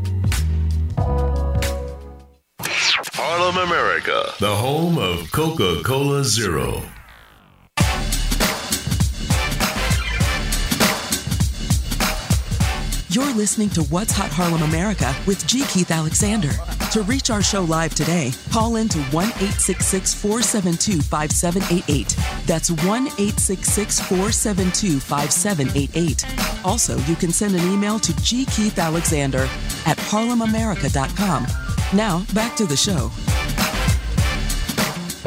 Harlem, 3.46 3.70
America, 3.70 4.34
the 4.40 4.56
home 4.56 4.98
of 4.98 5.32
Coca 5.32 5.84
Cola 5.84 6.24
Zero. 6.24 6.82
You're 13.10 13.32
listening 13.36 13.70
to 13.72 13.84
What's 13.84 14.14
Hot 14.14 14.32
Harlem 14.32 14.64
America 14.64 15.16
with 15.28 15.46
G. 15.46 15.64
Keith 15.66 15.92
Alexander. 15.92 16.54
To 16.92 17.04
reach 17.04 17.30
our 17.30 17.44
show 17.44 17.62
live 17.62 17.94
today, 17.94 18.32
call 18.52 18.78
in 18.78 18.90
to 18.90 18.98
1 18.98 19.28
866 19.28 20.16
472 20.16 21.02
5788. 21.04 22.18
That's 22.48 22.72
1 22.72 22.82
866 23.06 24.00
472 24.00 25.00
5788. 25.00 26.66
Also, 26.66 26.98
you 27.02 27.16
can 27.16 27.32
send 27.32 27.54
an 27.54 27.72
email 27.72 28.00
to 28.00 28.12
gkeithalexander 28.12 29.46
at 29.86 29.98
harlemamerica.com. 29.98 31.75
Now, 31.94 32.26
back 32.34 32.56
to 32.58 32.66
the 32.66 32.76
show. 32.76 33.12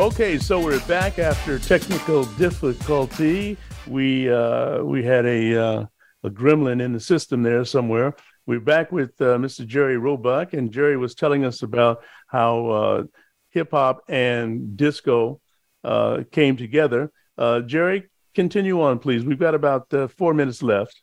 Okay, 0.03 0.39
so 0.39 0.61
we're 0.61 0.81
back 0.87 1.19
after 1.19 1.59
technical 1.59 2.25
difficulty. 2.25 3.57
We 3.87 4.31
uh, 4.31 4.83
we 4.83 5.05
had 5.05 5.25
a 5.25 5.57
uh, 5.57 5.87
a 6.25 6.31
gremlin 6.31 6.83
in 6.83 6.93
the 6.93 7.01
system 7.01 7.43
there 7.43 7.65
somewhere. 7.65 8.15
We're 8.47 8.61
back 8.61 8.91
with 8.91 9.11
uh, 9.21 9.39
Mr. 9.39 9.67
Jerry 9.67 9.99
Roebuck, 9.99 10.53
and 10.53 10.73
Jerry 10.73 10.97
was 10.97 11.15
telling 11.15 11.45
us 11.45 11.63
about 11.63 12.03
how 12.27 12.67
uh, 12.69 13.03
hip 13.51 13.71
hop 13.71 14.03
and 14.09 14.77
disco 14.77 15.41
uh, 15.85 16.25
came 16.33 16.57
together. 16.57 17.13
Uh, 17.37 17.61
Jerry, 17.61 18.09
continue 18.35 18.83
on, 18.83 18.99
please. 18.99 19.25
We've 19.25 19.39
got 19.39 19.55
about 19.55 19.93
four 20.17 20.35
minutes 20.35 20.63
left. 20.63 21.03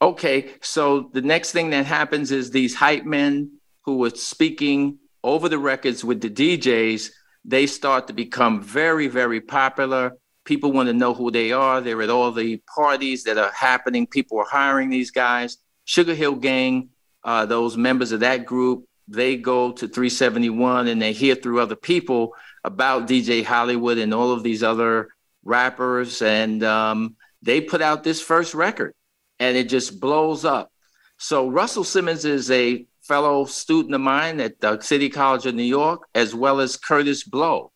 Okay, 0.00 0.52
so 0.60 1.10
the 1.12 1.22
next 1.22 1.52
thing 1.52 1.70
that 1.70 1.86
happens 1.86 2.30
is 2.32 2.50
these 2.50 2.74
hype 2.74 3.04
men 3.04 3.55
who 3.86 3.96
were 3.96 4.10
speaking 4.10 4.98
over 5.24 5.48
the 5.48 5.58
records 5.58 6.04
with 6.04 6.20
the 6.20 6.30
DJs 6.30 7.10
they 7.46 7.66
start 7.68 8.08
to 8.08 8.12
become 8.12 8.60
very, 8.60 9.06
very 9.06 9.40
popular. 9.40 10.12
People 10.44 10.72
want 10.72 10.88
to 10.88 10.92
know 10.92 11.14
who 11.14 11.30
they 11.30 11.52
are. 11.52 11.80
They're 11.80 12.02
at 12.02 12.10
all 12.10 12.32
the 12.32 12.60
parties 12.74 13.22
that 13.24 13.38
are 13.38 13.52
happening. 13.52 14.06
People 14.06 14.38
are 14.40 14.46
hiring 14.50 14.90
these 14.90 15.12
guys. 15.12 15.58
Sugar 15.84 16.14
Hill 16.14 16.34
Gang, 16.34 16.88
uh, 17.22 17.46
those 17.46 17.76
members 17.76 18.10
of 18.10 18.20
that 18.20 18.46
group, 18.46 18.84
they 19.06 19.36
go 19.36 19.70
to 19.70 19.86
371 19.86 20.88
and 20.88 21.00
they 21.00 21.12
hear 21.12 21.36
through 21.36 21.60
other 21.60 21.76
people 21.76 22.34
about 22.64 23.06
DJ 23.06 23.44
Hollywood 23.44 23.98
and 23.98 24.12
all 24.12 24.32
of 24.32 24.42
these 24.42 24.64
other 24.64 25.10
rappers. 25.44 26.22
And 26.22 26.64
um, 26.64 27.14
they 27.42 27.60
put 27.60 27.80
out 27.80 28.02
this 28.02 28.20
first 28.20 28.54
record 28.54 28.94
and 29.38 29.56
it 29.56 29.68
just 29.68 30.00
blows 30.00 30.44
up. 30.44 30.72
So 31.18 31.48
Russell 31.48 31.84
Simmons 31.84 32.24
is 32.24 32.50
a 32.50 32.86
fellow 33.06 33.44
student 33.44 33.94
of 33.94 34.00
mine 34.00 34.40
at 34.40 34.60
the 34.60 34.80
City 34.80 35.08
College 35.08 35.46
of 35.46 35.54
New 35.54 35.62
York, 35.62 36.06
as 36.14 36.34
well 36.34 36.60
as 36.60 36.76
Kurtis 36.76 37.28
Blow. 37.28 37.72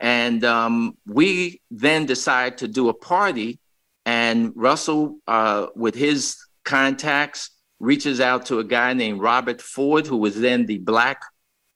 And 0.00 0.44
um, 0.44 0.96
we 1.06 1.60
then 1.70 2.06
decided 2.06 2.58
to 2.58 2.68
do 2.68 2.88
a 2.88 2.94
party. 2.94 3.60
And 4.04 4.52
Russell, 4.54 5.18
uh, 5.26 5.68
with 5.74 5.94
his 5.94 6.36
contacts, 6.64 7.50
reaches 7.80 8.20
out 8.20 8.46
to 8.46 8.58
a 8.58 8.64
guy 8.64 8.92
named 8.92 9.20
Robert 9.20 9.62
Ford, 9.62 10.06
who 10.06 10.16
was 10.16 10.38
then 10.38 10.66
the 10.66 10.78
black 10.78 11.20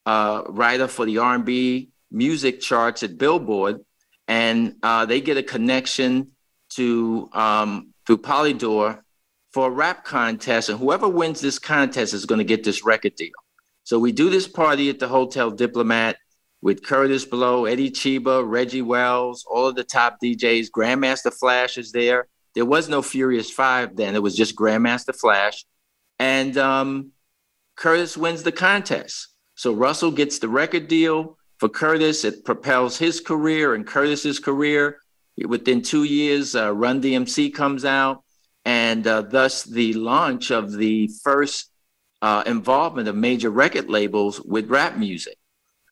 uh, 0.05 0.43
writer 0.49 0.89
for 0.89 1.07
the 1.07 1.19
R&B 1.19 1.91
music 2.11 2.61
charts 2.61 3.03
at 3.03 3.19
Billboard. 3.19 3.81
And 4.27 4.77
uh, 4.83 5.07
they 5.07 5.21
get 5.21 5.37
a 5.37 5.43
connection 5.43 6.33
to 6.71 7.31
um, 7.33 7.95
through 8.07 8.19
Polydor 8.19 9.01
for 9.53 9.69
a 9.69 9.71
rap 9.71 10.05
contest, 10.05 10.69
and 10.69 10.79
whoever 10.79 11.09
wins 11.09 11.41
this 11.41 11.59
contest 11.59 12.15
is 12.15 12.27
going 12.27 12.39
to 12.39 12.45
get 12.45 12.65
this 12.65 12.85
record 12.85 13.15
deal. 13.17 13.33
So 13.85 13.99
we 13.99 14.13
do 14.13 14.29
this 14.29 14.47
party 14.47 14.91
at 14.91 14.99
the 14.99 15.09
Hotel 15.09 15.51
Diplomat 15.51 16.17
with 16.61 16.83
Kurtis 16.83 17.29
Blow, 17.29 17.65
Eddie 17.65 17.91
Cheeba, 17.91 18.47
Reggie 18.47 18.83
Wells, 18.83 19.47
all 19.49 19.67
of 19.67 19.77
the 19.77 19.85
top 19.85 20.19
DJs. 20.23 20.71
Grandmaster 20.71 21.33
Flash 21.33 21.79
is 21.79 21.93
there. 21.93 22.29
There 22.55 22.67
was 22.67 22.89
no 22.89 23.03
Furious 23.03 23.51
Five 23.51 23.97
then; 23.97 24.15
it 24.15 24.23
was 24.23 24.37
just 24.37 24.57
Grandmaster 24.57 25.15
Flash, 25.15 25.65
and 26.19 26.57
um, 26.59 27.13
Kurtis 27.79 28.17
wins 28.17 28.43
the 28.43 28.53
contest. 28.53 29.29
So 29.55 29.73
Russell 29.73 30.11
gets 30.11 30.39
the 30.39 30.49
record 30.49 30.89
deal 30.89 31.39
for 31.59 31.69
Kurtis. 31.69 32.25
It 32.25 32.45
propels 32.45 32.99
his 32.99 33.21
career 33.21 33.75
and 33.75 33.87
Kurtis's 33.87 34.39
career. 34.39 34.99
Within 35.47 35.83
two 35.83 36.03
years, 36.03 36.57
uh, 36.57 36.75
Run 36.75 37.01
DMC 37.01 37.55
comes 37.55 37.85
out, 37.85 38.25
and 38.69 39.07
uh, 39.07 39.23
thus 39.23 39.63
the 39.65 39.95
launch 39.95 40.51
of 40.51 40.73
the 40.73 41.09
first 41.25 41.71
uh, 42.21 42.43
involvement 42.45 43.09
of 43.09 43.17
major 43.17 43.49
record 43.49 43.89
labels 43.89 44.43
with 44.43 44.69
rap 44.69 44.99
music. 44.99 45.39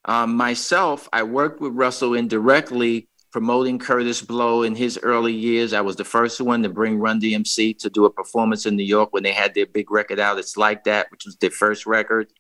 Um, 0.05 0.37
myself, 0.37 1.09
I 1.11 1.23
worked 1.23 1.59
with 1.59 1.73
Russell 1.73 2.13
indirectly 2.13 3.09
promoting 3.33 3.79
Kurtis 3.79 4.21
Blow 4.21 4.63
in 4.63 4.75
his 4.75 4.99
early 5.03 5.33
years. 5.33 5.73
I 5.73 5.81
was 5.81 5.97
the 5.97 6.05
first 6.05 6.39
one 6.39 6.63
to 6.65 6.69
bring 6.69 6.99
Run 6.99 7.19
DMC 7.19 7.79
to 7.79 7.89
do 7.89 8.05
a 8.05 8.11
performance 8.11 8.67
in 8.67 8.77
New 8.77 8.85
York 8.85 9.11
when 9.15 9.23
they 9.23 9.33
had 9.33 9.55
their 9.55 9.67
big 9.67 9.91
record 9.91 10.21
out. 10.21 10.39
It's 10.39 10.59
like 10.59 10.85
that, 10.85 11.11
which 11.11 11.25
was 11.25 11.37
their 11.37 11.51
first 11.51 11.87
record. 11.87 12.31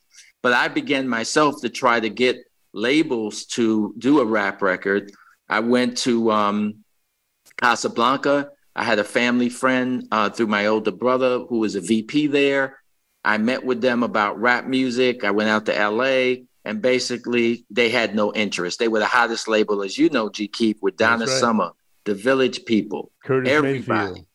But 0.43 0.53
I 0.53 0.68
began 0.68 1.09
myself 1.09 1.62
to 1.62 1.70
try 1.70 1.99
to 1.99 2.11
get 2.11 2.45
labels 2.74 3.47
to 3.57 3.95
do 3.97 4.20
a 4.20 4.24
rap 4.26 4.61
record. 4.61 5.12
I 5.49 5.61
went 5.61 5.97
to 5.99 6.30
um, 6.30 6.84
Casablanca. 7.57 8.51
I 8.76 8.84
had 8.84 8.98
a 8.98 9.04
family 9.04 9.48
friend 9.48 10.06
uh, 10.12 10.28
through 10.28 10.48
my 10.48 10.66
older 10.66 10.92
brother 10.92 11.40
who 11.40 11.60
was 11.60 11.74
a 11.74 11.80
VP 11.80 12.26
there. 12.26 12.78
I 13.24 13.38
met 13.38 13.64
with 13.64 13.80
them 13.80 14.02
about 14.02 14.38
rap 14.38 14.66
music. 14.66 15.24
I 15.24 15.30
went 15.30 15.48
out 15.48 15.64
to 15.66 15.88
LA 15.88 16.44
and 16.62 16.82
basically 16.82 17.64
they 17.70 17.88
had 17.88 18.14
no 18.14 18.34
interest. 18.34 18.78
They 18.78 18.88
were 18.88 18.98
the 18.98 19.06
hottest 19.06 19.48
label, 19.48 19.82
as 19.82 19.96
you 19.96 20.10
know, 20.10 20.28
G 20.28 20.46
Keith, 20.46 20.76
with 20.82 20.98
Donna 20.98 21.24
right. 21.24 21.40
Summer, 21.40 21.70
the 22.04 22.14
Village 22.14 22.66
People, 22.66 23.10
Curtis 23.24 23.50
everybody. 23.50 24.10
Mayfield. 24.10 24.26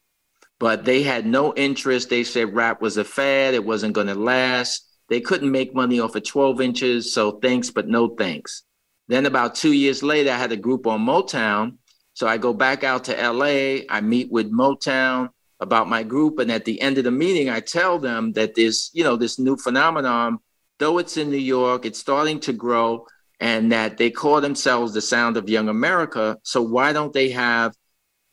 But 0.57 0.85
they 0.85 1.03
had 1.03 1.27
no 1.27 1.53
interest. 1.53 2.09
They 2.09 2.23
said 2.23 2.55
rap 2.55 2.81
was 2.81 2.97
a 2.97 3.03
fad, 3.03 3.53
it 3.53 3.63
wasn't 3.63 3.93
going 3.93 4.07
to 4.07 4.15
last. 4.15 4.87
They 5.07 5.21
couldn't 5.21 5.51
make 5.51 5.75
money 5.75 5.99
off 5.99 6.15
of 6.15 6.23
12 6.23 6.61
inches, 6.61 7.13
so 7.13 7.33
thanks, 7.39 7.69
but 7.69 7.87
no 7.87 8.07
thanks. 8.07 8.63
Then 9.07 9.25
about 9.25 9.53
two 9.53 9.73
years 9.73 10.01
later, 10.01 10.31
I 10.31 10.37
had 10.37 10.51
a 10.51 10.57
group 10.57 10.87
on 10.87 11.05
Motown 11.05 11.77
so 12.21 12.27
I 12.27 12.37
go 12.37 12.53
back 12.53 12.83
out 12.83 13.05
to 13.05 13.13
LA, 13.13 13.81
I 13.89 13.99
meet 13.99 14.31
with 14.31 14.51
Motown 14.51 15.29
about 15.59 15.89
my 15.89 16.03
group. 16.03 16.37
And 16.37 16.51
at 16.51 16.65
the 16.65 16.79
end 16.79 16.99
of 16.99 17.03
the 17.03 17.09
meeting, 17.09 17.49
I 17.49 17.61
tell 17.61 17.97
them 17.97 18.33
that 18.33 18.53
this, 18.53 18.91
you 18.93 19.03
know, 19.03 19.17
this 19.17 19.39
new 19.39 19.57
phenomenon, 19.57 20.37
though 20.77 20.99
it's 20.99 21.17
in 21.17 21.31
New 21.31 21.37
York, 21.37 21.83
it's 21.83 21.97
starting 21.97 22.39
to 22.41 22.53
grow 22.53 23.07
and 23.39 23.71
that 23.71 23.97
they 23.97 24.11
call 24.11 24.39
themselves 24.39 24.93
the 24.93 25.01
sound 25.01 25.35
of 25.35 25.49
young 25.49 25.67
America. 25.67 26.37
So 26.43 26.61
why 26.61 26.93
don't 26.93 27.11
they 27.11 27.31
have 27.31 27.73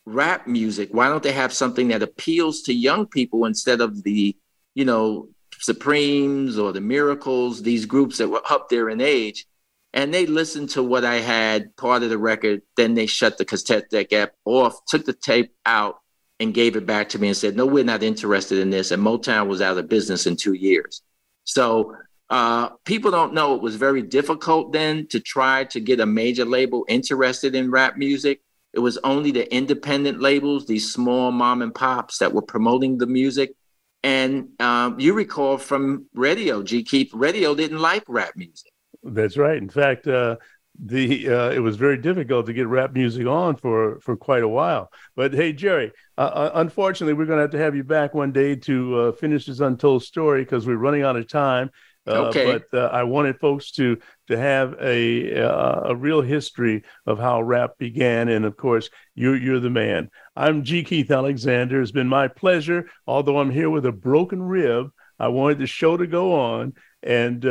rap 0.05 0.47
music? 0.47 0.91
Why 0.93 1.09
don't 1.09 1.23
they 1.23 1.33
have 1.33 1.55
something 1.55 1.89
that 1.89 2.03
appeals 2.03 2.61
to 2.65 2.75
young 2.75 3.07
people 3.07 3.47
instead 3.47 3.81
of 3.81 4.03
the, 4.03 4.37
you 4.75 4.85
know, 4.85 5.31
Supremes 5.61 6.59
or 6.59 6.75
the 6.75 6.83
Miracles, 6.83 7.63
these 7.63 7.87
groups 7.87 8.19
that 8.19 8.29
were 8.29 8.43
up 8.51 8.69
there 8.69 8.91
in 8.91 9.01
age? 9.01 9.47
And 9.95 10.13
they 10.13 10.27
listened 10.27 10.71
to 10.71 10.83
what 10.83 11.05
I 11.05 11.17
had 11.17 11.75
part 11.77 12.03
of 12.03 12.11
the 12.11 12.19
record. 12.19 12.63
Then 12.77 12.95
they 12.95 13.07
shut 13.07 13.39
the 13.39 13.45
cassette 13.45 13.91
deck 13.91 14.13
app 14.13 14.33
off, 14.45 14.85
took 14.87 15.05
the 15.05 15.13
tape 15.13 15.53
out, 15.65 15.99
and 16.41 16.55
gave 16.55 16.77
it 16.77 16.87
back 16.87 17.09
to 17.11 17.19
me 17.19 17.29
and 17.29 17.37
said, 17.37 17.57
"No, 17.57 17.67
we're 17.67 17.85
not 17.85 18.03
interested 18.03 18.59
in 18.59 18.71
this." 18.71 18.91
And 18.91 19.03
Motown 19.03 19.49
was 19.49 19.61
out 19.61 19.79
of 19.79 19.89
business 19.89 20.27
in 20.27 20.37
two 20.37 20.55
years. 20.55 21.03
So 21.45 21.97
uh, 22.31 22.69
people 22.85 23.11
don't 23.11 23.33
know 23.33 23.55
it 23.55 23.63
was 23.63 23.77
very 23.77 24.03
difficult 24.03 24.73
then 24.73 25.07
to 25.09 25.21
try 25.21 25.65
to 25.65 25.81
get 25.81 26.01
a 26.01 26.07
major 26.07 26.45
label 26.45 26.85
interested 26.89 27.55
in 27.55 27.71
rap 27.71 27.97
music. 27.97 28.43
It 28.75 28.81
was 28.81 28.99
only 28.99 29.31
the 29.31 29.53
independent 29.53 30.21
labels, 30.21 30.67
these 30.67 30.93
small 30.93 31.33
mom 31.33 31.63
and 31.63 31.75
pops, 31.75 32.19
that 32.19 32.35
were 32.35 32.43
promoting 32.43 32.99
the 32.99 33.07
music. 33.07 33.55
And 34.03 34.51
um, 34.61 35.01
you 35.01 35.15
recall 35.15 35.57
from 35.59 36.07
radio, 36.15 36.63
G. 36.63 36.85
Keith, 36.85 37.11
radio 37.15 37.55
didn't 37.55 37.79
like 37.79 38.05
rap 38.07 38.37
music. 38.37 38.71
That's 39.15 39.37
right. 39.37 39.57
In 39.57 39.69
fact, 39.69 40.07
uh, 40.07 40.37
the 40.81 41.29
uh, 41.29 41.51
it 41.51 41.59
was 41.59 41.77
very 41.77 41.97
difficult 41.99 42.47
to 42.47 42.53
get 42.53 42.69
rap 42.69 42.93
music 42.93 43.27
on 43.27 43.57
for 43.57 43.99
for 44.01 44.17
quite 44.17 44.43
a 44.43 44.49
while. 44.49 44.91
But 45.17 45.35
hey, 45.35 45.53
Jerry, 45.53 45.93
uh, 46.17 46.21
uh 46.21 46.51
unfortunately, 46.55 47.15
we're 47.15 47.27
going 47.27 47.39
to 47.39 47.43
have 47.43 47.51
to 47.51 47.59
have 47.59 47.75
you 47.75 47.85
back 47.85 48.15
one 48.15 48.33
day 48.33 48.55
to 48.57 49.01
uh, 49.01 49.13
finish 49.13 49.47
this 49.47 49.61
untold 49.61 50.05
story 50.05 50.43
because 50.43 50.67
we're 50.67 50.77
running 50.77 51.03
out 51.03 51.17
of 51.17 51.29
time. 51.29 51.71
Uh, 52.07 52.29
okay. 52.29 52.61
But 52.71 52.93
I 52.93 53.03
wanted 53.03 53.39
folks 53.39 53.73
to 53.73 53.99
to 54.29 54.39
have 54.39 54.77
a 54.81 55.33
a 55.33 55.95
real 55.97 56.23
history 56.23 56.85
of 57.07 57.19
how 57.19 57.43
rap 57.43 57.73
began, 57.79 58.29
and 58.29 58.45
of 58.45 58.57
course, 58.57 58.89
you're 59.15 59.37
you're 59.37 59.61
the 59.61 59.71
man. 59.71 60.11
I'm 60.37 60.63
G. 60.63 60.85
Keith 60.85 61.11
Alexander. 61.11 61.83
It's 61.83 61.91
been 61.91 62.09
my 62.09 62.29
pleasure. 62.29 62.89
Although 63.07 63.41
I'm 63.41 63.51
here 63.51 63.69
with 63.69 63.85
a 63.85 63.93
broken 63.93 64.43
rib, 64.43 64.91
I 65.19 65.29
wanted 65.29 65.59
the 65.59 65.67
show 65.67 65.97
to 65.97 66.07
go 66.07 66.41
on, 66.41 66.75
and 67.03 67.45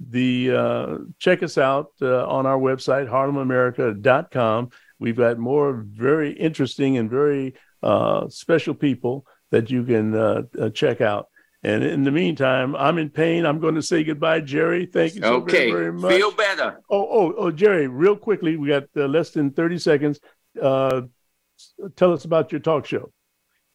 the 0.00 0.50
uh, 0.50 0.98
check 1.18 1.42
us 1.42 1.56
out 1.56 1.92
uh, 2.02 2.26
on 2.26 2.46
our 2.46 2.58
website 2.58 3.08
harlemamerica.com 3.08 4.70
we've 4.98 5.16
got 5.16 5.38
more 5.38 5.84
very 5.88 6.32
interesting 6.32 6.98
and 6.98 7.10
very 7.10 7.54
uh, 7.82 8.28
special 8.28 8.74
people 8.74 9.26
that 9.50 9.70
you 9.70 9.84
can 9.84 10.14
uh, 10.14 10.42
uh, 10.58 10.70
check 10.70 11.00
out. 11.00 11.28
And 11.62 11.82
in 11.82 12.04
the 12.04 12.10
meantime 12.10 12.76
i'm 12.76 12.98
in 12.98 13.10
pain. 13.10 13.46
I'm 13.46 13.58
going 13.58 13.74
to 13.74 13.82
say 13.82 14.04
goodbye 14.04 14.40
jerry. 14.40 14.86
Thank 14.86 15.14
you 15.14 15.22
so 15.22 15.36
okay. 15.36 15.70
very, 15.70 15.84
very 15.84 15.92
much. 15.92 16.12
Feel 16.12 16.30
better. 16.30 16.80
Oh 16.90 17.08
oh 17.10 17.34
oh 17.38 17.50
jerry 17.50 17.88
real 17.88 18.16
quickly 18.16 18.56
we 18.56 18.68
got 18.68 18.84
uh, 18.96 19.06
less 19.06 19.30
than 19.30 19.50
30 19.50 19.78
seconds. 19.78 20.20
Tell 20.54 22.12
us 22.12 22.24
about 22.26 22.52
your 22.52 22.60
talk 22.60 22.84
show. 22.84 23.12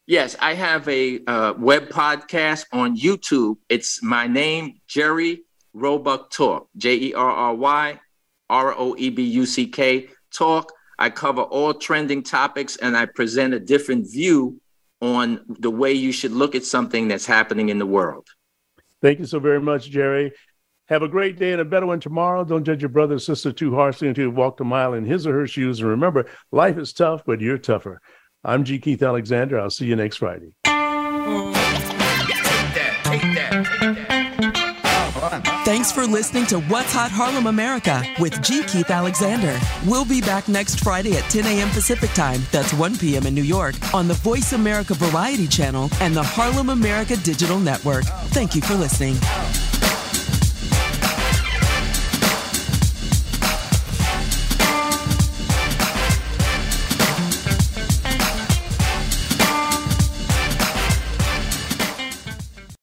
Yes, 0.05 0.35
I 0.39 0.53
have 0.53 0.87
a 0.87 1.19
web 1.57 1.89
podcast 1.89 2.65
on 2.71 2.95
YouTube. 2.97 3.55
It's 3.69 4.03
my 4.03 4.27
name, 4.27 4.81
Jerry 4.87 5.43
Roebuck 5.73 6.31
Talk, 6.31 6.67
J 6.77 6.95
E 6.95 7.13
R 7.13 7.31
R 7.31 7.55
Y 7.55 7.99
R 8.49 8.75
O 8.77 8.95
E 8.97 9.09
B 9.09 9.23
U 9.23 9.45
C 9.45 9.67
K 9.67 10.09
Talk. 10.33 10.71
I 10.99 11.09
cover 11.09 11.41
all 11.41 11.73
trending 11.73 12.23
topics 12.23 12.75
and 12.77 12.95
I 12.95 13.05
present 13.05 13.53
a 13.53 13.59
different 13.59 14.11
view 14.11 14.61
on 15.01 15.41
the 15.47 15.71
way 15.71 15.91
you 15.93 16.11
should 16.11 16.31
look 16.31 16.53
at 16.53 16.63
something 16.63 17.07
that's 17.07 17.25
happening 17.25 17.69
in 17.69 17.79
the 17.79 17.85
world. 17.85 18.27
Thank 19.01 19.19
you 19.19 19.25
so 19.25 19.39
very 19.39 19.59
much, 19.59 19.89
Jerry. 19.89 20.31
Have 20.89 21.01
a 21.01 21.07
great 21.07 21.39
day 21.39 21.53
and 21.53 21.61
a 21.61 21.65
better 21.65 21.87
one 21.87 21.99
tomorrow. 21.99 22.43
Don't 22.43 22.65
judge 22.65 22.81
your 22.81 22.89
brother 22.89 23.15
or 23.15 23.19
sister 23.19 23.51
too 23.51 23.73
harshly 23.73 24.09
until 24.09 24.25
you've 24.25 24.35
walked 24.35 24.59
a 24.59 24.63
mile 24.63 24.93
in 24.93 25.05
his 25.05 25.25
or 25.25 25.33
her 25.33 25.47
shoes. 25.47 25.79
And 25.79 25.89
remember, 25.89 26.25
life 26.51 26.77
is 26.77 26.93
tough, 26.93 27.23
but 27.25 27.41
you're 27.41 27.57
tougher. 27.57 28.01
I'm 28.43 28.63
G. 28.63 28.77
Keith 28.77 29.01
Alexander. 29.01 29.59
I'll 29.59 29.69
see 29.69 29.85
you 29.85 29.95
next 29.95 30.17
Friday. 30.17 30.53
Thanks 35.71 35.89
for 35.89 36.05
listening 36.05 36.45
to 36.47 36.59
What's 36.59 36.91
Hot 36.91 37.11
Harlem 37.11 37.47
America 37.47 38.03
with 38.19 38.41
G. 38.41 38.61
Keith 38.63 38.91
Alexander. 38.91 39.57
We'll 39.85 40.03
be 40.03 40.19
back 40.19 40.49
next 40.49 40.81
Friday 40.81 41.15
at 41.15 41.23
10 41.31 41.45
a.m. 41.45 41.69
Pacific 41.69 42.09
Time. 42.09 42.41
That's 42.51 42.73
1 42.73 42.97
p.m. 42.97 43.25
in 43.25 43.33
New 43.33 43.41
York 43.41 43.75
on 43.93 44.09
the 44.09 44.15
Voice 44.15 44.51
America 44.51 44.95
Variety 44.95 45.47
Channel 45.47 45.89
and 46.01 46.13
the 46.13 46.23
Harlem 46.23 46.71
America 46.71 47.15
Digital 47.15 47.57
Network. 47.57 48.03
Thank 48.33 48.53
you 48.53 48.61
for 48.61 48.75
listening. 48.75 49.15